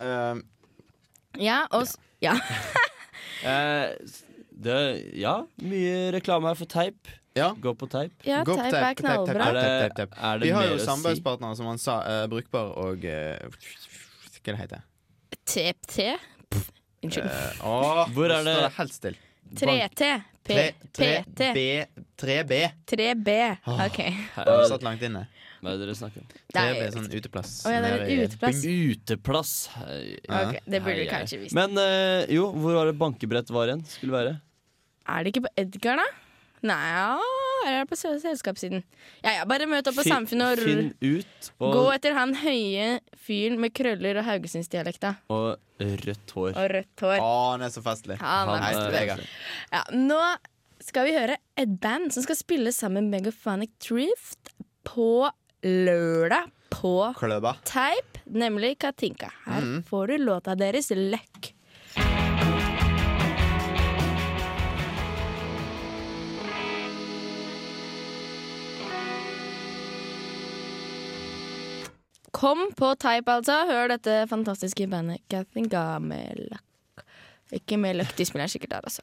Uh, 0.00 0.40
Ja, 1.40 1.62
og 1.70 1.84
s- 1.86 1.96
ja. 2.24 2.32
uh, 3.46 3.92
det, 4.60 4.78
ja, 5.16 5.38
mye 5.62 6.10
reklame 6.16 6.50
her 6.50 6.58
for 6.58 6.68
teip. 6.68 7.08
Ja. 7.38 7.50
Gå 7.54 7.74
på 7.78 7.86
teip. 7.90 8.12
ja 8.26 8.42
Gå 8.44 8.56
på 8.56 8.64
teip 8.64 8.74
er 8.74 8.94
knallbra. 8.98 9.48
Er 9.48 9.56
det, 9.56 9.64
er 9.64 9.94
teip. 9.96 10.14
er 10.18 10.38
det 10.38 10.48
Vi 10.48 10.52
har 10.56 10.66
jo 10.66 10.78
samarbeidspartnere, 10.82 11.54
si? 11.54 11.60
som 11.62 11.70
han 11.70 11.78
sa, 11.78 11.98
uh, 12.02 12.26
brukbar 12.30 12.72
og 12.84 13.04
uh, 13.06 13.60
Hva 14.40 14.54
det 14.54 14.60
heter 14.64 14.86
TPT. 15.50 15.96
Pff, 16.50 16.70
Unnskyld. 17.04 17.26
Uh, 17.26 18.10
Hvor 18.14 18.30
er 18.30 18.44
det- 18.44 18.56
det 18.56 18.72
helt 18.76 18.94
stille. 18.94 19.16
3T. 19.56 20.22
PT. 20.44 20.98
3B. 20.98 21.86
3B. 22.16 22.52
3B. 22.86 23.30
OK. 23.66 24.00
Har 24.34 24.64
satt 24.68 24.82
langt 24.82 25.02
inne? 25.02 25.26
Hva 25.60 25.74
er 25.74 25.76
det 25.76 25.86
dere 25.86 25.96
snakker 25.98 26.22
om? 26.22 26.28
3B 26.54 26.56
Nei, 26.56 26.84
er 26.86 26.94
sånn 26.94 27.08
uteplass. 27.12 27.50
Oh, 27.66 27.72
ja, 27.74 27.80
det 27.84 27.90
er 27.90 28.04
en 28.04 28.22
uteplass. 28.24 28.62
Uteplass. 28.64 29.52
Okay, 29.76 30.62
det 30.64 30.80
burde 30.84 31.02
du 31.02 31.10
kanskje 31.10 31.40
visst. 31.42 31.56
Men 31.56 31.76
uh, 31.76 32.24
jo, 32.32 32.46
hvor 32.56 32.78
var 32.78 32.88
det 32.88 32.96
bankebrett 33.00 33.52
var 33.52 33.68
igjen? 33.68 33.84
Skulle 33.90 34.16
være? 34.16 34.32
Er 35.10 35.24
det 35.24 35.34
ikke 35.34 35.44
på 35.48 35.52
Edgar, 35.60 36.00
da? 36.00 36.06
Nei, 36.62 36.76
ja, 36.92 37.14
eller 37.64 37.78
er 37.80 37.84
det 37.84 37.90
på 37.90 37.96
sel- 37.96 38.20
selskapssiden? 38.20 38.82
Ja, 39.24 39.30
ja, 39.38 39.44
bare 39.48 39.66
møt 39.68 39.86
opp 39.88 39.96
på 39.96 40.04
Fin- 40.04 40.12
Samfunnet 40.12 40.58
og 40.58 40.64
Finn 40.64 40.94
ut. 41.00 41.50
Og, 41.60 41.72
gå 41.76 41.84
etter 41.94 42.12
han 42.16 42.34
høye 42.42 43.00
fyren 43.16 43.58
med 43.62 43.72
krøller 43.76 44.18
og 44.20 44.24
haugesundsdialekta. 44.28 45.14
og 45.30 45.58
rødt 45.80 46.30
hår. 46.36 46.52
Og 46.56 46.70
rødt 46.74 47.00
hår. 47.06 47.18
Å, 47.24 47.50
han 47.52 47.62
er 47.62 47.72
så 47.72 47.82
festlig. 47.84 48.18
Han 48.20 48.48
er 48.58 48.66
festlig. 48.68 49.28
Ja, 49.72 49.82
nå 49.96 50.20
skal 50.80 51.04
vi 51.08 51.12
høre 51.16 51.36
et 51.56 51.78
band 51.80 52.12
som 52.12 52.22
skal 52.24 52.36
spille 52.36 52.72
sammen 52.72 53.08
med 53.08 53.22
Megaphonic 53.22 53.70
Drift 53.88 54.52
på 54.84 55.30
lørdag 55.64 56.50
på 56.70 56.92
Kløba. 57.18 57.54
Type, 57.68 58.20
nemlig 58.30 58.76
Katinka. 58.80 59.30
Her 59.46 59.82
får 59.88 60.06
du 60.12 60.18
låta 60.24 60.54
deres 60.56 60.90
Løkk. 60.96 61.52
Kom 72.40 72.70
på 72.76 72.94
Type, 72.96 73.28
altså. 73.28 73.58
Hør 73.68 73.90
dette 73.92 74.24
fantastiske 74.30 74.86
bandet 74.88 75.20
Katinka 75.28 75.98
med. 76.00 76.54
Ikke 77.52 77.76
med 77.80 77.98
Løkk, 77.98 78.14
de 78.16 78.24
spiller 78.24 78.48
sikkert 78.48 78.76
der, 78.76 78.86
altså. 78.86 79.02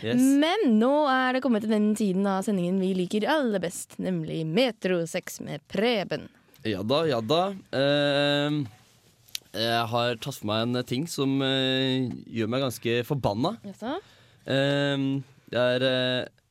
Yes. 0.00 0.22
Men 0.40 0.78
nå 0.78 0.92
er 1.10 1.36
det 1.36 1.42
kommet 1.44 1.66
til 1.66 1.74
den 1.74 1.90
tiden 1.98 2.24
av 2.30 2.46
sendingen 2.46 2.78
vi 2.80 2.92
liker 2.96 3.26
aller 3.28 3.60
best, 3.60 3.98
nemlig 4.00 4.44
Metro 4.48 5.00
6 5.10 5.40
med 5.44 5.64
Preben. 5.68 6.28
Ja 6.66 6.80
da, 6.86 7.02
ja 7.10 7.18
da. 7.20 7.42
Uh, 7.74 8.62
jeg 9.56 9.82
har 9.92 10.16
tatt 10.22 10.38
for 10.38 10.48
meg 10.48 10.64
en 10.64 10.80
ting 10.86 11.04
som 11.10 11.36
uh, 11.42 12.06
gjør 12.30 12.52
meg 12.54 12.64
ganske 12.68 12.96
forbanna. 13.08 13.56
Yes, 13.66 13.82
uh, 13.82 15.06
det 15.50 15.66
er 15.74 15.88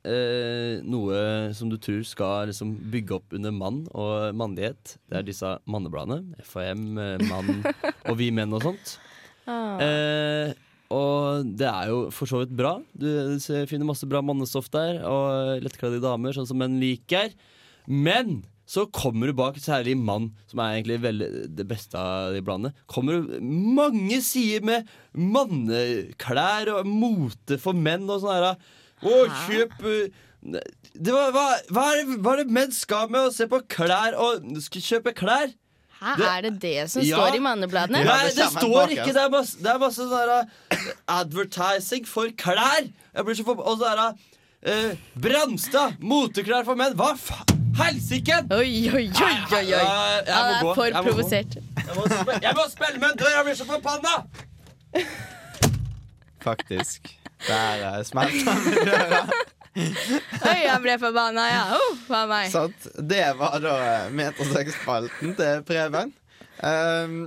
eh, 0.05 0.83
noe 0.85 1.53
som 1.57 1.71
du 1.71 1.77
tror 1.81 2.03
skal 2.07 2.51
liksom 2.51 2.75
bygge 2.93 3.17
opp 3.17 3.35
under 3.35 3.53
mann 3.55 3.81
og 3.91 4.35
mannlighet. 4.37 4.95
Det 5.09 5.19
er 5.19 5.27
disse 5.27 5.55
mannebladene. 5.69 6.37
FHM, 6.45 6.85
eh, 7.01 7.25
Mann 7.29 7.65
og 8.09 8.15
Vi 8.21 8.29
menn 8.35 8.53
og 8.55 8.63
sånt. 8.67 8.95
Ah. 9.49 9.81
Eh, 9.81 10.53
og 10.95 11.49
det 11.57 11.67
er 11.67 11.91
jo 11.91 12.01
for 12.13 12.29
så 12.29 12.43
vidt 12.43 12.53
bra. 12.55 12.77
Du 12.93 13.07
finner 13.69 13.87
masse 13.89 14.07
bra 14.09 14.21
mannestoff 14.23 14.69
der, 14.73 15.01
og 15.09 15.63
lettkledde 15.65 16.03
damer, 16.03 16.35
sånn 16.35 16.47
som 16.49 16.61
menn 16.61 16.77
liker. 16.81 17.33
Men 17.89 18.43
så 18.69 18.87
kommer 18.89 19.29
du 19.29 19.35
bak, 19.37 19.57
særlig 19.61 19.93
mann, 19.97 20.31
som 20.49 20.61
er 20.61 20.79
egentlig 20.79 20.97
veldig 21.03 21.27
det 21.57 21.65
beste 21.69 21.99
av 22.01 22.33
de 22.33 22.41
bladene, 22.45 22.73
kommer 22.89 23.21
du 23.21 23.35
mange 23.45 24.17
sider 24.25 24.65
med 24.65 24.89
manneklær 25.13 26.71
og 26.73 26.89
mote 26.89 27.59
for 27.61 27.77
menn 27.77 28.09
og 28.09 28.23
sånn 28.23 28.33
her. 28.33 28.57
Å, 29.03 29.25
kjøp 29.47 29.73
eh, 29.91 30.23
det 30.45 31.11
var, 31.11 31.31
hva, 31.33 31.43
hva, 31.73 31.83
er 31.91 32.03
det, 32.05 32.17
hva 32.21 32.33
er 32.35 32.43
det 32.43 32.53
menn 32.53 32.71
skal 32.71 33.09
med 33.09 33.27
å 33.27 33.31
se 33.33 33.47
på 33.49 33.59
klær 33.67 34.13
og 34.21 34.45
kjøpe 34.69 35.11
klær? 35.17 35.51
Hæ, 35.95 36.13
det- 36.19 36.27
er 36.29 36.41
det 36.45 36.53
det 36.61 36.89
som 36.91 37.01
Ja. 37.01 37.17
står 37.17 37.35
i 37.35 37.39
mannebladene? 37.39 38.03
Ja, 38.03 38.05
Nei, 38.05 38.29
det 38.29 38.35
det 38.35 38.49
står 38.51 38.93
ikke. 38.93 39.13
Det 39.15 39.21
er 39.23 39.29
masse, 39.33 39.57
det 39.57 39.71
er 39.73 39.79
masse 39.79 40.05
sånn 40.05 40.11
der, 40.11 40.47
uh, 40.71 40.93
advertising 41.07 42.05
for 42.05 42.27
klær. 42.37 42.87
Jeg 43.15 43.25
blir 43.25 43.35
så 43.35 43.45
for, 43.47 43.55
Og 43.63 43.79
så 43.79 43.89
er 43.91 43.95
det 44.01 44.09
uh, 44.69 44.95
Branstad, 45.17 45.97
moteklær 45.99 46.65
for 46.65 46.75
menn. 46.75 46.93
Hva 46.99 47.15
faen? 47.17 47.63
Helsike! 47.75 48.37
Oi, 48.51 48.87
oi, 48.87 49.09
oi, 49.11 49.35
oi, 49.51 49.57
oi. 49.57 49.65
Jeg 49.65 50.31
Han 50.31 50.63
må 50.63 50.69
gå. 50.69 50.75
for 50.75 50.85
Jeg 50.85 51.03
provosert. 51.03 51.55
Jeg 51.55 51.95
må, 51.95 52.05
jeg 52.41 52.53
må 52.55 52.67
spille 52.71 52.99
med 53.01 53.09
en 53.11 53.17
dør! 53.17 53.33
Jeg 53.35 53.45
blir 53.49 53.55
så 53.59 53.65
forbanna! 53.65 54.13
Faktisk. 56.45 57.17
Der 57.47 57.83
uh, 57.99 58.03
smelta 58.07 58.51
han 58.55 58.63
med 58.69 58.89
døra. 58.89 59.21
Oi, 59.75 60.59
jeg 60.63 60.81
ble 60.85 60.93
forbanna, 61.01 61.45
ja. 61.51 61.63
Oh, 61.75 61.97
hva 62.07 62.21
er 62.23 62.29
meg? 62.31 62.51
Sånt. 62.53 62.85
Det 62.95 63.25
var 63.39 63.57
da 63.63 63.73
eh, 63.83 64.05
metersexspalten 64.15 65.33
til 65.35 65.65
Preben. 65.67 66.13
Um, 66.63 67.17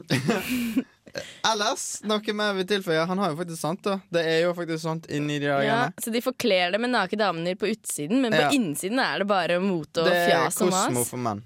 ellers, 1.50 1.84
noe 2.08 2.34
mer 2.36 2.54
vi 2.56 2.64
tilføyer? 2.70 3.04
Han 3.10 3.20
har 3.20 3.34
jo 3.34 3.38
faktisk 3.42 3.60
sant, 3.60 3.82
da. 3.84 3.98
Det 4.16 4.22
er 4.24 4.40
jo 4.46 4.54
faktisk 4.56 4.80
sant 4.86 5.08
inni 5.12 5.36
de 5.42 5.50
der 5.50 5.66
Ja, 5.66 5.78
så 6.00 6.12
de 6.14 6.22
forkler 6.24 6.72
det 6.74 6.80
med 6.80 6.94
nakne 6.94 7.20
damer 7.20 7.58
på 7.60 7.68
utsiden, 7.74 8.22
men 8.24 8.32
på 8.32 8.40
Ja. 8.46 8.50
innsiden 8.56 8.98
er 9.04 9.20
det 9.22 9.28
bare 9.28 9.60
mote 9.60 10.06
og 10.06 10.08
Det 10.08 10.16
er 10.32 10.48
Kosmo 10.48 11.04
for 11.04 11.20
menn. 11.20 11.44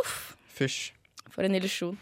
Uff, 0.00 0.16
Fysj. 0.56 0.92
for 1.32 1.44
en 1.44 1.54
illusjon. 1.60 1.98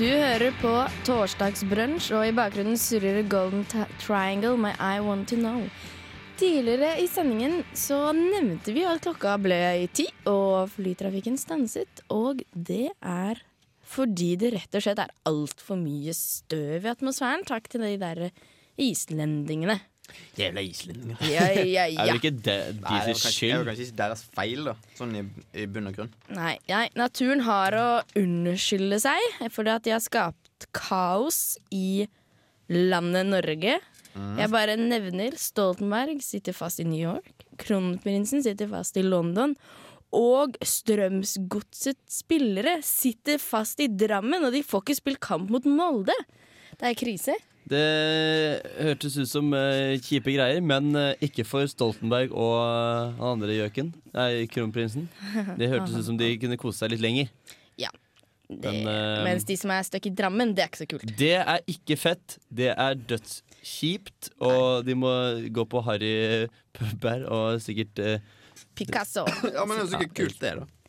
Du 0.00 0.06
hører 0.08 0.54
på 0.62 0.70
Torsdagsbrunsj, 1.04 2.06
og 2.16 2.22
i 2.24 2.32
bakgrunnen 2.32 2.78
surrer 2.80 3.18
Golden 3.28 3.66
Triangle 4.00 4.54
med 4.56 4.78
I 4.80 4.96
Want 5.04 5.28
To 5.28 5.36
Know. 5.36 5.66
Tidligere 6.40 6.94
i 7.02 7.04
sendingen 7.04 7.58
så 7.76 7.98
nevnte 8.16 8.72
vi 8.72 8.86
at 8.88 9.02
klokka 9.04 9.34
ble 9.44 9.58
i 9.82 9.90
ti, 9.92 10.06
og 10.24 10.72
flytrafikken 10.72 11.36
stanset. 11.36 12.00
Og 12.08 12.40
det 12.56 12.86
er 12.96 13.42
fordi 13.92 14.30
det 14.40 14.54
rett 14.54 14.80
og 14.80 14.86
slett 14.86 15.04
er 15.04 15.12
altfor 15.28 15.76
mye 15.76 16.16
støv 16.16 16.88
i 16.88 16.92
atmosfæren. 16.94 17.44
Takk 17.44 17.68
til 17.68 17.84
de 17.84 17.92
der 18.00 18.30
islendingene. 18.80 19.82
Jævla 20.38 20.62
islendinger. 20.64 21.20
Ja, 21.28 21.46
ja, 21.64 21.84
Er 21.88 22.10
ja. 22.10 22.14
ikke 22.16 22.32
det 22.32 22.56
Nei, 22.80 22.80
det 22.80 22.96
er 23.00 23.06
deres 23.10 23.24
jo 23.40 23.46
det 23.50 23.50
er 23.50 23.64
kanskje 23.70 23.86
ikke 23.86 23.98
deres 24.02 24.24
feil, 24.36 24.64
da. 24.70 24.74
Sånn 24.98 25.16
i, 25.18 25.24
i 25.62 25.66
bunn 25.70 25.90
og 25.90 25.98
grunn. 25.98 26.12
Nei, 26.36 26.54
nei, 26.70 26.86
naturen 26.98 27.44
har 27.46 27.76
å 27.78 27.88
unnskylde 28.20 29.00
seg 29.02 29.50
fordi 29.54 29.74
at 29.74 29.86
de 29.86 29.94
har 29.96 30.02
skapt 30.04 30.68
kaos 30.76 31.58
i 31.74 32.06
landet 32.70 33.30
Norge. 33.30 33.78
Jeg 34.10 34.50
bare 34.50 34.74
nevner 34.76 35.36
Stoltenberg 35.38 36.18
sitter 36.24 36.54
fast 36.56 36.82
i 36.82 36.86
New 36.88 36.98
York. 37.00 37.46
Kronprinsen 37.60 38.42
sitter 38.44 38.68
fast 38.70 38.98
i 38.98 39.04
London. 39.06 39.54
Og 40.16 40.56
Strømsgodsets 40.66 42.18
spillere 42.24 42.80
sitter 42.82 43.38
fast 43.38 43.78
i 43.82 43.86
Drammen, 43.86 44.42
og 44.42 44.54
de 44.54 44.64
får 44.66 44.82
ikke 44.82 44.98
spilt 44.98 45.20
kamp 45.22 45.52
mot 45.54 45.66
Molde. 45.68 46.16
Det 46.80 46.88
er 46.90 46.98
krise. 46.98 47.36
Det 47.68 47.82
hørtes 48.80 49.16
ut 49.20 49.30
som 49.30 49.52
uh, 49.54 49.94
kjipe 50.02 50.32
greier, 50.34 50.62
men 50.64 50.90
uh, 50.96 51.12
ikke 51.22 51.44
for 51.46 51.68
Stoltenberg 51.70 52.32
og 52.32 52.54
eh, 52.64 53.18
han 53.20 53.34
andre 53.36 53.58
gjøken. 53.58 53.92
Nei, 54.16 54.30
kronprinsen. 54.50 55.06
Det 55.60 55.68
hørtes 55.70 55.98
ut 55.98 56.08
som 56.08 56.18
de 56.18 56.32
kunne 56.40 56.58
kose 56.60 56.82
seg 56.82 56.94
litt 56.94 57.04
lenger. 57.04 57.30
Det, 58.50 58.66
Men, 58.66 58.88
mens 59.22 59.44
de 59.46 59.54
som 59.54 59.70
er 59.70 59.84
stuck 59.86 60.08
i 60.08 60.10
Drammen, 60.10 60.50
det 60.58 60.64
er 60.64 60.70
ikke 60.72 60.80
så 60.80 60.86
kult. 60.90 61.12
Det 61.20 61.36
er 61.38 61.60
ikke 61.70 61.94
fett. 61.94 62.34
Det 62.50 62.72
er 62.72 62.96
dødskjipt. 62.98 64.32
Og 64.42 64.82
de 64.82 64.96
må 64.98 65.12
gå 65.54 65.64
på 65.70 65.84
harry 65.86 66.48
Pubber 66.74 67.28
og 67.30 67.62
sikkert 67.62 68.02
Picasso. 68.74 69.22
Ja, 69.54 69.62
men 69.62 69.78
det 69.78 69.84
er 69.84 69.86
jo 69.86 69.92
sikkert 69.92 70.16
kult, 70.18 70.40
det, 70.42 70.56
da. 70.58 70.79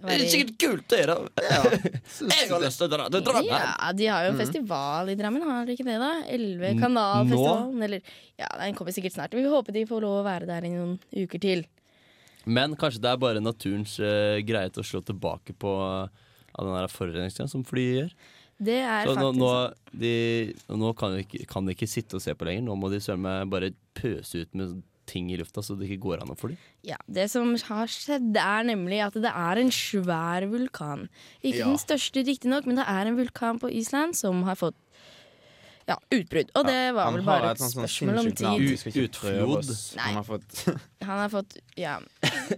Det 0.00 0.14
er 0.16 0.22
sikkert 0.32 0.52
kult, 0.62 0.84
dere! 0.88 1.16
Jeg 2.30 2.48
har 2.50 2.62
lyst 2.62 2.80
til 2.80 2.86
å 2.86 2.90
dra 2.92 3.08
til 3.12 3.24
Drammen. 3.26 3.50
Ja, 3.52 3.90
de 3.96 4.06
har 4.08 4.24
jo 4.24 4.30
en 4.32 4.36
Mhm. 4.38 4.40
festival 4.44 5.10
i 5.12 5.16
Drammen, 5.18 5.42
har 5.44 5.66
de 5.68 5.74
ikke 5.76 5.84
det? 5.88 5.98
da? 6.00 6.10
Elleve 6.26 6.70
kanalfestivalen, 6.80 7.82
eller 7.84 8.00
Ja, 8.40 8.48
den 8.62 8.74
kommer 8.78 8.92
sikkert 8.96 9.12
snart. 9.18 9.34
Vi 9.36 9.44
håper 9.44 9.72
de 9.76 9.84
får 9.86 10.00
lov 10.00 10.22
å 10.22 10.26
være 10.26 10.46
der 10.48 10.64
i 10.64 10.72
noen 10.72 10.98
uker 11.12 11.38
til. 11.42 11.64
Men 12.46 12.74
kanskje 12.80 13.02
det 13.04 13.10
er 13.12 13.20
bare 13.20 13.40
naturens 13.44 13.98
uh, 14.00 14.40
greie 14.40 14.70
til 14.72 14.80
å 14.82 14.86
slå 14.88 15.02
tilbake 15.04 15.52
på 15.60 15.74
uh, 15.76 16.08
den 16.56 16.72
der 16.72 16.88
forurensninga 16.88 17.50
som 17.52 17.64
flyet 17.68 17.98
gjør. 17.98 18.14
Det 18.60 18.78
er 18.80 19.06
Så 19.08 19.14
faktisk 19.16 19.38
nå, 19.40 19.52
de, 20.00 20.54
nå 20.68 20.94
kan, 20.96 21.14
de 21.16 21.22
ikke, 21.24 21.46
kan 21.48 21.64
de 21.68 21.72
ikke 21.76 21.88
sitte 21.88 22.16
og 22.16 22.20
se 22.24 22.32
på 22.36 22.44
lenger. 22.48 22.64
Nå 22.66 22.74
må 22.76 22.90
de 22.92 22.98
søren 23.00 23.20
meg 23.24 23.48
bare 23.52 23.70
pøse 23.96 24.42
ut 24.42 24.54
med 24.56 24.82
ting 25.10 25.30
i 25.34 25.38
lufta 25.40 25.62
så 25.66 25.76
det 25.78 25.88
ikke 25.90 26.02
går 26.06 26.22
an 26.24 26.32
å 26.34 26.38
fly. 26.38 26.54
Ja, 26.86 26.98
Det 27.10 27.26
som 27.32 27.52
har 27.68 27.90
skjedd, 27.90 28.30
er 28.38 28.68
nemlig 28.70 29.00
at 29.04 29.18
det 29.18 29.32
er 29.32 29.60
en 29.62 29.72
svær 29.74 30.46
vulkan. 30.50 31.08
Ikke 31.42 31.64
Ja. 31.64 31.72
den 31.72 31.80
største, 31.82 32.22
riktignok, 32.26 32.66
men 32.70 32.78
det 32.78 32.86
er 32.86 33.10
en 33.10 33.18
vulkan 33.18 33.58
på 33.60 33.70
Island 33.72 34.14
som 34.16 34.44
har 34.48 34.56
fått 34.56 34.78
ja, 35.90 35.96
utbrudd. 36.14 36.50
Og 36.54 36.66
det 36.68 36.78
var 36.94 37.08
ja, 37.08 37.14
vel 37.16 37.24
bare 37.26 37.50
et 37.50 37.60
et 37.60 37.72
spørsmål 37.72 38.20
om 38.22 38.28
tid. 38.30 38.94
Utflod. 39.04 39.70
Nei. 39.96 40.04
Han 40.04 40.18
har 40.20 40.26
fått 40.28 40.60
Han 41.08 41.18
har 41.24 41.32
fått 41.32 41.56
Ja. 41.80 41.96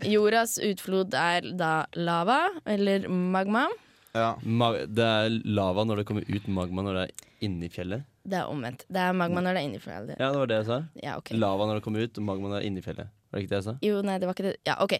Jordas 0.05 0.59
utflod 0.63 1.15
er 1.17 1.49
da 1.57 1.87
lava, 1.97 2.43
eller 2.67 3.09
magma. 3.09 3.67
Ja. 4.13 4.35
Det 4.43 5.05
er 5.09 5.37
lava 5.49 5.85
når 5.89 6.03
det 6.03 6.09
kommer 6.11 6.27
ut 6.29 6.49
magma 6.53 6.85
når 6.85 6.99
det 6.99 7.05
er 7.09 7.29
inni 7.49 7.69
fjellet. 7.73 8.05
Det 8.23 8.39
er 8.39 8.47
omvendt. 8.53 8.85
Det 8.93 9.03
er 9.03 9.17
magma 9.19 9.43
når 9.43 9.57
det 9.57 9.63
er 9.65 9.69
inni 9.71 9.83
fjellet. 9.83 10.15
Ja, 10.21 10.31
det 10.31 10.39
var 10.45 10.51
det 10.51 10.61
jeg 10.61 10.69
sa. 10.69 10.81
Ja, 11.03 11.19
okay. 11.19 11.39
Lava 11.41 11.67
når 11.67 11.81
det 11.81 11.85
kommer 11.89 12.05
ut, 12.05 12.19
og 12.21 12.27
magma 12.29 12.53
når 12.53 12.61
det 12.61 12.63
er 12.63 12.71
inni 12.71 12.85
fjellet. 12.85 13.11
Var 13.33 13.39
det 13.41 13.45
ikke 13.47 13.53
det 13.55 13.59
jeg 13.63 13.67
sa? 13.67 13.75
Jo, 13.83 14.01
nei, 14.05 14.19
det 14.21 14.29
var 14.29 14.37
ikke 14.37 14.45
det. 14.51 14.57
Ja, 14.69 14.75
OK. 14.85 14.93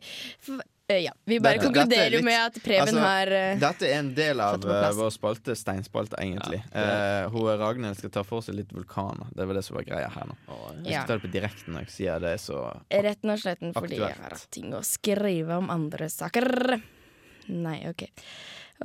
For, 0.43 0.63
uh, 0.65 0.97
ja. 0.97 1.13
Vi 1.29 1.37
bare 1.45 1.61
Dette- 1.61 1.69
dette 1.69 1.69
er 1.69 1.85
konkluderer 1.85 2.17
litt- 2.17 2.25
med 2.27 2.39
at 2.41 2.57
Preben 2.65 2.89
altså, 2.89 3.03
har 3.05 3.33
uh, 3.37 3.61
Dette 3.61 3.91
er 3.91 3.99
en 4.01 4.09
del 4.17 4.41
av 4.43 4.65
eh, 4.65 4.87
vår 4.99 5.13
spalte, 5.15 5.57
steinspalte, 5.61 6.17
egentlig. 6.19 6.63
Eh, 6.73 7.29
hun 7.35 7.51
Ragnhild 7.61 8.01
skal 8.01 8.15
ta 8.17 8.25
for 8.27 8.43
seg 8.43 8.57
litt 8.59 8.73
vulkaner. 8.73 9.29
Det 9.37 9.47
var 9.47 9.61
det 9.61 9.65
som 9.69 9.77
var 9.77 9.87
greia 9.87 10.09
her 10.17 10.33
nå. 10.33 10.39
Jeg 10.49 10.97
ja, 10.97 11.05
skal 11.05 11.13
ta 11.13 11.19
det 11.21 11.27
på 11.29 11.33
direkten 11.37 11.77
når 11.77 11.87
jeg 11.87 11.95
sier 11.99 12.25
det 12.25 12.33
er 12.39 12.43
så 12.43 12.65
Rett 12.91 13.29
og 13.29 13.39
slett 13.45 13.63
fordi 13.77 14.01
jeg 14.01 14.17
har 14.17 14.33
hatt 14.35 14.49
ting 14.51 14.73
å 14.75 14.83
skrive 14.83 15.61
om 15.61 15.71
andre 15.71 16.09
saker. 16.11 16.81
Nei, 17.53 17.79
OK. 17.91 18.09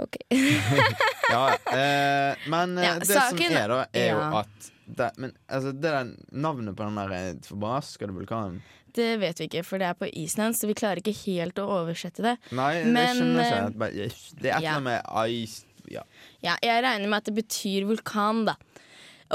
OK. 0.04 0.18
Ja, 1.28 1.44
eh, 1.74 2.48
men 2.48 2.78
eh, 2.78 2.86
Ja, 2.86 2.94
det 3.02 3.08
saken- 3.10 3.52
som 3.52 3.60
er, 3.60 3.68
da, 3.74 3.80
er 3.92 4.12
jo 4.14 4.20
at 4.40 4.68
det, 4.88 5.10
Men 5.20 5.34
altså, 5.52 5.74
det 5.76 5.84
der 5.84 6.12
navnet 6.32 6.78
på 6.78 6.86
den 6.88 6.96
der 7.02 7.12
eh, 7.18 7.34
forbaskede 7.44 8.16
vulkanen 8.16 8.62
Det 8.96 9.10
vet 9.20 9.42
vi 9.42 9.50
ikke, 9.50 9.64
for 9.68 9.82
det 9.82 9.90
er 9.90 9.98
på 10.00 10.08
Island, 10.08 10.56
så 10.56 10.70
vi 10.70 10.78
klarer 10.78 11.02
ikke 11.04 11.14
helt 11.26 11.60
å 11.62 11.68
oversette 11.82 12.24
det. 12.24 12.38
Nei, 12.56 12.72
det 12.88 13.04
skjønner 13.18 13.44
jeg 13.44 13.52
eh, 13.52 14.08
ikke. 14.08 14.40
Det 14.40 14.50
er 14.50 14.56
et 14.56 14.64
eller 14.64 14.72
annet 14.72 14.88
med 14.88 15.34
ice 15.36 15.66
ja. 15.92 16.02
Ja, 16.44 16.56
jeg 16.64 16.82
regner 16.84 17.08
med 17.08 17.22
at 17.22 17.30
det 17.30 17.36
betyr 17.38 17.86
vulkan, 17.88 18.42
da. 18.50 18.56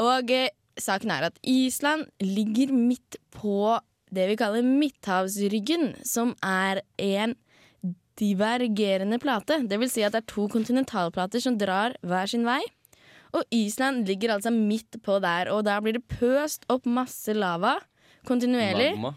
Og 0.01 0.33
eh, 0.33 0.51
saken 0.81 1.13
er 1.15 1.29
at 1.31 1.39
Island 1.49 2.09
ligger 2.25 2.73
midt 2.75 3.17
på 3.37 3.79
det 4.13 4.27
vi 4.29 4.37
kaller 4.37 4.65
Midthavsryggen, 4.67 5.95
som 6.05 6.35
er 6.45 6.83
en 7.01 7.33
divergerende 8.23 9.19
plate. 9.23 9.63
Det 9.69 9.79
vil 9.83 9.91
si 9.91 10.05
at 10.07 10.15
det 10.15 10.23
er 10.23 10.31
to 10.31 10.47
kontinentalplater 10.53 11.43
som 11.43 11.59
drar 11.59 11.97
hver 12.07 12.31
sin 12.31 12.47
vei. 12.47 12.61
Og 13.33 13.49
Island 13.55 14.07
ligger 14.07 14.35
altså 14.35 14.53
midt 14.53 15.01
på 15.05 15.19
der, 15.25 15.51
og 15.53 15.65
der 15.65 15.81
blir 15.81 15.97
det 15.97 16.05
pøst 16.07 16.67
opp 16.73 16.87
masse 16.87 17.33
lava 17.35 17.79
kontinuerlig. 18.29 18.93
Magma. 18.97 19.17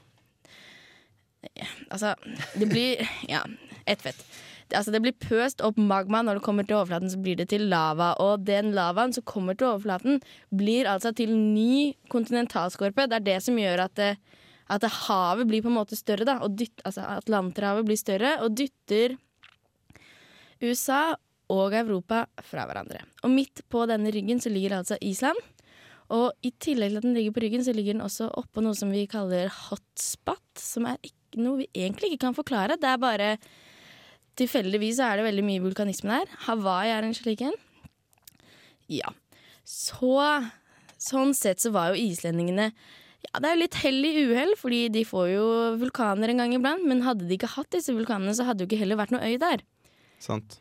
Altså, 1.91 2.16
det 2.58 2.70
blir 2.72 3.06
Ja, 3.30 3.43
ett 3.86 4.01
fett. 4.01 4.26
Det, 4.68 4.80
altså, 4.80 4.91
det 4.91 5.01
blir 5.03 5.14
pøst 5.22 5.62
opp 5.62 5.78
magma 5.78 6.24
når 6.26 6.39
det 6.39 6.45
kommer 6.47 6.66
til 6.66 6.80
overflaten, 6.80 7.12
så 7.12 7.20
blir 7.22 7.38
det 7.38 7.51
til 7.51 7.68
lava. 7.70 8.14
Og 8.24 8.47
den 8.47 8.72
lavaen 8.74 9.14
som 9.14 9.26
kommer 9.28 9.53
til 9.53 9.68
overflaten, 9.68 10.24
blir 10.49 10.89
altså 10.89 11.12
til 11.14 11.36
ny 11.36 11.93
kontinentalskorpe. 12.10 13.06
Det 13.12 13.20
er 13.20 13.28
det 13.28 13.38
som 13.45 13.60
gjør 13.62 13.86
at, 13.86 13.93
det, 13.99 14.16
at 14.72 14.86
havet 15.05 15.47
blir 15.49 15.61
på 15.61 15.70
en 15.70 15.78
måte 15.78 15.97
større, 15.97 16.26
da. 16.28 16.39
Dytt, 16.49 16.82
altså 16.88 17.05
Atlanterhavet 17.20 17.86
blir 17.88 17.99
større 17.99 18.38
og 18.43 18.55
dytter 18.57 19.18
USA 20.63 21.16
og 21.53 21.76
Europa 21.78 22.24
fra 22.47 22.63
hverandre. 22.66 23.03
Og 23.26 23.34
midt 23.34 23.61
på 23.70 23.84
denne 23.89 24.13
ryggen 24.13 24.41
så 24.41 24.49
ligger 24.49 24.80
altså 24.80 24.97
Island. 25.05 25.38
Og 26.16 26.34
i 26.45 26.51
tillegg 26.61 26.93
til 26.93 27.01
at 27.01 27.05
den 27.05 27.16
ligger 27.18 27.36
på 27.36 27.43
ryggen, 27.45 27.66
så 27.66 27.74
ligger 27.74 27.95
den 27.95 28.05
også 28.05 28.30
oppå 28.41 28.61
noe 28.66 28.78
som 28.78 28.91
vi 28.93 29.05
kaller 29.09 29.49
hotspot, 29.70 30.43
som 30.57 30.89
er 30.89 30.97
noe 31.41 31.63
vi 31.63 31.70
egentlig 31.74 32.13
ikke 32.13 32.26
kan 32.28 32.38
forklare. 32.38 32.80
Det 32.82 32.89
er 32.89 33.01
bare 33.01 33.38
Tilfeldigvis 34.36 34.97
er 34.99 35.16
det 35.16 35.24
veldig 35.30 35.43
mye 35.47 35.61
vulkanisme 35.63 36.11
der. 36.11 36.32
Hawaii 36.43 36.89
er 36.91 37.05
en 37.07 37.13
slik 37.16 37.39
en. 37.45 37.53
Ja. 38.91 39.13
Så 39.63 40.20
Sånn 41.05 41.34
sett 41.38 41.61
så 41.61 41.72
var 41.76 41.91
jo 41.91 41.99
islendingene 41.99 42.72
Ja, 43.26 43.39
det 43.41 43.49
er 43.49 43.55
jo 43.55 43.61
litt 43.63 43.78
hell 43.82 44.05
i 44.07 44.11
uhell, 44.30 44.53
fordi 44.59 44.82
de 44.93 45.01
får 45.07 45.26
jo 45.34 45.45
vulkaner 45.82 46.32
en 46.32 46.41
gang 46.43 46.53
iblant. 46.55 46.86
Men 46.88 47.01
hadde 47.05 47.28
de 47.28 47.36
ikke 47.38 47.49
hatt 47.55 47.71
disse 47.76 47.93
vulkanene, 47.95 48.36
så 48.38 48.45
hadde 48.47 48.61
det 48.61 48.67
jo 48.67 48.71
ikke 48.71 48.84
heller 48.84 48.99
vært 49.01 49.15
noe 49.15 49.26
øy 49.26 49.36
der. 49.41 49.63
Sant. 50.23 50.59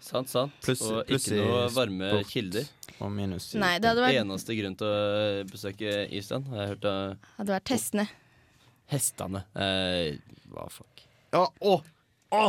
Sant, 0.00 0.30
sant. 0.32 0.54
Plus, 0.64 0.80
og 0.88 1.04
plus 1.06 1.26
ikke 1.28 1.42
noe 1.42 1.66
varme 1.76 2.08
sport. 2.14 2.30
kilder. 2.32 2.70
Og 3.00 3.12
minus 3.14 3.50
Nei, 3.56 3.74
det 3.80 3.88
hadde 3.92 4.02
vært, 4.04 4.16
Eneste 4.20 4.56
grunn 4.58 4.74
til 4.80 4.88
å 4.88 5.44
besøke 5.48 5.92
Island, 6.12 6.48
har 6.52 6.64
jeg 6.64 6.72
hørt 6.74 6.88
av 6.90 7.28
hadde 7.38 7.54
vært 7.54 7.72
hestene. 7.72 8.06
hestene. 8.92 9.44
Eh, 9.54 10.18
hva 10.52 10.66
fuck. 10.72 11.04
Ja, 11.32 11.46
å, 11.46 11.76
å! 12.34 12.44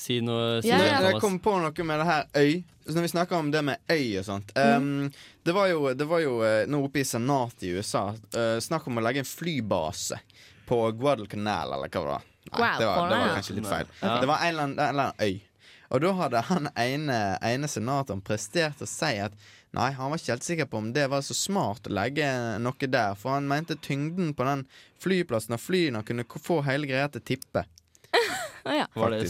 Si 0.00 0.20
noe, 0.24 0.60
si 0.64 0.70
Ja, 0.70 0.78
noe. 0.80 1.10
Jeg 1.10 1.20
kom 1.20 1.36
på 1.44 1.58
noe 1.60 1.84
med 1.84 2.00
det 2.00 2.06
her 2.08 2.28
øy. 2.40 2.62
Så 2.86 2.96
når 2.96 3.04
vi 3.04 3.12
snakker 3.12 3.36
om 3.36 3.50
det 3.52 3.60
med 3.62 3.92
øy 3.92 4.06
og 4.18 4.24
sånt 4.26 4.48
um, 4.56 5.10
det, 5.46 5.52
var 5.54 5.68
jo, 5.70 5.92
det 5.94 6.06
var 6.10 6.22
jo 6.24 6.40
eh, 6.42 6.64
nå 6.66 6.80
oppe 6.86 7.02
i 7.02 7.06
senatet 7.06 7.68
i 7.68 7.74
USA 7.76 8.08
uh, 8.10 8.56
snakk 8.58 8.88
om 8.90 8.98
å 8.98 9.04
legge 9.04 9.22
en 9.22 9.28
flybase 9.28 10.18
på 10.66 10.78
Guadalcanal, 10.98 11.76
eller 11.76 11.92
hva 11.92 12.00
det 12.00 12.08
var. 12.08 12.26
Nei, 12.50 12.72
det 12.80 12.88
var, 12.88 13.10
det 13.10 13.20
var 13.20 13.36
kanskje 13.36 13.56
litt 13.58 13.68
feil. 13.68 13.92
Ja. 14.00 14.16
Det 14.22 14.30
var 14.30 14.42
en 14.42 14.48
eller, 14.48 14.64
annen, 14.64 14.78
en 14.78 14.88
eller 14.88 15.12
annen 15.12 15.28
øy. 15.28 15.46
Og 15.90 16.02
da 16.04 16.10
hadde 16.20 16.42
han 16.46 16.68
ene, 16.78 17.18
ene 17.42 17.70
senatoren 17.70 18.22
prestert 18.22 18.82
å 18.82 18.86
si 18.86 19.16
at 19.22 19.34
nei, 19.74 19.88
han 19.96 20.10
var 20.10 20.20
ikke 20.20 20.36
helt 20.36 20.46
sikker 20.46 20.68
på 20.70 20.78
om 20.78 20.92
det 20.94 21.08
var 21.10 21.24
så 21.26 21.34
smart 21.34 21.90
å 21.90 21.94
legge 21.94 22.28
noe 22.62 22.90
der, 22.90 23.16
for 23.18 23.34
han 23.34 23.50
mente 23.50 23.78
tyngden 23.82 24.32
på 24.38 24.46
den 24.46 24.64
flyplassen 25.02 25.58
og 25.58 25.62
flyene 25.62 26.04
kunne 26.06 26.26
få 26.30 26.60
hele 26.66 26.90
greia 26.90 27.10
til 27.10 27.22
å 27.22 27.28
tippe. 27.34 27.66
Ja. 28.60 28.84
Var 28.92 29.14
det 29.14 29.22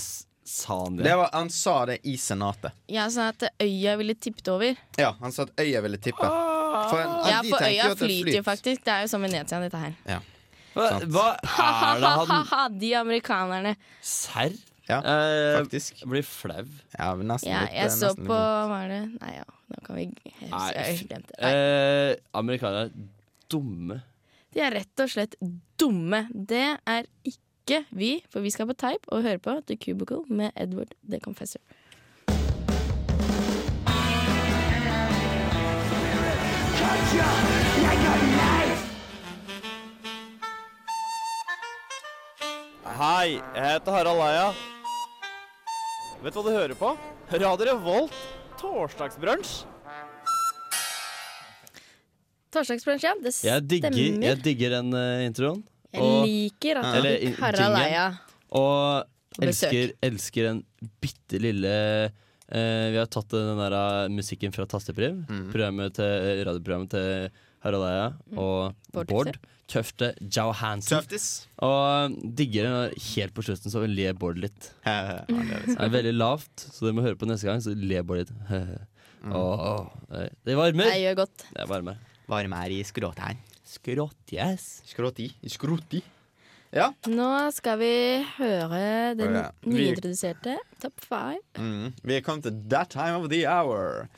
Sa 0.45 0.79
han 0.85 0.97
Det 0.97 1.05
det? 1.05 1.17
var, 1.17 1.29
han 1.33 1.51
sa 1.51 1.75
det 1.87 1.99
i 2.09 2.17
senatet. 2.17 2.73
ja, 2.89 3.05
sånn 3.13 3.29
at 3.29 3.45
øya 3.63 3.97
ville 4.01 4.15
tippet 4.15 4.49
over. 4.49 4.77
Ja, 4.99 5.13
han 5.21 5.33
sa 5.33 5.43
at 5.45 5.53
øya 5.61 5.83
ville 5.85 5.99
tippe. 5.99 6.27
For, 6.91 6.99
Ja, 7.29 7.43
de 7.43 7.51
for 7.53 7.67
øya 7.67 7.91
flyter 7.99 8.37
jo 8.39 8.43
faktisk. 8.47 8.85
Det 8.85 8.93
er 8.95 9.03
jo 9.05 9.09
som 9.13 9.23
Venezia, 9.23 9.61
dette 9.61 9.77
her. 9.79 9.95
Hva, 10.75 10.89
hva 11.11 11.29
er 11.37 12.01
det 12.01 12.11
han 12.51 12.79
de 12.79 12.91
amerikanerne. 12.95 13.77
Serr? 14.01 14.53
Ja, 14.91 14.99
Eh, 15.07 15.59
faktisk. 15.61 16.01
blir 16.07 16.23
flau. 16.27 16.65
Ja, 16.99 17.15
men 17.15 17.29
nesten 17.31 17.53
Ja, 17.53 17.61
litt, 17.63 17.75
jeg 17.77 17.87
eh, 17.87 17.95
så 17.95 18.15
på. 18.17 18.27
Hva 18.27 18.79
er 18.85 18.89
det? 18.89 19.03
Nei, 19.21 19.35
ja. 19.37 19.45
Nå 19.71 19.83
kan 19.87 19.97
vi 19.97 20.07
Jeg 20.41 21.07
glemte 21.07 21.37
det. 21.39 21.51
Eh, 21.51 22.17
amerikanere 22.35 22.89
er 22.89 22.91
dumme. 23.51 24.01
De 24.53 24.61
er 24.67 24.73
rett 24.75 24.99
og 25.05 25.09
slett 25.13 25.37
dumme. 25.79 26.25
Det 26.35 26.65
er 26.87 27.07
ikke 27.23 27.39
vi, 27.91 28.25
for 28.31 28.41
vi 28.41 28.51
skal 28.51 28.67
på 28.67 28.73
Type 28.73 29.09
og 29.09 29.23
høre 29.23 29.39
på 29.39 29.61
The 29.67 29.77
Cubicle 29.77 30.25
med 30.29 30.51
Edward 30.57 30.95
The 31.11 31.21
Confessor. 31.21 31.61
Hei, 43.01 43.41
jeg 43.55 43.65
heter 43.65 43.93
Harald 43.93 44.21
Eia. 44.21 44.49
Vet 46.21 46.35
du 46.35 46.41
hva 46.41 46.45
du 46.45 46.53
hører 46.53 46.77
på? 46.77 46.91
Radio 47.33 47.53
Revolt. 47.71 48.17
Torsdagsbrunsj. 48.61 49.63
Torsdagsbrunsj, 52.53 53.07
ja. 53.07 53.15
Det 53.23 53.33
Jeg 53.45 53.63
digger, 53.71 53.95
stemmer. 53.95 54.27
jeg 54.27 54.45
digger 54.45 54.71
den 54.77 54.93
uh, 54.93 55.25
introen. 55.25 55.63
Jeg 55.93 56.25
liker 56.27 56.81
at 56.81 56.99
du 57.03 57.09
fikk 57.11 57.39
Harald. 57.43 57.79
Eia. 57.83 58.05
og 58.51 59.43
elsker, 59.43 59.93
elsker 60.07 60.49
den 60.51 60.65
bitte 61.03 61.39
lille 61.43 61.71
eh, 62.51 62.87
Vi 62.93 62.99
har 62.99 63.07
tatt 63.11 63.29
den 63.35 63.59
der 63.59 63.77
eh, 63.79 64.09
musikken 64.15 64.53
fra 64.55 64.67
Tastepriv. 64.71 65.21
Mm. 65.29 65.49
Programmet 65.53 65.95
til, 65.99 66.45
radioprogrammet 66.47 66.91
til 66.95 67.31
Harald 67.65 67.87
Eia 67.91 68.07
og 68.37 68.77
Bård 68.95 69.11
Bård 69.11 69.33
Tøfte 69.71 70.09
Johansen. 70.35 70.97
Tøftis. 70.99 71.27
Og 71.63 72.15
digger 72.35 72.67
den 72.67 72.95
helt 73.15 73.35
på 73.37 73.45
slutten, 73.47 73.71
så 73.71 73.85
ler 73.87 74.17
Bård 74.19 74.41
litt. 74.43 74.73
Det 74.85 74.95
er 74.97 75.21
Det 75.29 75.77
er 75.79 75.93
veldig 75.95 76.15
lavt, 76.17 76.65
så 76.75 76.89
dere 76.89 76.97
må 76.99 77.05
høre 77.07 77.19
på 77.21 77.29
neste 77.31 77.47
gang, 77.47 77.63
så 77.63 77.75
ler 77.79 78.03
Bård 78.07 78.25
litt. 78.25 78.33
Mm. 79.21 79.35
Og, 79.37 79.89
det- 80.09 80.31
det 80.49 80.55
varmer. 80.57 80.87
Det 80.89 81.01
gjør 81.03 81.17
godt. 81.19 81.43
Det 81.53 81.65
varmer. 81.69 81.99
varmer 82.27 82.63
er 82.65 82.73
i 82.73 82.79
skråtegn. 82.89 83.37
Skrått, 83.71 84.33
yes. 84.35 84.65
Skråti. 84.91 85.29
Skråti. 85.47 86.01
Ja. 86.75 86.89
Nå 87.11 87.29
skal 87.55 87.79
vi 87.81 87.93
høre 88.37 89.15
den 89.19 89.35
vi- 89.35 89.71
nyintroduserte 89.75 90.57
Top 90.83 91.01
Five. 91.03 91.41
Mm. 91.59 91.93
Vi 92.03 92.17
er 92.17 92.21
kommet 92.27 92.45
til 92.47 92.61
that 92.71 92.91
time 92.91 93.17
of 93.19 93.29
the 93.31 93.45
hour. 93.47 94.09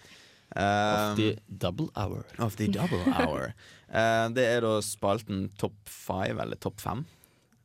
Um, 0.55 1.12
Of 1.12 1.16
the 1.16 1.38
double 1.48 1.88
hour. 1.96 2.24
of 2.38 2.57
the 2.57 2.66
double 2.68 3.00
hour. 3.09 3.55
uh, 3.88 4.28
det 4.36 4.44
er 4.44 4.61
da 4.61 4.74
spalten 4.84 5.46
Top 5.59 5.72
five, 5.88 6.36
eller 6.42 6.57
Topp 6.61 6.80
fem, 6.80 7.07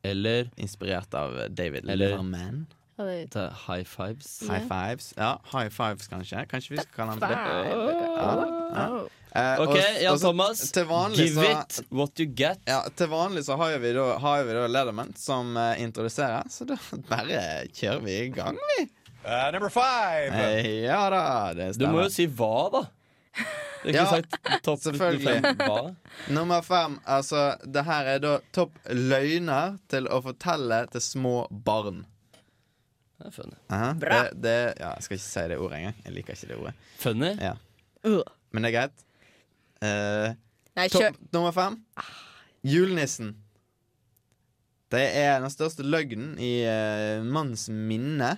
Eller 0.04 0.48
inspirert 0.56 1.12
av 1.14 1.36
David 1.54 1.84
Eller- 1.88 2.16
high 3.68 3.84
fives. 3.84 4.40
High 4.48 4.64
fives. 4.66 5.12
Ja, 5.16 5.36
high 5.52 5.68
fives, 5.70 6.08
kanskje. 6.08 6.46
Kanskje 6.50 6.70
vi 6.70 6.80
skal 6.82 6.94
kalle 6.96 7.12
den 7.12 7.20
for 7.20 7.28
det. 7.28 7.36
Ja, 8.16 8.46
ja. 8.74 9.06
Eh, 9.36 9.60
OK, 9.60 9.68
og- 9.68 9.76
Jan 10.02 10.12
og 10.12 10.18
så- 10.20 10.26
Thomas. 10.28 10.62
Vanlig, 10.88 11.16
Give 11.16 11.42
så, 11.44 11.60
it 11.60 11.80
what 11.92 12.20
you 12.20 12.26
get. 12.26 12.58
ja, 12.66 12.82
til 12.96 13.08
vanlig 13.12 13.44
så 13.44 13.56
har 13.60 13.78
vi 13.78 13.92
da, 13.92 14.06
har 14.18 14.44
vi 14.44 14.52
da 14.56 14.66
Lederman 14.66 15.12
som 15.16 15.56
uh, 15.56 15.74
introduserer, 15.80 16.48
så 16.50 16.64
da 16.66 16.76
bare 17.10 17.66
kjører 17.72 18.00
vi 18.04 18.14
i 18.24 18.28
gang, 18.32 18.56
vi. 18.78 18.86
Uh, 19.24 19.50
number 19.52 19.68
five. 19.68 20.32
Eh, 20.32 20.84
ja 20.86 21.10
da, 21.10 21.52
det 21.54 21.74
Du 21.78 21.86
må 21.92 22.02
jo 22.06 22.08
si 22.10 22.26
hva, 22.26 22.70
da. 22.72 22.84
Det 23.82 23.92
er 23.92 23.92
ikke 23.92 23.98
Ja, 23.98 24.06
sagt 24.10 24.62
topp 24.64 24.80
selvfølgelig. 24.82 25.42
fem. 25.42 25.96
Nummer 26.34 26.62
fem, 26.66 26.96
altså 27.06 27.56
Det 27.62 27.84
her 27.86 28.08
er 28.14 28.18
da 28.24 28.32
topp 28.52 28.72
løgner 28.90 29.76
til 29.88 30.08
å 30.10 30.18
fortelle 30.24 30.80
til 30.90 31.00
små 31.04 31.34
barn. 31.50 32.00
Det 33.18 33.28
er 33.28 33.34
funny. 33.36 33.54
Aha. 33.70 33.92
Bra. 33.98 34.22
Det, 34.32 34.40
det, 34.42 34.56
ja, 34.80 34.94
jeg 34.96 35.02
skal 35.06 35.16
ikke 35.20 35.26
si 35.28 35.44
det 35.52 35.58
ordet 35.58 35.78
engang. 35.78 35.94
Jeg 36.04 36.14
liker 36.16 36.34
ikke 36.38 36.48
det 36.50 36.58
ordet. 36.58 36.74
Funny? 36.98 37.30
Ja. 37.42 37.52
Uh. 38.06 38.22
Men 38.54 38.62
det 38.66 38.72
er 38.72 38.76
greit. 38.80 39.04
Eh, 39.84 40.32
Nei, 40.78 40.88
topp 40.92 41.18
nummer 41.34 41.54
fem. 41.54 41.78
Julenissen. 42.66 43.34
Det 44.88 45.04
er 45.20 45.38
den 45.42 45.52
største 45.52 45.84
løgnen 45.84 46.38
i 46.40 46.62
uh, 46.64 47.24
manns 47.26 47.66
minne. 47.68 48.30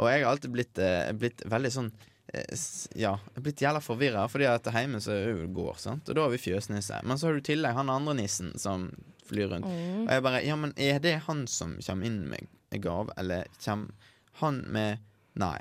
Og 0.00 0.08
jeg 0.08 0.22
har 0.22 0.30
alltid 0.30 0.54
blitt, 0.54 0.80
uh, 0.80 1.10
blitt 1.18 1.44
veldig 1.50 1.72
sånn 1.74 1.90
uh, 1.92 2.62
Ja, 2.96 3.12
blitt 3.36 3.60
jævla 3.60 3.82
forvirra, 3.84 4.24
fordi 4.32 4.48
at 4.48 4.70
hjemme 4.72 5.02
så 5.04 5.12
er 5.12 5.42
det 5.42 5.50
gård, 5.54 5.76
sant? 5.82 6.08
og 6.08 6.16
da 6.16 6.24
har 6.24 6.32
vi 6.32 6.40
fjøsnisse. 6.40 7.02
Men 7.04 7.20
så 7.20 7.28
har 7.28 7.36
du 7.36 7.44
i 7.44 7.48
tillegg 7.50 7.76
han 7.76 7.92
andre 7.92 8.16
nissen 8.22 8.54
som 8.60 8.88
flyr 9.28 9.52
rundt. 9.52 9.68
Mm. 9.68 10.06
Og 10.06 10.10
jeg 10.16 10.26
bare 10.30 10.42
Ja, 10.46 10.56
men 10.60 10.74
er 10.80 11.04
det 11.04 11.18
han 11.28 11.44
som 11.50 11.76
kommer 11.84 12.08
inn 12.08 12.24
med 12.32 12.48
gave, 12.82 13.12
eller 13.20 13.46
kommer 13.60 14.12
han 14.40 14.64
med 14.72 15.04
Nei. 15.38 15.58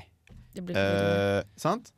Eh, 0.53 1.41
sant? 1.57 1.91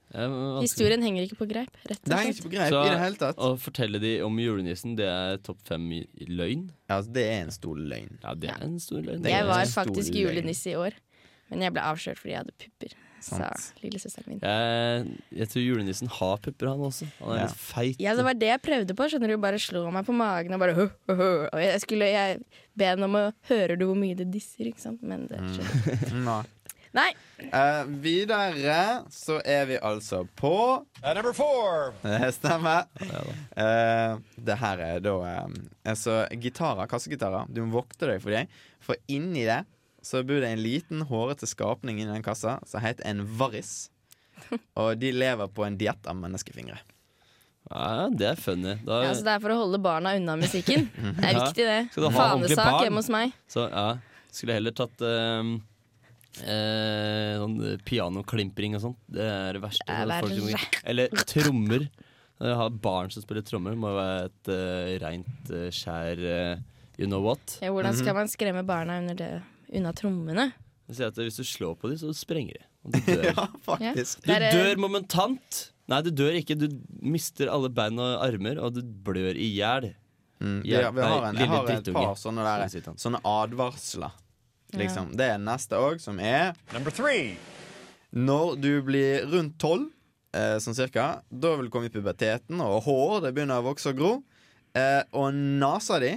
Historien 0.61 1.01
henger 1.03 1.25
ikke 1.27 1.37
på 1.41 1.47
greip, 1.49 1.71
rett 1.89 2.01
Det 2.03 2.17
henger 2.17 2.33
ikke 2.33 2.45
på 2.47 2.51
greip 2.55 2.69
Så- 2.73 2.83
i 2.85 2.89
det 2.89 2.99
hele 3.01 3.15
tatt. 3.21 3.37
Å 3.37 3.49
fortelle 3.59 3.99
de 4.01 4.13
om 4.21 4.37
julenissen, 4.39 4.95
det 4.95 5.05
er 5.11 5.37
topp 5.43 5.59
fem 5.67 5.85
i 5.91 6.01
i 6.21 6.25
løgn? 6.29 6.69
Ja, 6.89 6.99
altså, 7.01 7.11
det 7.13 7.23
er 7.29 7.41
en 7.43 7.51
stor 7.51 7.75
løgn. 7.75 8.17
Ja, 8.23 8.33
det 8.33 8.49
er 8.49 8.63
en 8.63 8.79
stor 8.79 9.01
løgn. 9.01 9.21
Det 9.21 9.31
er 9.31 9.35
Jeg 9.37 9.41
en 9.41 9.47
var 9.47 9.65
stor 9.65 9.83
faktisk 9.83 10.13
løgn. 10.13 10.23
julenisse 10.29 10.67
i 10.71 10.75
år, 10.75 10.93
men 11.51 11.61
jeg 11.61 11.73
ble 11.73 11.81
avslørt 11.81 12.17
fordi 12.21 12.31
jeg 12.35 12.37
hadde 12.45 12.55
pupper. 12.59 12.95
Sa 13.25 13.37
Sant. 13.37 13.73
lillesøsteren 13.81 14.27
min. 14.27 14.39
Jeg, 14.43 15.17
jeg 15.33 15.47
tror 15.49 15.63
julenissen 15.65 16.07
har 16.07 16.37
pupper, 16.37 16.67
han 16.69 16.79
også. 16.79 17.07
Han 17.21 17.31
er 17.31 17.39
Ja. 17.39 17.45
litt 17.47 17.55
feit. 17.57 17.95
Ja, 17.99 18.13
det 18.13 18.23
var 18.23 18.33
det 18.35 18.47
jeg 18.51 18.61
prøvde 18.61 18.93
på. 18.93 19.07
Skjønner 19.09 19.27
du, 19.33 19.37
Bare 19.37 19.57
slå 19.57 19.91
meg 19.91 20.05
på 20.05 20.13
magen 20.13 20.53
og 20.53 20.59
bare 20.59 20.75
hø, 20.75 20.89
hø, 21.09 21.15
hø. 21.15 21.49
Og 21.51 21.59
jeg 21.59 21.81
skulle 21.81 22.05
jeg 22.05 22.43
be 22.77 22.83
henne 22.85 23.03
om 23.03 23.13
å 23.15 23.33
Hører 23.49 23.79
du 23.79 23.85
hvor 23.87 23.97
mye 23.97 24.15
det 24.15 24.29
disser? 24.31 24.67
Ikke 24.69 24.79
sant? 24.79 25.01
Men 25.01 25.25
det 25.27 25.39
skjønner 25.39 26.13
Nei. 26.27 26.43
Nei. 26.95 27.09
Uh, 27.51 27.83
videre 27.99 29.03
så 29.11 29.41
er 29.43 29.65
vi 29.67 29.77
altså 29.83 30.21
på 30.39 30.51
Uh, 31.03 31.09
number 31.13 31.33
four. 31.35 31.91
Det 32.01 32.29
stemmer. 32.37 32.87
Uh, 33.53 34.21
det 34.39 34.55
her 34.61 34.79
er 34.81 35.01
da 35.03 35.15
eh, 35.27 35.57
Altså, 35.91 36.21
gitarer, 36.41 36.87
kassegitarer. 36.89 37.45
Du 37.51 37.59
må 37.65 37.81
vokte 37.81 38.07
deg 38.09 38.23
for 38.23 38.31
dem. 38.33 38.47
For 38.81 38.95
inni 39.11 39.43
det 39.45 39.59
så 40.05 40.21
bor 40.25 40.39
det 40.41 40.51
en 40.53 40.61
liten, 40.63 41.03
hårete 41.09 41.47
skapning 41.49 41.99
inni 41.99 42.13
den 42.13 42.23
kassa 42.25 42.59
som 42.69 42.81
heter 42.83 43.05
en 43.09 43.23
varris. 43.39 43.89
Og 44.81 44.95
de 45.01 45.11
lever 45.15 45.49
på 45.51 45.65
en 45.67 45.77
diett 45.79 46.07
av 46.09 46.17
menneskefingre. 46.19 46.79
Ja, 47.71 48.07
det 48.13 48.27
er 48.29 48.37
funny. 48.37 48.75
Da, 48.85 48.99
Ja, 49.07 49.13
så 49.17 49.25
det 49.25 49.31
er 49.35 49.41
for 49.41 49.53
å 49.55 49.61
holde 49.63 49.79
barna 49.81 50.11
unna 50.17 50.35
musikken. 50.37 50.87
Det 51.17 51.25
er 51.25 51.33
Ja. 51.33 51.45
viktig, 51.47 51.65
det. 51.65 52.11
Fanesak 52.13 52.83
hjemme 52.85 53.01
hos 53.01 53.09
meg. 53.09 53.33
Så 53.49 53.65
ja, 53.71 53.87
skulle 54.29 54.57
heller 54.59 54.75
tatt 54.77 55.01
ehm, 55.01 55.55
eh, 56.43 57.35
sånn 57.39 57.79
pianoklimpring 57.85 58.75
og 58.75 58.81
sånt. 58.83 58.97
Det 59.07 59.23
er 59.23 59.53
det 59.57 59.61
verste. 59.63 59.85
Det 59.87 59.95
er 59.95 60.05
Det 60.05 60.15
er 60.15 60.21
folk 60.21 60.33
som- 60.51 60.81
Eller 60.85 61.07
trommer. 61.25 61.89
Jeg 62.41 62.55
har 62.59 62.69
barn 62.69 63.09
som 63.09 63.23
spiller 63.23 63.41
trommer. 63.47 63.75
Må 63.79 63.93
være 63.95 64.25
et 64.25 64.49
uh, 64.51 65.05
reint 65.05 65.51
uh, 65.51 65.69
skjær 65.71 66.19
uh, 66.19 66.59
you 66.97 67.07
know 67.07 67.21
what. 67.23 67.59
Ja, 67.61 67.69
hvordan 67.71 67.95
skal 67.95 68.13
man 68.13 68.27
skremme 68.27 68.65
barna 68.67 68.97
under 68.99 69.15
det, 69.15 69.43
unna 69.73 69.93
trommene? 69.93 70.51
At 70.89 71.15
Hvis 71.15 71.37
du 71.39 71.43
slår 71.43 71.77
på 71.79 71.89
dem, 71.89 71.97
så 71.97 72.11
sprenger 72.13 72.59
de. 72.59 72.65
Og 72.85 72.91
du 72.91 72.99
dør. 73.07 73.23
Ja, 73.31 73.47
faktisk. 73.65 74.21
Du 74.25 74.33
er- 74.33 74.51
dør 74.51 74.75
momentant! 74.77 75.71
Nei, 75.87 76.01
du 76.01 76.09
dør 76.11 76.33
ikke. 76.33 76.57
Du 76.57 76.67
mister 77.01 77.47
alle 77.47 77.69
bein 77.69 77.97
og 78.01 78.19
armer, 78.25 78.57
og 78.59 78.73
du 78.73 78.81
blør 78.81 79.37
i 79.37 79.51
hjel. 79.55 79.93
Mm, 80.41 80.61
vi, 80.63 80.71
Ja, 80.73 80.89
vi 80.91 81.01
har 81.01 81.23
en, 81.29 81.37
jeg 81.39 81.47
har 81.47 81.69
et 81.71 81.89
par 81.93 82.15
sånne, 82.19 82.43
der, 82.43 82.67
Sånn 82.83 82.97
sånne 82.99 83.21
advarsler. 83.23 84.11
Liksom. 84.73 85.11
Det 85.15 85.27
er 85.35 85.37
neste 85.37 85.77
òg, 85.77 85.99
som 86.01 86.17
er 86.19 86.55
Number 86.73 86.91
three. 86.91 87.35
Når 88.15 88.55
du 88.61 88.71
blir 88.81 89.25
rundt 89.29 89.57
tolv, 89.59 89.89
eh, 90.33 90.57
sånn 90.63 90.75
cirka, 90.75 91.21
da 91.31 91.55
vil 91.55 91.67
du 91.67 91.71
komme 91.71 91.85
i 91.89 91.93
puberteten, 91.93 92.59
og 92.63 92.83
hår 92.87 93.21
det 93.27 93.33
begynner 93.35 93.61
å 93.61 93.67
vokse 93.69 93.91
og 93.91 93.97
gro. 93.99 94.13
Eh, 94.75 95.03
og 95.13 95.33
nesa 95.33 95.99
di, 95.99 96.13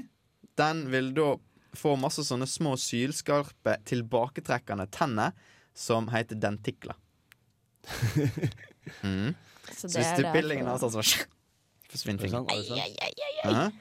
den 0.59 0.87
vil 0.91 1.13
da 1.15 1.37
få 1.79 1.97
masse 2.01 2.25
sånne 2.27 2.47
små 2.49 2.75
sylskarpe, 2.81 3.77
tilbaketrekkende 3.87 4.89
tenner 4.91 5.33
som 5.75 6.09
heter 6.11 6.39
dentikler. 6.41 6.97
mm. 9.03 9.35
Så 9.69 9.89
Så 9.89 9.99
hvis 9.99 10.07
er 10.07 10.17
du 10.17 10.23
derfor- 10.23 10.33
piller 10.33 10.57
i 10.57 10.63
nesa, 10.63 10.89
så 10.91 11.03
forsvinner 11.91 12.21
ting. 12.21 12.33
det 12.33 12.49
det. 13.45 13.73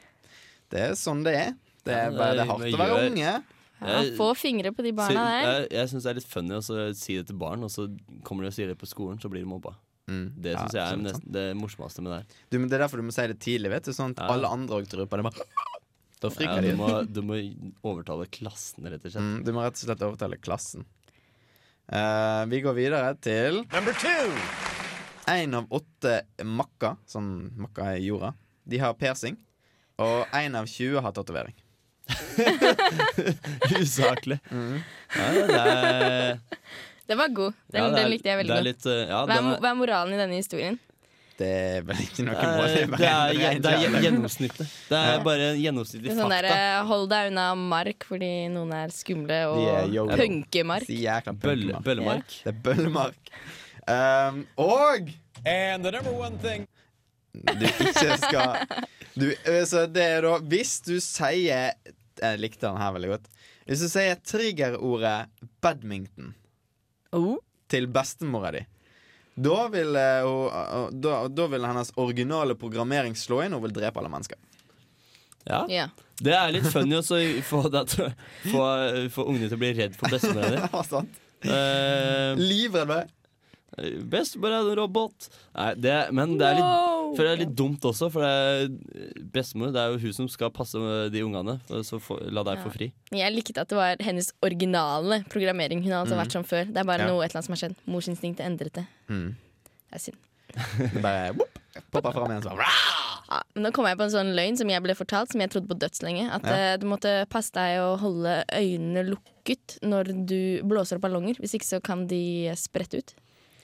Det 0.70 0.82
er 0.82 0.92
sånn 1.00 1.24
det 1.24 1.34
er. 1.36 1.54
Det 1.86 1.94
er, 1.96 2.12
bare, 2.12 2.34
det 2.36 2.42
er 2.44 2.50
hardt 2.52 2.74
å 2.76 2.78
være 2.82 3.12
unge. 3.12 3.44
Ja, 3.82 4.02
Jeg- 4.02 4.16
få 4.18 4.32
fingre 4.36 4.72
på 4.74 4.82
de 4.84 4.92
barna 4.92 5.14
der. 5.14 5.44
jeg 5.62 5.70
jeg 5.72 5.90
syns 5.90 6.04
det 6.04 6.10
er 6.10 6.14
litt 6.16 6.28
funny 6.28 6.50
å 6.58 6.96
si 6.96 7.16
det 7.18 7.28
til 7.28 7.36
barn, 7.38 7.64
og 7.64 7.70
så 7.70 7.88
kommer 8.24 8.42
de 8.44 8.48
og 8.48 8.54
sier 8.54 8.68
det 8.68 8.78
på 8.80 8.88
skolen, 8.90 9.20
så 9.22 9.30
blir 9.30 9.42
de 9.44 9.50
mobba. 9.52 9.76
Mm. 10.10 10.32
Det 10.42 10.54
Ja, 10.56 10.68
jeg 10.72 10.94
er 10.94 10.98
nesten 10.98 11.32
det 11.32 11.56
morsomste 11.58 12.02
med 12.02 12.12
det 12.12 12.18
her. 12.22 12.26
Du, 12.50 12.60
men 12.60 12.70
det 12.70 12.80
er 12.80 12.88
derfor 12.88 12.98
du 12.98 13.04
må 13.04 13.12
si 13.14 13.28
det 13.28 13.40
tidlig, 13.40 13.70
vet 13.70 13.84
du. 13.84 13.92
Sånn 13.92 14.12
at 14.12 14.24
Ja. 14.24 14.34
alle 14.34 14.48
andre 14.48 14.82
òg 14.82 14.88
tror 14.88 15.06
på 15.06 15.22
det. 15.22 15.34
Da 16.20 16.30
Ja, 16.30 16.34
friker 16.34 16.62
du, 16.64 16.72
de. 16.72 16.76
må, 16.76 17.14
du 17.14 17.22
må 17.22 17.36
overtale 17.84 18.26
klassen, 18.32 18.84
rett 18.90 19.06
og 19.06 19.12
slett. 19.12 19.22
Mm, 19.22 19.44
du 19.46 19.52
må 19.54 19.62
rett 19.62 19.78
og 19.78 19.86
slett 19.86 20.00
overtale 20.02 20.40
klassen. 20.42 20.84
Uh, 21.94 22.44
vi 22.50 22.60
går 22.62 22.74
videre 22.74 23.16
til 23.22 23.64
Én 25.28 25.54
av 25.54 25.68
åtte 25.70 26.22
makker, 26.44 26.98
sånn 27.06 27.52
makker 27.60 27.98
i 28.00 28.06
jorda, 28.08 28.34
de 28.68 28.78
har 28.80 28.94
piercing. 28.96 29.36
Og 30.00 30.26
én 30.34 30.56
av 30.56 30.66
20 30.66 31.02
har 31.02 31.12
tatovering. 31.12 31.54
Usaklig. 33.82 34.40
Mm. 34.52 34.82
Ja, 35.16 35.30
det 35.32 35.62
er, 35.62 36.40
Den 37.08 37.18
var 37.22 37.28
god. 37.32 37.54
Den, 37.72 37.84
ja, 37.84 37.88
det 37.90 37.94
er- 37.98 38.02
den 38.04 38.12
likte 38.12 38.30
jeg 38.32 38.38
veldig 38.42 38.56
godt. 38.58 38.64
litt, 38.68 38.86
uh, 38.86 38.92
ja, 39.08 39.22
Hva 39.26 39.38
er, 39.38 39.60
hva 39.64 39.70
er 39.72 39.76
moralen 39.80 40.14
i 40.14 40.20
denne 40.22 40.36
historien? 40.42 40.80
Det 41.38 41.48
er 41.54 41.84
vel 41.86 42.00
ikke 42.02 42.24
noe 42.26 42.34
Eh, 42.34 42.56
mål. 42.58 42.68
det 42.74 42.86
bare 42.90 43.10
er, 43.30 43.60
det 43.62 43.72
er 43.72 44.02
gjennomsnittet. 44.02 44.72
Det 44.90 44.98
er 44.98 45.20
bare 45.24 45.50
en 45.52 45.60
gjennomsnittlig 45.62 46.16
sånn 46.18 46.32
fakta. 46.32 46.48
der, 46.50 46.86
Hold 46.90 47.10
deg 47.12 47.28
unna 47.32 47.44
mark 47.56 48.08
fordi 48.10 48.32
noen 48.50 48.74
er 48.74 48.90
skumle, 48.90 49.38
og 49.54 50.10
punkemark. 50.18 50.88
Punkemark. 50.90 51.84
bøllemark. 51.86 52.40
Det 52.44 52.56
er 52.56 52.58
bøllemark. 52.66 53.30
Um, 53.88 54.48
og 54.58 55.14
And 55.46 55.86
the 55.86 55.92
number 55.92 56.12
one 56.12 56.38
thing 56.40 56.68
du 57.38 57.66
ikke 57.70 58.18
skal 58.18 58.58
du, 59.16 59.30
eh, 59.46 59.64
Så 59.64 59.86
det 59.88 60.04
er 60.04 60.22
da 60.26 60.40
Hvis 60.40 60.82
du 60.84 60.98
sier 61.00 61.72
Jeg 62.24 62.40
likte 62.42 62.68
den 62.68 62.80
her 62.82 62.94
veldig 62.96 63.10
godt. 63.16 63.28
Hvis 63.68 63.84
du 63.84 63.88
sier 63.92 64.16
triggerordet 64.24 65.28
badminton 65.64 66.34
Oh. 67.16 67.38
til 67.72 67.88
bestemora 67.88 68.52
di, 68.52 68.62
da 69.38 69.68
vil, 69.72 69.96
eh, 69.96 70.24
hun, 70.26 70.48
eh, 70.52 70.90
da, 71.04 71.28
da 71.30 71.46
vil 71.48 71.66
hennes 71.70 71.92
originale 72.02 72.56
programmering 72.60 73.14
slå 73.16 73.44
inn 73.46 73.54
og 73.56 73.62
vil 73.68 73.76
drepe 73.78 74.02
alle 74.02 74.10
mennesker. 74.12 74.38
Ja. 75.48 75.62
Ja. 75.72 75.86
Det 76.20 76.34
er 76.34 76.52
litt 76.52 76.66
funny 76.74 76.98
å 76.98 77.04
få, 77.46 77.62
få, 77.70 78.64
få 79.14 79.26
ungene 79.30 79.48
til 79.48 79.56
å 79.56 79.62
bli 79.62 79.70
redd 79.78 79.96
for 79.96 80.10
bestemora 80.12 80.50
di. 80.56 80.64
Ja, 80.74 80.82
sant. 80.84 81.20
Eh, 81.46 82.34
Livredd 82.42 82.90
meg. 82.90 83.14
Bestemor 84.10 84.56
er 84.58 84.64
en 84.66 84.76
robot. 84.80 85.28
Nei, 85.56 85.70
det, 85.78 85.98
men 86.18 86.34
det 86.40 86.48
er 86.50 86.58
litt 86.58 86.66
Wow. 86.66 86.97
For 87.16 87.24
det 87.24 87.32
er 87.32 87.40
litt 87.46 87.56
dumt 87.56 87.82
også, 87.88 88.10
for 88.12 88.22
det 88.22 88.32
er, 88.32 89.16
bestemor 89.34 89.72
det 89.74 89.82
er 89.82 89.94
jo 89.94 90.02
hun 90.04 90.14
som 90.14 90.28
skal 90.30 90.52
passe 90.52 90.78
de 91.14 91.24
ungene. 91.24 91.58
Så 91.88 92.00
for, 92.02 92.20
la 92.32 92.44
deg 92.44 92.58
Ja. 92.58 92.64
få 92.66 92.72
fri. 92.74 92.92
Jeg 93.12 93.34
likte 93.34 93.62
at 93.62 93.68
det 93.70 93.78
var 93.78 93.96
hennes 94.04 94.32
originale 94.44 95.24
programmering. 95.30 95.82
Hun 95.84 95.92
har 95.92 96.06
altså 96.06 96.18
vært 96.20 96.32
som 96.32 96.44
før. 96.44 96.66
Det 96.68 96.78
er 96.78 96.84
bare 96.84 97.06
Ja. 97.06 97.08
noe 97.08 97.24
et 97.24 97.32
eller 97.32 97.40
annet 97.42 97.46
som 97.46 97.54
har 97.54 97.62
skjedd. 97.64 97.76
Morsinstinktet 97.88 98.46
endret 98.46 98.74
det. 98.74 98.86
Mm. 99.10 99.36
Det 99.92 99.94
er 99.94 100.00
synd. 100.00 100.18
Det 100.94 101.02
bare 101.04 101.34
whoop, 101.36 101.60
poppa 101.92 102.12
fram 102.14 102.32
igjen. 102.32 102.44
sånn. 102.44 102.58
Ja, 103.30 103.42
men 103.54 103.64
nå 103.66 103.72
kom 103.76 103.86
jeg 103.86 103.98
på 104.00 104.04
en 104.08 104.10
sånn 104.14 104.34
løgn 104.36 104.56
som 104.58 104.70
jeg 104.70 104.82
ble 104.82 104.94
fortalt, 104.96 105.32
som 105.34 105.42
jeg 105.42 105.50
trodde 105.52 105.68
på 105.68 105.76
dødslenge. 105.78 106.30
At 106.32 106.44
Ja. 106.48 106.74
uh, 106.74 106.78
du 106.80 106.86
måtte 106.88 107.28
passe 107.30 107.52
deg 107.52 107.80
å 107.84 107.98
holde 108.00 108.46
øynene 108.56 109.04
lukket 109.10 109.78
når 109.84 110.26
du 110.26 110.62
blåser 110.64 110.96
opp 110.96 111.02
ballonger. 111.04 111.36
Hvis 111.36 111.54
ikke 111.60 111.68
så 111.68 111.82
kan 111.84 112.08
de 112.08 112.50
sprette 112.56 112.98
ut. 113.04 113.14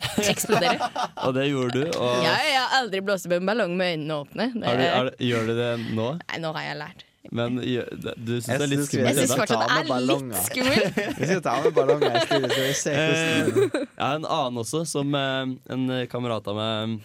Eksplodere. 0.34 0.92
Og 1.28 1.34
det 1.38 1.48
gjorde 1.50 1.80
du. 1.84 1.98
Og 2.00 2.20
ja, 2.26 2.36
jeg 2.48 2.60
har 2.60 2.76
aldri 2.82 3.02
blåst 3.06 3.28
opp 3.30 3.36
en 3.40 3.50
ballong 3.50 3.74
med 3.80 3.96
øynene 3.98 4.20
åpne. 4.24 4.50
Det, 4.54 4.68
er 4.70 4.78
du, 4.78 4.86
er, 4.90 5.10
du- 5.10 5.26
gjør 5.30 5.50
du 5.50 5.54
det 5.60 5.72
nå? 5.98 6.08
Nei, 6.22 6.40
nå 6.44 6.54
har 6.58 6.68
jeg 6.70 6.80
lært. 6.84 7.04
Men 7.34 7.56
du 7.56 8.34
syns 8.36 8.48
det 8.52 8.56
er 8.60 8.68
litt 8.68 8.82
skummelt? 8.84 9.16
Jeg 9.16 9.28
syns 9.30 9.38
fortsatt 9.40 9.62
det 9.64 9.96
er 9.96 10.06
litt 10.06 10.40
skummelt. 10.44 10.98
Vi 11.22 11.28
skal 11.30 11.44
ta 11.46 11.54
med 11.64 11.76
ballonger 11.78 12.18
i 12.20 12.24
studio, 12.28 12.50
så 12.52 12.64
vi 12.68 12.74
ser 12.82 12.98
hvordan 13.00 13.70
Eh, 13.74 13.80
Jeg 13.80 14.04
har 14.04 14.18
en 14.20 14.28
annen 14.28 14.60
også, 14.60 14.82
som 14.92 15.16
eh, 15.16 15.54
en 15.74 15.86
kamerat 16.12 16.50
av 16.52 16.58
meg 16.60 16.98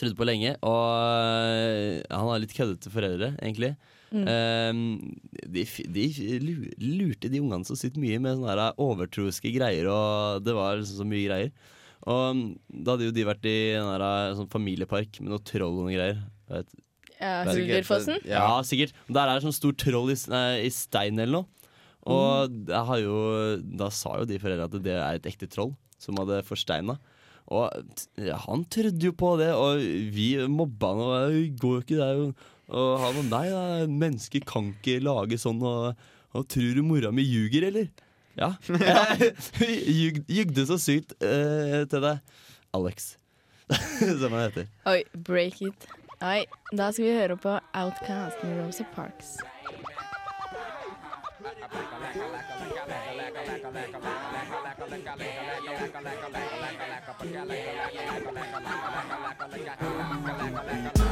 trodde 0.00 0.16
på 0.18 0.26
lenge. 0.26 0.54
Og 0.64 0.86
eh, 1.28 2.00
han 2.08 2.30
har 2.32 2.40
litt 2.42 2.56
køddete 2.56 2.90
foreldre, 2.94 3.34
egentlig. 3.44 3.74
Mm. 4.14 4.88
de, 5.50 5.62
de 5.90 6.04
lurte 6.78 7.26
de 7.32 7.40
ungene 7.42 7.66
så 7.66 7.74
sykt 7.74 7.96
mye 7.98 8.20
med 8.22 8.36
sånne 8.38 8.68
overtroiske 8.78 9.50
greier, 9.56 9.88
og 9.90 10.44
det 10.46 10.54
var 10.54 10.78
liksom 10.78 11.00
så 11.02 11.06
mye 11.08 11.24
greier. 11.26 11.50
Og 12.04 12.36
mm, 12.36 12.42
da 12.84 12.94
hadde 12.94 13.08
jo 13.08 13.14
de 13.16 13.24
vært 13.24 13.46
i 13.48 13.56
en 13.78 13.88
der, 13.94 14.04
eh, 14.04 14.34
sånn 14.36 14.50
familiepark 14.52 15.20
med 15.22 15.32
noe 15.32 15.44
troll 15.46 15.72
og 15.78 15.86
noen 15.86 15.96
greier. 15.96 16.18
Vet, 16.52 16.68
Ja, 17.14 17.40
er 17.46 17.54
Hulderfossen. 17.54 18.18
ja. 18.28 18.44
sikkert. 18.66 18.92
Der 19.08 19.28
er 19.30 19.38
det 19.38 19.46
sånn 19.46 19.56
stor 19.56 19.72
troll 19.80 20.10
i, 20.12 20.18
i 20.66 20.70
stein 20.74 21.18
eller 21.18 21.32
noe. 21.38 21.70
Og 22.04 22.52
det 22.68 22.80
har 22.84 22.98
jo, 23.00 23.16
da 23.80 23.88
sa 23.88 24.18
jo 24.20 24.26
de 24.28 24.36
foreldrene 24.42 24.68
at 24.68 24.84
det 24.84 24.92
er 24.92 25.16
et 25.16 25.28
ekte 25.30 25.48
troll 25.48 25.72
som 25.96 26.18
hadde 26.20 26.42
forsteina. 26.44 26.98
Og 27.54 27.68
ja, 28.20 28.36
han 28.44 28.64
trodde 28.72 29.00
jo 29.04 29.12
på 29.16 29.34
det, 29.40 29.50
og 29.56 29.80
vi 30.12 30.34
mobba 30.48 30.90
han. 30.92 31.00
Og 31.04 31.56
går 31.60 31.78
jo 31.78 31.84
ikke, 31.84 31.96
det 32.00 32.08
er 32.10 32.20
Og 32.74 32.92
han 33.00 33.18
og 33.20 33.26
nei, 33.30 33.46
da, 33.52 33.62
mennesker 33.88 34.44
kan 34.48 34.70
ikke 34.74 35.00
lage 35.04 35.40
sånn. 35.40 35.60
Og, 35.64 35.96
og 36.34 36.46
tror 36.50 36.76
du 36.76 36.82
mora 36.84 37.12
mi 37.14 37.24
ljuger, 37.24 37.68
eller? 37.70 37.88
Ja. 38.36 38.54
hun 39.58 40.24
jugde 40.38 40.66
så 40.66 40.78
sykt 40.78 41.14
uh, 41.22 41.84
til 41.90 42.02
deg. 42.02 42.18
Alex, 42.74 43.14
som 44.20 44.32
han 44.32 44.40
heter. 44.48 44.66
Oi, 44.90 45.02
break 45.14 45.62
it. 45.62 45.86
Oi, 46.24 46.44
da 46.72 46.90
skal 46.90 47.04
vi 47.04 47.12
høre 47.14 47.36
på 47.36 47.58
Outcast 47.74 48.42
med 48.42 48.64
Rosa 48.64 48.84
Parks. 48.94 49.36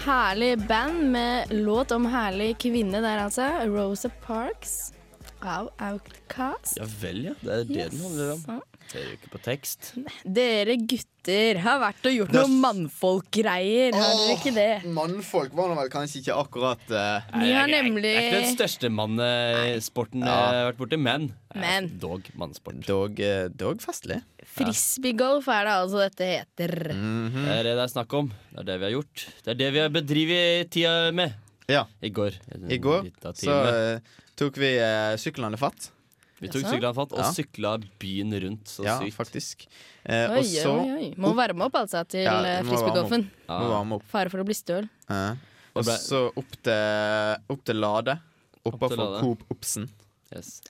Herlig 0.00 0.66
band 0.68 1.10
med 1.12 1.50
låt 1.50 1.90
om 1.92 2.06
herlig 2.06 2.54
kvinne 2.58 3.02
der, 3.04 3.18
altså. 3.26 3.50
Rosa 3.68 4.08
Parks 4.08 4.92
av 5.40 5.68
Outcast. 5.76 6.78
Ja 6.80 6.86
vel, 7.02 7.24
ja. 7.28 7.34
Det 7.40 7.52
er 7.52 7.64
det 7.68 7.90
den 7.92 8.00
handler 8.06 8.32
om. 8.32 8.62
Ser 8.90 9.04
jo 9.06 9.12
ikke 9.14 9.28
på 9.30 9.38
tekst. 9.44 9.92
Dere 10.26 10.74
gutter 10.82 11.60
har 11.62 11.76
vært 11.78 12.06
og 12.10 12.14
gjort 12.16 12.32
noe 12.34 12.48
mannfolkgreier, 12.50 13.94
har 13.94 14.14
dere 14.18 14.32
ikke 14.34 14.52
det? 14.56 14.70
Mannfolk 14.96 15.52
var 15.54 15.70
nå 15.70 15.76
vel 15.78 15.92
kanskje 15.92 16.24
ikke 16.24 16.38
akkurat 16.42 16.90
eh, 16.90 17.28
Vi 17.38 17.52
har 17.54 17.70
Det 17.70 18.10
er 18.10 18.24
ikke 18.24 18.40
den 18.40 18.56
største 18.56 18.90
mannesporten 18.90 20.24
jeg 20.26 20.32
har 20.32 20.66
vært 20.72 20.80
borti, 20.80 20.98
men 20.98 21.28
er 21.54 21.62
Men. 21.62 21.90
dog 22.02 22.26
mannesport. 22.34 22.80
dog, 22.88 23.20
eh, 23.22 23.46
dog 23.54 23.78
festlig. 23.84 24.24
frisbeegolf 24.56 25.46
er 25.54 25.68
det 25.68 25.76
altså 25.84 26.02
dette 26.08 26.30
heter. 26.32 26.74
Mhm. 26.90 27.46
Det 27.46 27.54
er 27.60 27.62
det 27.70 27.76
det 27.76 27.84
er 27.84 27.94
snakk 27.94 28.18
om. 28.18 28.32
Det 28.50 28.58
er 28.64 28.68
det 28.72 28.78
vi 28.80 28.88
har 28.88 28.96
gjort. 28.96 29.26
Det 29.44 29.54
er 29.54 29.60
det 29.62 29.70
vi 29.70 29.84
har 29.84 29.94
bedrevet 29.94 30.70
tida 30.74 31.12
med. 31.14 31.38
Ja. 31.70 31.86
I 32.02 32.10
går. 32.10 32.34
I 32.66 32.82
går 32.82 33.06
så 33.38 33.54
eh, 33.70 34.00
tok 34.34 34.58
vi 34.58 34.74
uh, 34.82 35.14
syklene 35.14 35.58
fatt. 35.60 35.92
Vi 36.40 36.48
tok 36.48 36.62
Jaså? 36.64 37.02
og 37.04 37.18
Ja. 37.18 37.30
sykla 37.36 37.78
byen 38.00 38.32
rundt. 38.40 38.64
Så 38.64 38.84
Ja, 38.84 38.98
sykt. 38.98 39.14
faktisk. 39.14 39.66
Eh, 40.04 40.30
Oi, 40.30 40.38
og 40.38 40.44
så 40.44 40.72
oi, 40.80 40.90
oi. 40.90 41.14
Må 41.16 41.34
varme 41.34 41.66
opp 41.66 41.74
altså 41.74 42.06
til 42.08 42.24
Ja, 42.24 42.42
eh, 42.42 42.62
frisbeegolfen. 42.62 43.30
Ja. 43.48 43.98
Fare 44.08 44.30
for 44.30 44.38
å 44.40 44.44
bli 44.44 44.54
støl. 44.54 44.88
Eh, 45.10 45.34
og 45.74 45.84
så 45.84 46.32
opp 46.34 46.62
til, 46.62 47.36
opp 47.50 47.64
til 47.64 47.76
Lade. 47.76 48.20
til 48.64 48.72
Oppafor. 48.72 49.20
Coop 49.20 49.42
Obsen. 49.50 49.88
Yes. 50.34 50.62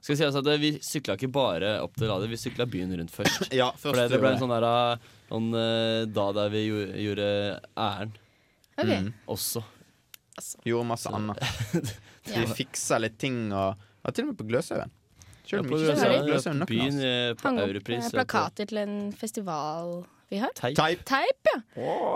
Skal 0.00 0.16
si 0.16 0.24
altså 0.24 0.38
at 0.38 0.58
Vi 0.58 0.78
sykla 0.78 1.16
ikke 1.16 1.30
bare 1.30 1.82
opp 1.82 1.94
til 1.96 2.08
Lade, 2.08 2.28
vi 2.28 2.36
sykla 2.36 2.66
byen 2.66 2.96
rundt 2.96 3.10
først. 3.10 3.52
Ja, 3.52 3.70
først 3.70 3.94
det, 3.94 4.10
det 4.10 4.20
ble 4.20 4.32
en 4.32 4.40
sånn 4.40 4.48
der, 4.48 4.64
uh, 4.64 4.96
sånn, 5.28 5.52
uh, 5.52 6.06
da 6.06 6.32
der 6.32 6.48
vi 6.48 6.66
gjorde, 6.66 6.96
gjorde 6.96 7.60
æren 7.76 8.12
okay. 8.78 9.00
Mm. 9.02 9.12
også. 9.28 9.62
Gjorde 10.64 10.86
masse 10.86 11.12
annet. 11.12 11.38
Vi 12.24 12.46
fiksa 12.46 12.98
litt 12.98 13.18
ting 13.18 13.52
og 13.52 13.76
og 14.02 14.14
Til 14.14 14.24
og 14.26 14.32
med 14.32 14.38
på 14.40 14.48
Gløshaugen. 14.50 14.90
Byen, 15.42 16.58
nøkkelen. 16.60 16.98
eh, 17.02 17.34
på 17.34 17.48
Hang 17.48 17.58
opp 17.58 17.68
Europris. 17.68 18.04
eh, 18.06 18.10
plakater 18.14 18.66
til 18.70 18.78
en 18.78 19.12
festival 19.12 20.04
vi 20.30 20.38
har. 20.40 20.50
Teip. 20.56 20.76
Teip. 20.76 21.02
Teip, 21.04 21.48
ja. 21.52 21.60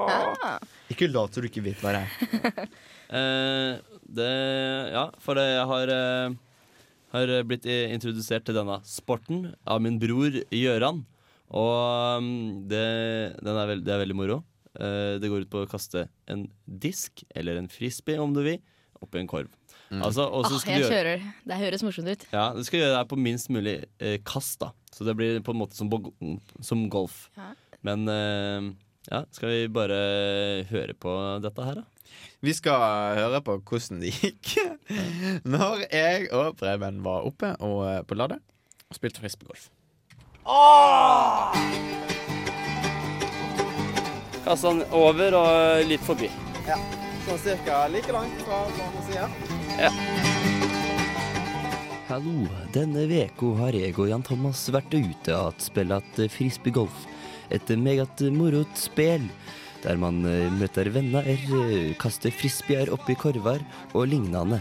Ah. 0.09 0.59
Ikke 0.91 1.09
lat 1.13 1.35
som 1.35 1.43
du 1.43 1.49
ikke 1.51 1.63
vet 1.67 1.81
hva 1.85 1.93
det 1.93 2.05
er. 2.07 2.69
Eh, 3.07 3.77
det, 4.19 4.31
ja, 4.91 5.05
for 5.23 5.39
det, 5.39 5.45
jeg 5.47 5.67
har, 5.71 5.91
eh, 5.95 6.33
har 7.13 7.31
blitt 7.47 7.65
i- 7.71 7.93
introdusert 7.95 8.43
til 8.49 8.57
denne 8.57 8.81
sporten 8.83 9.55
av 9.65 9.79
min 9.81 9.97
bror 10.03 10.35
Gjøran. 10.51 11.05
Og 11.55 12.19
mm, 12.21 12.67
det, 12.67 13.39
den 13.47 13.57
er 13.63 13.67
veld, 13.71 13.85
det 13.87 13.95
er 13.95 14.03
veldig 14.03 14.17
moro. 14.19 14.41
Eh, 14.75 15.21
det 15.23 15.31
går 15.31 15.45
ut 15.47 15.51
på 15.55 15.63
å 15.63 15.71
kaste 15.71 16.09
en 16.27 16.49
disk, 16.67 17.23
eller 17.37 17.61
en 17.63 17.69
frisbee 17.71 18.19
om 18.19 18.35
du 18.35 18.43
vil, 18.43 18.59
oppi 19.01 19.21
en 19.23 19.29
korv. 19.31 19.47
Altså, 19.91 20.25
og 20.27 20.47
så 20.49 20.57
Ah, 20.59 20.65
jeg 20.67 20.83
gjøre 20.83 20.91
kjører. 20.93 21.27
Det 21.47 21.57
høres 21.61 21.83
morsomt 21.87 22.09
ut. 22.11 22.25
ja, 22.33 22.47
Du 22.57 22.65
skal 22.67 22.81
gjøre 22.81 22.91
det 22.91 22.97
her 22.99 23.11
på 23.13 23.19
minst 23.21 23.49
mulig 23.55 23.77
eh, 24.01 24.17
kast, 24.27 24.59
da. 24.61 24.73
Så 24.93 25.05
det 25.07 25.15
blir 25.17 25.39
på 25.47 25.53
en 25.55 25.61
måte 25.61 25.77
som, 25.79 25.91
som 26.61 26.89
golf. 26.91 27.29
Ja. 27.37 27.53
Men 27.87 28.09
eh, 28.09 28.73
ja, 29.13 29.21
skal 29.31 29.49
vi 29.53 29.69
bare 29.71 30.01
høre 30.71 30.95
på 30.99 31.13
dette 31.45 31.63
her, 31.69 31.83
da? 31.83 31.85
Vi 32.43 32.53
skal 32.55 33.15
høre 33.19 33.41
på 33.47 33.59
hvordan 33.63 34.01
det 34.03 34.11
gikk 34.15 34.57
når 35.55 35.87
jeg 35.91 36.29
og 36.35 36.57
Preben 36.59 37.03
var 37.05 37.27
oppe 37.29 37.55
og 37.65 37.81
eh, 37.91 38.03
på 38.07 38.15
Lade 38.19 38.39
og 38.91 38.95
spilte 38.99 39.23
frisbeegolf. 39.23 39.69
Kassa 44.47 44.71
den 44.71 44.85
over 44.95 45.35
og 45.41 45.89
litt 45.91 46.05
forbi. 46.07 46.31
Sånn 47.27 47.41
cirka 47.43 47.87
like 47.91 48.15
langt 48.15 48.43
fra 48.47 48.61
banesida. 49.77 49.91
Hallo, 52.09 52.47
denne 52.73 53.07
veka 53.11 53.53
har 53.59 53.77
jeg 53.77 53.97
og 53.99 54.09
Jan 54.09 54.25
Thomas 54.25 54.67
vært 54.73 54.95
ute 54.95 55.37
og 55.37 55.61
spilt 55.61 56.21
frisbeegolf. 56.33 57.07
Et 57.51 57.69
meget 57.79 58.21
morot 58.33 58.73
spill 58.79 59.29
der 59.83 59.97
man 59.97 60.25
eh, 60.27 60.51
møter 60.51 60.89
venner, 60.91 61.23
eh, 61.23 61.93
kaster 62.01 62.33
frisbeer 62.35 62.91
oppi 62.91 63.15
korver 63.15 63.61
og 63.95 64.09
lignende. 64.09 64.59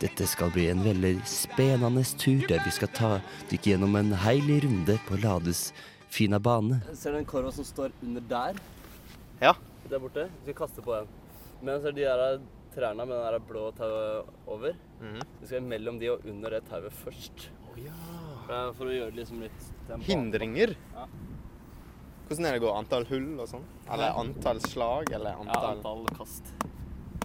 Dette 0.00 0.26
skal 0.26 0.50
bli 0.50 0.66
en 0.72 0.82
veldig 0.82 1.20
spennende 1.28 2.02
tur 2.18 2.42
der 2.48 2.64
vi 2.64 2.72
skal 2.74 2.90
ta 2.90 3.10
dykke 3.52 3.74
gjennom 3.74 3.94
en 3.96 4.10
hel 4.24 4.48
runde 4.64 4.98
på 5.06 5.20
Lades 5.22 5.72
fine 6.10 6.40
bane. 6.40 6.80
Ser 6.94 7.14
du 7.14 7.20
den 7.20 7.28
korva 7.28 7.52
som 7.54 7.64
står 7.64 7.94
under 8.02 8.24
der? 8.28 8.58
Ja. 9.42 9.54
Der 9.90 10.00
borte. 10.00 10.26
Vi 10.40 10.50
skal 10.50 10.58
kaste 10.64 10.82
på 10.82 10.96
den. 10.96 11.06
Men 11.62 11.80
så 11.80 11.92
er 11.92 11.92
de 11.92 12.08
der 12.08 12.40
trærne 12.74 13.06
med 13.06 13.14
den 13.16 13.26
der 13.32 13.38
blå 13.48 13.64
tauet 13.78 14.32
over. 14.50 14.74
Vi 15.40 15.46
skal 15.46 15.62
mellom 15.62 15.98
de 16.02 16.10
og 16.14 16.26
under 16.30 16.56
det 16.58 16.64
tauet 16.70 16.92
først. 17.04 17.48
For 17.74 18.86
å 18.86 18.92
gjøre 18.94 19.10
det 19.14 19.20
liksom 19.22 19.40
litt 19.44 19.64
tempo. 19.88 20.04
Hindringer? 20.06 20.74
Ja. 20.94 21.06
Hvordan 22.28 22.46
er 22.48 22.56
det 22.56 22.62
går? 22.64 22.76
Antall 22.80 23.04
hull 23.10 23.26
og 23.42 23.48
sånn? 23.50 23.64
Eller 23.92 24.14
antall 24.20 24.60
slag? 24.64 25.10
Eller 25.12 25.36
antall 25.40 25.64
Ja, 25.66 25.72
antall 25.76 26.06
kast. 26.16 26.52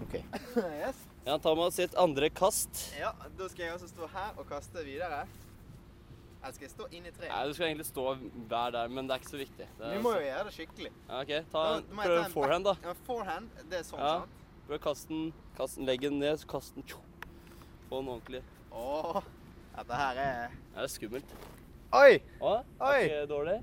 OK. 0.02 0.16
yes. 0.82 0.98
ta 1.24 1.38
Thomas 1.40 1.76
sitt 1.78 1.94
andre 2.00 2.28
kast. 2.34 2.82
Ja, 2.98 3.12
da 3.38 3.48
skal 3.52 3.66
jeg 3.68 3.76
også 3.78 3.88
stå 3.92 4.08
her 4.12 4.34
og 4.40 4.48
kaste 4.50 4.84
videre. 4.84 5.22
Eller 6.40 6.56
skal 6.56 6.66
jeg 6.66 6.72
stå 6.72 6.88
inn 6.96 7.04
i 7.08 7.12
treet? 7.12 7.30
Nei, 7.32 7.40
Du 7.48 7.54
skal 7.56 7.66
egentlig 7.70 7.86
stå 7.88 8.04
hver 8.48 8.74
der, 8.76 8.92
men 8.92 9.08
det 9.08 9.16
er 9.16 9.22
ikke 9.22 9.32
så 9.34 9.40
viktig. 9.40 9.66
Det 9.78 9.86
er 9.88 9.96
Vi 9.96 10.02
må 10.04 10.12
jo 10.16 10.22
gjøre 10.24 10.44
det 10.48 10.54
skikkelig. 10.56 10.92
Ja, 11.08 11.22
ok, 11.22 11.32
ta 11.52 11.64
Da 11.80 11.80
prøv 11.96 12.14
ta 12.16 12.24
en 12.24 12.34
forehand, 12.36 12.68
da. 12.70 12.74
Ja, 12.84 12.94
forehand, 13.08 13.50
det 13.72 13.80
er 13.80 13.88
sånn, 13.88 14.00
Ja. 14.04 14.12
sant? 14.20 14.36
Prøv 14.70 14.78
kast 14.78 15.08
den, 15.08 15.32
kast 15.58 15.80
den, 15.80 15.86
legg 15.88 16.04
den 16.04 16.20
ned, 16.22 16.36
så 16.38 16.46
kast 16.46 16.76
den. 16.76 16.84
tjo. 16.86 17.00
Få 17.88 17.98
den 17.98 18.08
ordentlig. 18.12 18.40
Åh, 18.70 19.16
dette 19.74 19.96
her 19.98 20.18
er 20.22 20.52
Det 20.74 20.84
er 20.84 20.86
skummelt. 20.92 21.32
Oi! 21.90 22.20
Å, 22.38 22.52
Oi. 22.78 22.92
er 22.92 23.06
ikke 23.08 23.24
dårlig? 23.32 23.56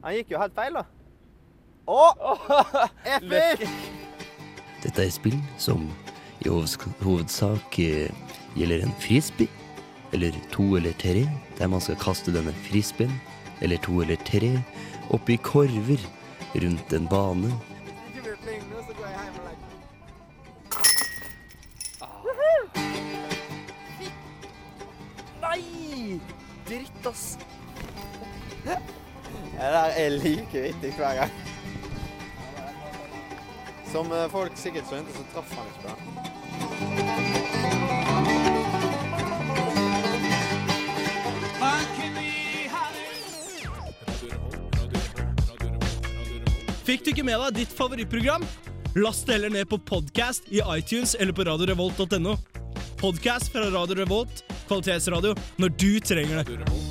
Han 0.00 0.16
gikk 0.16 0.32
jo 0.32 0.40
helt 0.40 0.56
feil, 0.56 0.78
da. 0.80 0.86
Å! 1.92 2.06
Epic! 3.18 3.66
Dette 4.80 5.04
er 5.04 5.12
spill 5.12 5.36
som 5.60 5.84
i 6.40 6.48
hovedsak 6.48 7.76
eh, 7.84 8.08
gjelder 8.56 8.86
en 8.86 8.96
frisbee, 9.04 9.52
eller 10.16 10.32
to 10.56 10.70
eller 10.80 10.96
tre, 11.04 11.26
der 11.60 11.68
man 11.68 11.84
skal 11.84 12.00
kaste 12.00 12.32
denne 12.32 12.56
frisbeen, 12.64 13.12
eller 13.60 13.76
to 13.84 14.00
eller 14.00 14.16
tre, 14.24 14.54
oppi 15.12 15.36
korver 15.36 16.00
rundt 16.56 16.96
en 16.96 17.12
bane. 17.12 17.52
Der 29.72 29.94
er 30.02 30.08
like 30.08 30.62
vittig 30.62 30.92
hver 30.96 31.14
gang. 31.14 31.32
Som 33.92 34.12
eh, 34.12 34.30
folk 34.30 34.52
sikkert 34.58 34.86
skjønte, 34.90 35.12
så 35.14 35.22
traff 35.34 35.54
han 35.54 35.66
ikke 35.70 35.80
på 35.82 35.88
den. 35.94 35.96
Fikk 46.90 47.04
du 47.04 47.10
ikke 47.12 47.24
med 47.26 47.38
deg 47.38 47.60
ditt 47.60 47.74
favorittprogram? 47.76 48.42
Last 48.98 49.28
det 49.28 49.36
heller 49.36 49.52
ned 49.54 49.68
på 49.70 49.78
podcast 49.78 50.48
i 50.50 50.58
iTunes 50.74 51.14
eller 51.14 51.36
på 51.36 51.46
radiorevolt.no. 51.46 52.34
Podcast 52.98 53.52
fra 53.54 53.70
Radio 53.70 53.94
Revolt, 54.02 54.42
kvalitetsradio, 54.66 55.36
når 55.62 55.76
du 55.78 55.92
trenger 56.02 56.42
det. 56.42 56.89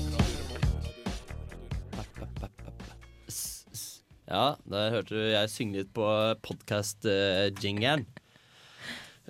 Ja, 4.30 4.56
der 4.70 4.92
hørte 4.94 5.16
du 5.18 5.22
jeg 5.32 5.50
synge 5.50 5.80
litt 5.82 5.90
på 5.96 6.06
podkast-jingeren. 6.46 8.04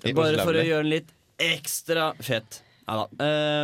Er 0.04 0.16
Bare 0.16 0.42
for 0.44 0.56
å 0.56 0.64
gjøre 0.64 0.84
den 0.84 0.92
litt 0.92 1.14
ekstra 1.40 2.10
fett. 2.20 2.60
Ja 2.90 2.98
da. 2.98 3.06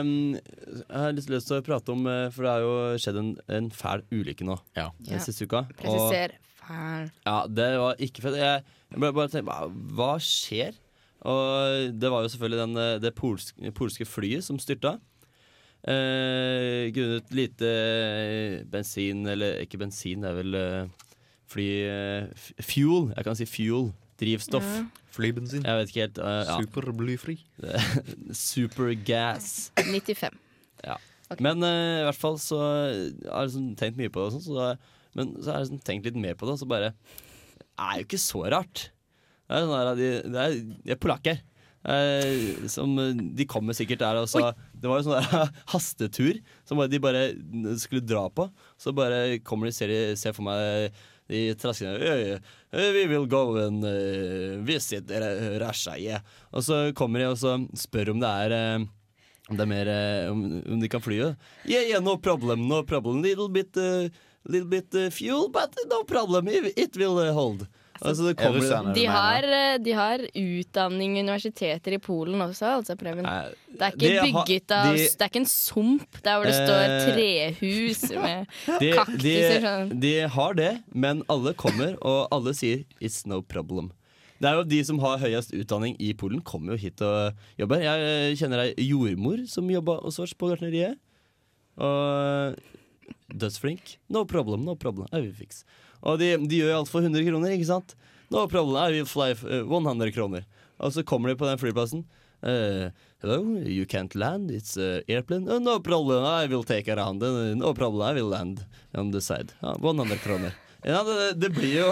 Um, 0.00 0.36
jeg 0.36 0.86
har 0.92 1.12
litt 1.16 1.28
lyst 1.32 1.48
til 1.50 1.58
å 1.58 1.64
prate 1.66 1.90
om 1.90 2.04
eh, 2.06 2.28
For 2.30 2.44
det 2.46 2.50
har 2.52 2.62
jo 2.62 2.74
skjedd 3.02 3.16
en, 3.18 3.30
en 3.56 3.68
fæl 3.74 4.04
ulykke 4.14 4.46
nå 4.46 4.54
Ja. 4.78 4.90
den 5.02 5.22
siste 5.24 5.48
uka. 5.48 5.64
Og 5.66 5.80
Presiser 5.80 6.36
fæl. 6.60 7.08
ja, 7.26 7.36
det 7.50 7.68
var 7.82 8.02
ikke 8.06 8.22
fett. 8.28 8.36
Jeg, 8.38 8.62
jeg 8.92 9.02
ble 9.02 9.10
bare 9.16 9.32
tenkt, 9.32 9.50
hva, 9.98 10.12
skjer? 10.22 10.78
Og 11.26 11.96
det 11.98 12.12
var 12.12 12.22
jo 12.22 12.30
selvfølgelig 12.36 12.60
den, 12.62 12.76
eh, 12.84 12.92
det 13.02 13.12
polske, 13.18 13.72
polske 13.76 14.06
flyet 14.08 14.46
som 14.46 14.60
styrta. 14.62 14.94
Eh, 15.86 16.86
grunnet 16.94 17.34
lite 17.34 17.72
eh, 17.72 18.62
bensin, 18.70 19.26
eller 19.34 19.58
ikke 19.64 19.80
bensin, 19.82 20.22
det 20.22 20.30
er 20.32 20.38
vel 20.38 20.60
eh, 20.60 20.94
fly 21.52 21.68
eh, 21.86 22.48
Fuel. 22.60 23.10
Jeg 23.16 23.28
kan 23.28 23.38
si 23.38 23.46
fuel. 23.50 23.92
Drivstoff. 24.20 24.64
Ja. 24.64 24.86
Flybensin. 25.12 25.64
Jeg 25.64 25.80
vet 25.80 25.92
ikke 25.92 26.04
helt. 26.06 26.18
Uh, 26.18 26.40
ja. 26.44 26.56
Superblyfri. 26.60 27.36
Supergas. 28.46 29.70
95. 29.76 30.40
Ok. 31.26 31.40
Men 31.42 31.62
uh, 31.64 32.02
i 32.02 32.06
hvert 32.06 32.18
fall 32.18 32.36
så 32.38 32.60
har 32.62 32.92
jeg 32.94 33.48
liksom 33.48 33.70
tenkt 33.78 33.98
mye 33.98 34.12
på 34.12 34.22
det, 34.22 34.28
og 34.28 34.36
sånt, 34.36 34.46
så 34.46 34.54
da, 34.54 35.00
men 35.18 35.32
så 35.40 35.50
har 35.50 35.58
jeg 35.58 35.66
liksom 35.66 35.82
tenkt 35.88 36.06
litt 36.06 36.20
mer 36.22 36.36
på 36.38 36.46
det, 36.46 36.54
og 36.54 36.60
så 36.60 36.68
bare 36.70 36.92
Det 37.56 37.66
er 37.82 37.98
jo 37.98 38.06
ikke 38.06 38.22
så 38.22 38.44
rart. 38.54 38.86
Det 39.46 39.58
er, 39.58 39.66
sånn 39.66 39.74
der, 39.74 39.98
de, 39.98 40.10
det 40.30 40.44
er, 40.44 40.56
de 40.86 40.94
er 40.94 41.00
polakker. 41.02 41.42
Eh, 41.86 42.66
som, 42.70 42.94
de 43.38 43.46
kommer 43.46 43.76
sikkert 43.78 44.00
der 44.00 44.16
og 44.18 44.24
så 44.26 44.40
Det 44.74 44.88
var 44.90 44.98
jo 44.98 45.04
sånn 45.06 45.20
der 45.22 45.52
hastetur 45.70 46.40
som 46.66 46.80
de 46.90 46.98
bare 47.02 47.28
skulle 47.78 48.06
dra 48.06 48.24
på. 48.30 48.48
Så 48.78 48.94
bare 48.96 49.38
kommer 49.46 49.70
de, 49.70 49.74
ser, 49.74 49.92
ser 50.18 50.34
for 50.36 50.46
meg 50.46 50.94
de 51.28 51.54
traskene 51.58 51.96
«Øy, 51.96 52.38
øy, 52.72 52.90
We 52.96 53.06
will 53.08 53.26
go 53.26 53.56
and 53.56 53.84
eh, 53.84 54.58
visit 54.66 55.10
Russia, 55.60 55.96
yeah. 55.98 56.20
Og 56.52 56.64
så 56.64 56.92
kommer 56.94 57.20
de 57.20 57.30
og 57.30 57.38
så 57.38 57.56
spør 57.74 58.12
om 58.14 58.20
det 58.20 58.28
er 58.28 58.54
eh, 58.56 58.86
om 59.48 59.56
det 59.56 59.62
er 59.62 59.70
mer 59.70 59.88
eh, 59.90 60.30
om, 60.30 60.80
de 60.80 60.88
kan 60.90 61.02
fly. 61.02 61.18
Yeah, 61.64 61.86
yeah, 61.86 62.02
no 62.02 62.16
problem, 62.16 62.66
no 62.68 62.82
problem. 62.82 63.22
Little 63.22 63.48
bit, 63.48 63.76
little 64.44 64.68
bit 64.68 64.94
fuel, 65.12 65.48
but 65.48 65.74
no 65.88 66.02
problem. 66.04 66.48
It, 66.48 66.96
will 66.96 67.32
hold. 67.32 67.66
Altså, 68.02 68.34
kommer 68.36 68.60
russerne 68.60 68.94
De 68.94 69.04
har, 69.06 69.42
eh, 69.44 69.78
de 69.78 69.92
har 69.92 70.18
utdanning 70.34 71.18
universiteter 71.20 71.92
i 71.96 71.98
Polen 71.98 72.40
også, 72.40 72.66
altså, 72.80 72.96
Preben. 73.00 73.24
Det 73.24 73.80
er 73.82 73.92
ikke 73.92 74.10
de 74.10 74.32
bygget 74.32 74.70
av 74.76 74.94
de- 74.94 75.08
Det 75.08 75.20
er 75.22 75.28
ikke 75.30 75.40
en 75.42 75.50
sump 75.52 76.22
der 76.22 76.36
hvor 76.36 76.44
det 76.44 76.54
står 76.54 76.82
Eh, 76.86 77.06
trehus 77.12 78.02
med 78.24 78.46
de, 78.80 78.92
kaktuser 78.92 79.60
de, 79.60 79.60
sånn. 79.66 80.00
de 80.00 80.14
har 80.28 80.54
det, 80.54 80.82
men 80.94 81.22
alle 81.28 81.54
kommer, 81.54 81.96
og 82.02 82.28
alle 82.32 82.52
sier 82.54 82.84
'it's 83.00 83.26
no 83.26 83.40
problem'. 83.42 83.90
Det 84.40 84.48
er 84.50 84.54
jo 84.58 84.64
De 84.64 84.84
som 84.84 84.98
har 84.98 85.16
høyest 85.18 85.52
utdanning 85.56 85.96
i 85.98 86.12
Polen, 86.12 86.42
kommer 86.42 86.72
jo 86.72 86.76
hit 86.76 87.00
og 87.00 87.32
jobber. 87.58 87.80
Jeg 87.80 88.00
eh, 88.04 88.34
kjenner 88.36 88.58
ei 88.66 88.74
jordmor 88.90 89.48
som 89.48 89.66
jobba 89.70 90.02
hos 90.02 90.18
oss 90.18 90.34
på 90.34 90.50
gartneriet. 90.52 90.98
Og 91.78 92.56
dødsflink. 93.32 93.96
No 94.08 94.24
problem, 94.24 94.64
no 94.64 94.74
problem. 94.74 95.08
I 95.12 95.20
will 95.20 95.32
fix. 95.32 95.64
Og 96.06 96.20
de, 96.22 96.34
de 96.46 96.60
gjør 96.62 96.76
alt 96.80 96.92
for 96.92 97.04
100 97.04 97.26
kroner, 97.26 97.56
ikke 97.56 97.70
sant? 97.70 97.96
No 98.30 98.46
problem, 98.50 98.78
I 98.78 98.94
will 98.94 99.08
fly 99.08 99.32
eh, 99.34 99.64
100 99.66 100.12
kroner. 100.14 100.46
Og 100.78 100.92
så 100.94 101.04
kommer 101.06 101.32
de 101.32 101.38
på 101.38 101.48
den 101.48 101.58
flyplassen. 101.60 102.04
Uh, 102.46 102.92
hello, 103.22 103.40
you 103.64 103.86
can't 103.88 104.14
land, 104.14 104.50
it's 104.50 104.76
an 104.76 105.02
airplane. 105.08 105.48
Uh, 105.48 105.58
no 105.58 105.78
problem, 105.80 106.22
I 106.22 106.46
will 106.46 106.62
take 106.62 106.86
around. 106.88 107.22
Uh, 107.22 107.54
no 107.56 107.72
problem, 107.74 108.02
I 108.02 108.12
will 108.12 108.28
land 108.28 108.66
on 108.94 109.10
the 109.10 109.20
side. 109.20 109.54
Ja, 109.62 109.74
100 109.80 110.16
kroner. 110.22 110.52
Ja, 110.86 111.02
det, 111.02 111.32
det 111.40 111.48
blir 111.50 111.72
jo 111.80 111.86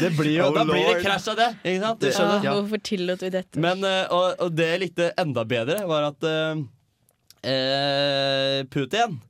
Det 0.00 0.08
blir 0.16 0.32
jo 0.34 0.48
Oh, 0.48 0.54
Da 0.56 0.64
blir 0.66 0.82
det 0.88 1.02
krasj 1.04 1.28
av 1.30 1.36
det, 1.38 1.48
ikke 1.62 1.82
sant? 1.84 2.00
Du 2.02 2.08
Ja, 2.10 2.54
hvorfor 2.56 2.80
tillot 2.82 3.22
vi 3.22 3.30
dette? 3.30 3.60
Men, 3.62 3.84
eh, 3.86 4.10
og, 4.10 4.40
og 4.42 4.54
det 4.56 4.66
jeg 4.72 4.80
likte 4.82 5.10
enda 5.20 5.44
bedre, 5.46 5.76
var 5.86 6.08
at 6.08 6.26
eh, 6.26 6.62
eh, 7.52 8.56
Putin, 8.72 9.20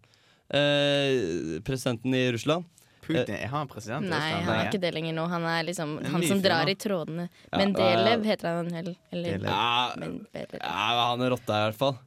eh, 0.55 1.59
presidenten 1.67 2.17
i 2.17 2.25
Russland, 2.33 2.65
Putin 3.01 3.35
er 3.37 3.49
han 3.53 3.71
president? 3.71 4.07
Nei, 4.11 4.29
han 4.45 4.53
er 4.55 4.69
ikke 4.69 4.83
det 4.83 4.93
lenger 4.95 5.17
nå. 5.17 5.25
Han 5.33 5.47
er 5.49 5.65
liksom 5.69 5.97
han 6.13 6.27
som 6.29 6.43
drar 6.45 6.69
i 6.71 6.77
trådene. 6.79 7.27
Ja, 7.51 7.59
Mendelev 7.63 8.21
eh, 8.21 8.29
heter 8.31 8.61
han 8.61 8.71
vel. 8.75 8.95
Eller 9.11 9.43
Ja, 9.45 9.91
men, 10.01 10.21
ja 10.37 11.09
han 11.11 11.25
er 11.25 11.35
rotta 11.35 11.59
i 11.59 11.67
hvert 11.69 11.81
fall. 11.81 11.99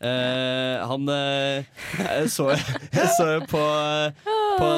Uh, 0.00 0.80
han 0.88 1.10
uh, 1.12 1.60
Jeg 2.00 2.28
så, 2.32 2.46
jeg 2.96 3.08
så 3.18 3.26
på, 3.44 3.60
på, 4.24 4.30
på 4.56 4.68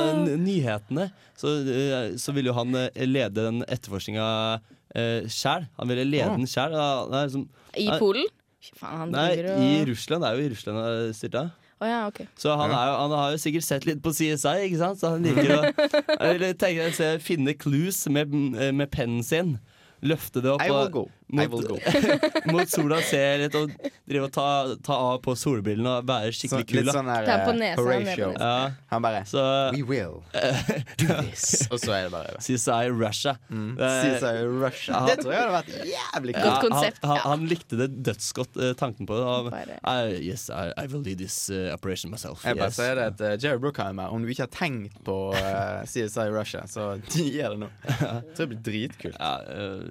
nyhetene, 0.42 1.12
så, 1.38 1.52
eh, 1.62 2.14
så 2.18 2.34
ville 2.34 2.50
jo 2.50 2.56
han 2.56 2.74
eh, 2.78 3.06
lede 3.06 3.44
den 3.46 3.62
etterforskninga 3.66 4.26
uh, 4.58 5.30
sjæl. 5.30 5.66
Han 5.78 5.90
ville 5.90 6.06
lede 6.06 6.36
den 6.36 6.46
sjæl. 6.50 6.74
Liksom, 7.10 7.48
I 7.78 7.88
Polen? 7.98 8.30
Faen, 8.78 8.98
han 9.00 9.14
nei, 9.14 9.30
og 9.42 9.62
i 9.62 9.72
Russland. 9.88 10.22
Det 10.22 10.28
er 10.28 10.38
jo 10.38 10.44
i 10.46 10.52
Russland 10.52 10.78
han 10.78 11.16
styrta. 11.18 11.48
Å 11.82 11.88
ja, 11.88 12.00
okay. 12.06 12.28
Så 12.38 12.54
han, 12.54 12.70
er 12.70 12.90
jo, 12.92 12.96
han 13.00 13.14
har 13.18 13.32
jo 13.34 13.42
sikkert 13.42 13.66
sett 13.66 13.86
litt 13.88 14.02
på 14.04 14.12
CSI, 14.14 14.68
ikke 14.68 14.78
sant? 14.78 15.00
Så 15.00 15.10
han 15.16 15.26
liker 15.26 15.50
å 15.56 15.60
jeg 16.30 16.58
tenker, 16.60 17.22
finne 17.24 17.56
clues 17.58 18.04
med, 18.12 18.30
med 18.30 18.92
pennen 18.94 19.24
sin. 19.26 19.56
Løfte 20.02 20.42
det 20.42 20.50
opp 20.50 20.62
I 20.62 20.70
will 20.70 21.02
og, 21.02 21.10
mot, 21.32 21.50
will 21.52 21.66
go. 21.66 21.78
mot 22.52 22.68
sola, 22.70 22.98
se 23.06 23.20
litt 23.40 23.54
og 23.56 23.72
drive 24.08 24.26
og 24.28 24.32
ta, 24.34 24.46
ta 24.84 24.96
av 25.10 25.20
på 25.24 25.34
solbrillene 25.38 25.94
og 26.00 26.08
være 26.08 26.32
skikkelig 26.36 26.66
kul. 26.68 26.78
Litt 26.82 26.92
sånn 26.96 27.08
der 27.08 27.28
på 27.48 27.54
Horatio. 27.82 28.28
Ja, 28.36 28.52
Han 28.92 29.04
bare 29.04 29.22
så 29.28 29.44
We 29.72 29.82
will 29.88 30.20
do 31.00 31.08
this. 31.22 31.66
Og 31.72 31.80
så 31.80 31.94
er 31.96 32.06
det 32.08 32.12
bare. 32.14 32.36
CSI 32.42 32.90
Russia. 32.92 33.36
Mm. 33.48 33.74
Det- 33.80 33.92
CSI 34.20 34.34
Russia. 34.48 34.92
Ja. 34.92 35.02
Det 35.08 35.16
tror 35.22 35.34
jeg 35.34 35.42
hadde 35.42 35.56
vært 35.56 35.90
jævlig 35.92 36.36
kult. 36.38 36.60
konsept, 36.66 37.02
Han, 37.04 37.16
han, 37.16 37.26
han 37.32 37.46
likte 37.50 37.80
det 37.80 37.88
dødsgodt, 38.06 38.60
eh, 38.60 38.74
tanken 38.78 39.08
på 39.08 39.16
det. 39.18 39.24
Og, 39.32 39.50
I, 39.82 40.20
yes, 40.28 40.48
I, 40.52 40.68
I 40.76 40.86
will 40.92 41.02
lead 41.06 41.18
this 41.22 41.38
uh, 41.50 41.72
operation 41.74 42.10
myself. 42.12 42.44
Jeg 42.44 42.58
bare 42.60 42.70
yes. 42.72 42.78
sier 42.80 42.98
det 42.98 43.08
at 43.14 43.24
uh, 43.24 43.32
Jerry 43.40 43.60
Brookheimer, 43.62 44.12
om 44.12 44.22
du 44.24 44.30
ikke 44.32 44.46
har 44.46 44.52
tenkt 44.54 45.00
på 45.06 45.18
uh, 45.32 45.82
CSI 45.88 46.28
Russia, 46.34 46.66
så 46.68 46.92
gjør 47.16 47.56
det 47.56 47.62
nå. 47.64 47.70
Jeg 47.88 48.34
tror 48.36 48.42
det 48.44 48.50
blir 48.54 48.64
dritkult. 48.68 49.16
Ja, 49.18 49.34
eh, 49.48 49.86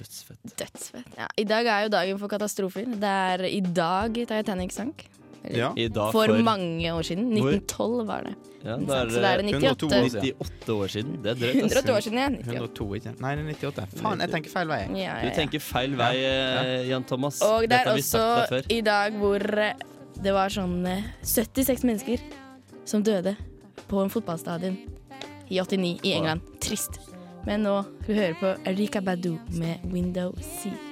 dødsfett. 0.00 0.58
Dødsfett. 0.58 1.14
Ja, 1.18 1.30
I 1.36 1.46
dag 1.48 1.70
er 1.70 1.86
jo 1.86 1.94
dagen 1.94 2.20
for 2.20 2.32
katastrofer. 2.32 2.90
Det 3.00 3.14
er 3.30 3.46
i 3.48 3.60
dag 3.60 4.20
Titanic 4.20 4.74
sank. 4.76 5.06
Ja. 5.48 5.72
I 5.76 5.88
dag 5.88 6.12
For, 6.12 6.26
for, 6.26 6.42
mange 6.44 6.92
år 6.92 7.02
siden. 7.02 7.30
Hvor? 7.32 7.54
1912 7.54 8.06
var 8.06 8.26
det. 8.26 8.34
ja, 8.64 8.76
det 8.76 8.96
er, 8.96 9.10
så 9.10 9.20
da 9.20 9.30
er 9.30 9.42
det 9.42 9.54
98. 9.56 10.34
98 10.36 10.74
år 10.74 10.86
siden. 10.86 11.14
Det 11.24 11.30
er 11.30 11.38
drøyt. 11.40 11.56
102 11.64 11.92
år 11.94 12.00
siden, 12.00 12.18
ja. 12.18 12.28
102, 12.52 12.88
ikke? 12.94 13.14
Nei, 13.20 13.34
det 13.36 13.44
er 13.44 13.54
98. 13.54 14.02
Faen, 14.02 14.20
jeg 14.20 14.34
tenker 14.34 14.52
feil 14.52 14.68
vei. 14.68 14.80
Ja, 14.80 14.98
ja, 15.00 15.14
Du 15.24 15.38
tenker 15.38 15.64
feil 15.64 15.96
vei, 15.96 16.12
eh, 16.28 16.88
Jan 16.90 17.06
Thomas. 17.08 17.40
Og 17.46 17.68
det 17.70 17.80
er 17.80 17.92
også 17.94 18.62
i 18.68 18.80
dag 18.84 19.16
hvor 19.20 19.46
eh, 19.64 19.86
det 20.20 20.36
var 20.36 20.52
sånn 20.52 20.84
eh, 20.86 21.08
76 21.24 21.86
mennesker 21.88 22.26
som 22.84 23.04
døde 23.06 23.36
på 23.88 24.02
en 24.04 24.12
fotballstadion 24.12 24.76
i 25.48 25.56
89 25.56 26.04
i 26.04 26.12
England. 26.18 26.44
Trist. 26.60 27.00
Men 27.46 27.64
nå 27.64 27.76
skal 28.02 28.14
vi 28.14 28.20
høre 28.20 28.38
på 28.40 28.52
Erika 28.68 29.00
Badu 29.00 29.38
med 29.56 29.84
'Window 29.84 30.32
Seat'. 30.40 30.88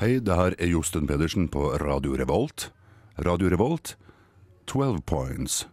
Hei, 0.00 0.16
det 0.18 0.36
her 0.36 0.54
er 0.56 0.66
Josten 0.66 1.06
Pedersen 1.06 1.48
på 1.48 1.76
Radio 1.76 2.16
Revolt. 2.16 2.70
Radio 3.20 3.50
Revolt, 3.52 3.98
12 4.66 5.02
points. 5.04 5.66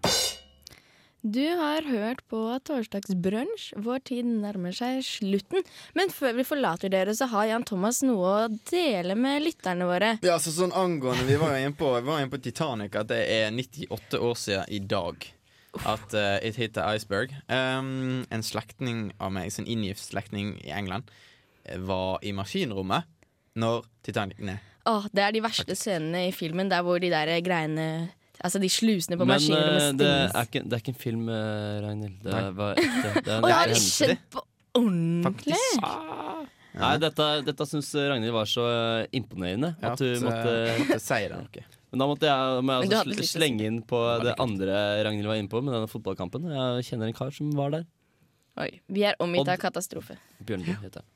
Du 1.26 1.42
har 1.58 1.82
hørt 1.82 2.22
på 2.30 2.40
Torsdagsbrunsj. 2.70 3.72
Vår 3.82 4.04
tid 4.06 4.28
nærmer 4.30 4.76
seg 4.76 5.00
slutten. 5.06 5.66
Men 5.98 6.12
før 6.14 6.36
vi 6.38 6.46
forlater 6.46 6.92
dere, 6.94 7.16
så 7.18 7.26
har 7.32 7.48
Jan 7.50 7.66
Thomas 7.66 8.04
noe 8.06 8.34
å 8.46 8.52
dele 8.70 9.16
med 9.18 9.42
lytterne 9.48 9.88
våre. 9.90 10.12
Ja, 10.26 10.38
så 10.40 10.54
sånn 10.54 10.76
angående 10.78 11.26
Vi 11.26 11.40
var 11.42 11.56
jo 11.56 11.64
inne 11.66 11.78
på, 11.78 11.90
inn 12.22 12.32
på 12.32 12.42
Titanic, 12.44 12.96
at 12.96 13.10
det 13.10 13.24
er 13.34 13.50
98 13.50 14.22
år 14.22 14.38
siden 14.38 14.70
i 14.70 14.80
dag. 14.86 15.26
At 15.90 16.14
uh, 16.14 16.38
it 16.46 16.62
hit 16.62 16.78
the 16.78 16.86
iceberg. 16.86 17.34
Um, 17.50 18.24
en 18.30 18.46
slektning 18.46 19.10
av 19.18 19.34
meg, 19.34 19.50
en 19.58 19.68
inngift 19.68 20.06
slektning 20.06 20.56
i 20.62 20.72
England, 20.74 21.10
eh, 21.66 21.82
var 21.82 22.22
i 22.22 22.34
maskinrommet 22.38 23.10
når 23.58 23.90
Titanic 24.06 24.40
ned. 24.40 24.62
Åh, 24.88 25.10
det 25.12 25.26
er 25.26 25.34
de 25.36 25.44
verste 25.44 25.76
scenene 25.76 26.28
i 26.30 26.32
filmen, 26.32 26.70
der 26.72 26.86
hvor 26.86 27.02
de 27.02 27.10
der 27.12 27.34
greiene 27.44 28.14
Altså 28.44 28.60
de 28.62 28.70
slusene 28.70 29.18
på 29.18 29.26
Men 29.26 29.34
maskinrommet 29.36 29.88
eh, 29.88 29.96
det 29.98 30.10
er, 30.12 30.46
ikke, 30.46 30.62
det 30.64 30.76
er 30.78 30.84
ikke 30.84 30.94
en 30.94 31.00
film, 31.02 31.24
eh, 31.34 31.80
Ragnhild. 31.86 32.20
Det 32.22 32.44
var 32.58 32.78
det, 32.78 32.86
Det 33.26 33.34
er 33.34 33.40
en 33.40 33.50
har 33.50 33.72
det 33.72 33.80
skjedd 33.82 34.20
på 34.34 34.44
ordentlig? 34.78 35.58
Ah. 35.82 36.44
Nei, 36.78 36.92
dette, 37.02 37.28
dette 37.48 37.66
syns 37.66 37.90
Ragnhild 37.98 38.36
var 38.36 38.46
så 38.52 38.68
eh, 38.70 39.08
imponerende 39.18 39.72
Ja, 39.82 39.96
at 39.96 40.04
du 40.04 40.22
måtte 40.22 40.54
måtte 40.84 41.00
seire 41.02 41.34
det 41.34 41.42
noe. 41.48 41.66
Men 41.92 42.04
da 42.04 42.08
måtte 42.12 42.28
jeg, 42.30 42.64
må 42.68 42.76
jeg 42.76 42.90
du 42.92 42.96
altså 43.00 43.16
sl- 43.16 43.30
slenge 43.32 43.68
inn 43.72 43.82
på 43.90 44.00
det 44.22 44.34
andre 44.44 44.80
Ragnhild 45.08 45.30
var 45.32 45.40
inne 45.42 45.50
på, 45.50 45.62
med 45.64 45.74
denne 45.74 45.90
fotballkampen. 45.90 46.50
Jeg 46.52 46.88
kjenner 46.92 47.10
en 47.10 47.18
kar 47.18 47.32
som 47.34 47.50
var 47.58 47.74
der. 47.74 47.88
Oi, 48.62 48.72
vi 48.92 49.06
er 49.08 49.18
omgitt 49.24 49.48
av 49.50 49.58
katastrofe. 49.62 50.18
Bjørnby 50.46 50.76
heter 50.84 51.02
jeg. 51.02 51.08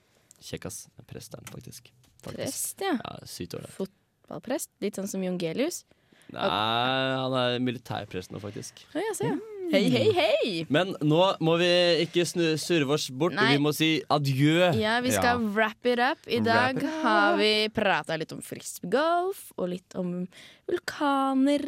Kjekkas. 0.41 0.88
Presteren, 1.09 1.45
faktisk. 1.51 1.91
faktisk. 2.24 2.38
Prest, 2.39 2.82
ja. 2.82 2.95
Ja. 2.97 3.67
Fotballprest. 3.76 4.72
Litt 4.82 4.97
sånn 4.97 5.09
som 5.11 5.22
Jongelius. 5.26 5.84
Nei, 6.32 7.15
han 7.21 7.34
er 7.34 7.59
militærprest 7.59 8.32
nå, 8.32 8.39
faktisk. 8.43 8.86
Hei, 8.93 9.01
jeg 9.09 9.15
ser. 9.19 9.25
ja. 9.34 9.38
Hei, 9.71 9.86
hei, 9.88 10.07
hei! 10.11 10.65
Men 10.67 10.89
nå 10.99 11.19
må 11.39 11.53
vi 11.61 11.67
ikke 12.03 12.25
snu, 12.27 12.57
surve 12.59 12.91
oss 12.97 13.05
bort. 13.09 13.32
Nei. 13.38 13.53
Vi 13.53 13.61
må 13.63 13.71
si 13.73 14.01
adjø. 14.11 14.73
Ja, 14.75 14.97
vi 14.99 15.11
skal 15.15 15.39
wrap 15.55 15.86
it 15.88 15.99
up. 16.03 16.19
I 16.27 16.41
dag 16.43 16.75
it 16.75 16.89
har 17.05 17.38
vi 17.39 17.69
prata 17.71 18.17
litt 18.19 18.34
om 18.36 18.41
frisbeegolf, 18.43 19.53
og 19.55 19.69
litt 19.71 19.95
om 19.95 20.27
vulkaner. 20.67 21.63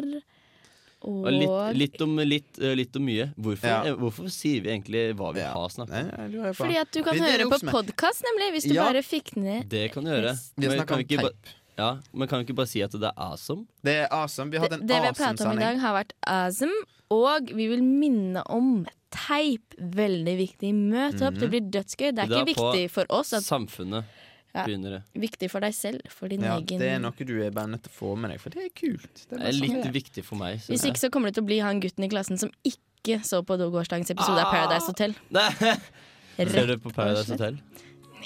Og, 1.03 1.25
Og 1.27 1.31
litt, 1.35 1.77
litt, 1.79 2.01
om, 2.05 2.13
litt, 2.23 2.59
eh, 2.63 2.75
litt 2.79 2.95
om 2.95 3.03
mye. 3.03 3.25
Hvorfor, 3.35 3.67
Ja. 3.67 3.79
eh, 3.89 3.95
hvorfor 3.99 4.29
sier 4.31 4.61
vi 4.63 4.69
egentlig 4.71 5.13
hva 5.19 5.33
vi 5.33 5.39
Ja. 5.41 5.51
har 5.53 5.67
snakket 5.69 5.89
Nei, 5.89 6.01
om? 6.03 6.09
jeg 6.19 6.31
lurer 6.31 6.53
på. 6.53 6.63
Fordi 6.63 6.77
at 6.79 6.91
du 6.91 7.03
kan 7.03 7.13
Det 7.13 7.21
er 7.23 7.31
høre 7.37 7.49
på 7.49 7.55
oppsummert. 7.59 7.71
podkast, 7.87 8.21
nemlig, 8.23 8.51
hvis 8.53 8.67
du 8.69 8.73
Ja. 8.75 8.83
bare 8.85 9.01
fikk 9.03 9.35
ned 9.35 9.67
Det 9.69 9.91
kan 9.91 10.03
du 10.05 10.11
gjøre. 10.11 10.39
Vi 10.57 10.65
har 10.67 10.85
kan 10.85 10.97
om 10.99 11.03
vi 11.03 11.15
ikke 11.15 11.21
ba- 11.23 11.29
teip. 11.29 11.47
Ja, 11.77 11.97
men 12.13 12.27
kan 12.27 12.39
vi 12.39 12.45
ikke 12.47 12.55
bare 12.59 12.69
si 12.69 12.81
at 12.85 12.91
det 12.91 13.03
er 13.09 13.13
awesome? 13.17 13.65
Det 13.83 13.95
er 14.03 14.07
awesome. 14.13 14.51
Vi 14.53 14.57
har 14.61 14.67
Det, 14.69 14.75
hatt 14.77 14.81
en 14.81 14.87
det 14.87 14.99
vi 15.01 15.07
har 15.07 15.13
pratet 15.17 15.45
om 15.47 15.57
i 15.57 15.61
dag, 15.63 15.79
har 15.81 15.93
vært 15.97 16.11
awesome. 16.27 16.75
Og 17.13 17.49
vi 17.53 17.67
vil 17.71 17.81
minne 17.83 18.43
om 18.49 18.85
teip. 19.13 19.73
Veldig 19.77 20.35
viktig. 20.37 20.73
Møt 20.73 21.21
opp, 21.21 21.35
det 21.41 21.49
blir 21.49 21.65
dødsgøy. 21.73 22.11
Det 22.13 22.23
er 22.23 22.27
Det 22.27 22.37
er 22.37 22.45
ikke 22.45 22.53
viktig 22.53 22.85
for 22.91 23.05
oss, 23.09 23.33
at, 23.33 23.43
Samfunnet 23.43 24.05
Ja. 24.53 24.65
begynner 24.67 24.99
det. 24.99 25.03
viktig 25.19 25.49
for 25.49 25.59
deg 25.61 25.73
selv. 25.73 26.01
For 26.13 26.27
din 26.29 26.41
Ja, 26.41 26.57
egen 26.59 26.77
det 26.79 26.89
er 26.91 26.99
noe 26.99 27.11
du 27.17 27.41
er 27.41 27.49
bare 27.49 27.67
nødt 27.67 27.81
til 27.83 27.91
å 27.91 27.97
få 27.97 28.15
med 28.17 28.29
deg, 28.31 28.39
for 28.39 28.49
det 28.51 28.65
er 28.65 28.69
kult. 28.69 29.13
Det 29.29 29.29
Det 29.29 29.41
er 29.41 29.51
sånn 29.51 29.61
litt 29.61 29.71
det 29.81 29.85
er. 29.87 29.91
viktig 29.91 30.23
for 30.23 30.35
meg. 30.35 30.59
Hvis 30.59 30.85
ikke 30.85 30.99
så 31.01 31.09
kommer 31.09 31.29
du 31.29 31.41
til 31.41 31.43
å 31.43 31.47
bli 31.47 31.59
han 31.59 31.79
gutten 31.81 32.03
i 32.05 32.07
klassen 32.09 32.37
som 32.37 32.51
ikke 32.63 33.21
så 33.25 33.41
på 33.43 33.57
gårsdagens 33.57 34.11
episode 34.11 34.37
av 34.45 34.51
Paradise 34.53 34.85
Hotel. 34.85 35.15
Ser 36.37 36.67
du 36.67 36.77
på 36.77 36.93
Paradise. 36.93 37.29
Hotel? 37.31 37.57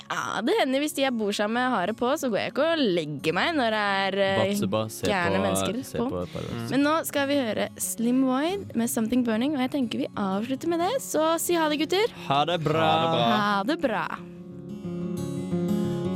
Ja, 0.06 0.42
det 0.46 0.56
hender 0.60 0.84
hvis 0.84 0.96
de 0.98 1.04
jeg 1.04 1.16
bor 1.18 1.34
sammen 1.36 1.58
med 1.58 1.74
har 1.74 1.92
det 1.92 1.98
på, 2.00 2.12
så 2.20 2.30
går 2.32 2.40
jeg 2.42 2.54
ikke 2.54 2.68
og 2.74 2.84
legger 2.98 3.36
meg 3.38 3.52
når 3.58 3.76
det 3.76 3.82
er 4.04 4.18
eh, 4.26 4.40
Batsuba, 4.42 4.84
gærne 5.10 5.42
mennesker 5.44 5.82
se 5.88 6.00
på. 6.02 6.08
på 6.12 6.44
mm. 6.46 6.64
Men 6.72 6.86
nå 6.86 6.96
skal 7.10 7.28
vi 7.32 7.40
høre 7.42 7.68
Slim 7.82 8.24
Void 8.28 8.74
med 8.78 8.92
Something 8.92 9.26
Burning, 9.28 9.58
og 9.58 9.66
jeg 9.66 9.74
tenker 9.76 10.06
vi 10.06 10.10
avslutter 10.14 10.72
med 10.72 10.84
det. 10.86 10.94
Så 11.04 11.34
si 11.42 11.58
ha 11.58 11.68
det, 11.72 11.82
gutter. 11.84 12.16
Ha 12.28 12.42
det 12.50 12.60
bra! 12.66 12.88
Ha 13.34 13.64
det 13.68 13.80
bra. 13.84 14.08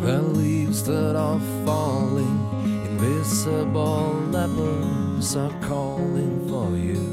The 0.01 0.17
leaves 0.33 0.83
that 0.87 1.15
are 1.15 1.39
falling, 1.63 2.37
invisible 2.89 4.15
lepers 4.33 5.35
are 5.35 5.53
calling 5.61 6.33
for 6.49 6.69
you. 6.77 7.05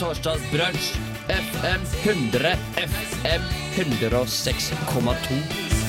Torsdagsbrunsj 0.00 1.19
FM 1.28 1.80
100 2.04 2.58
FM 2.76 3.42
106,2. 3.76 5.79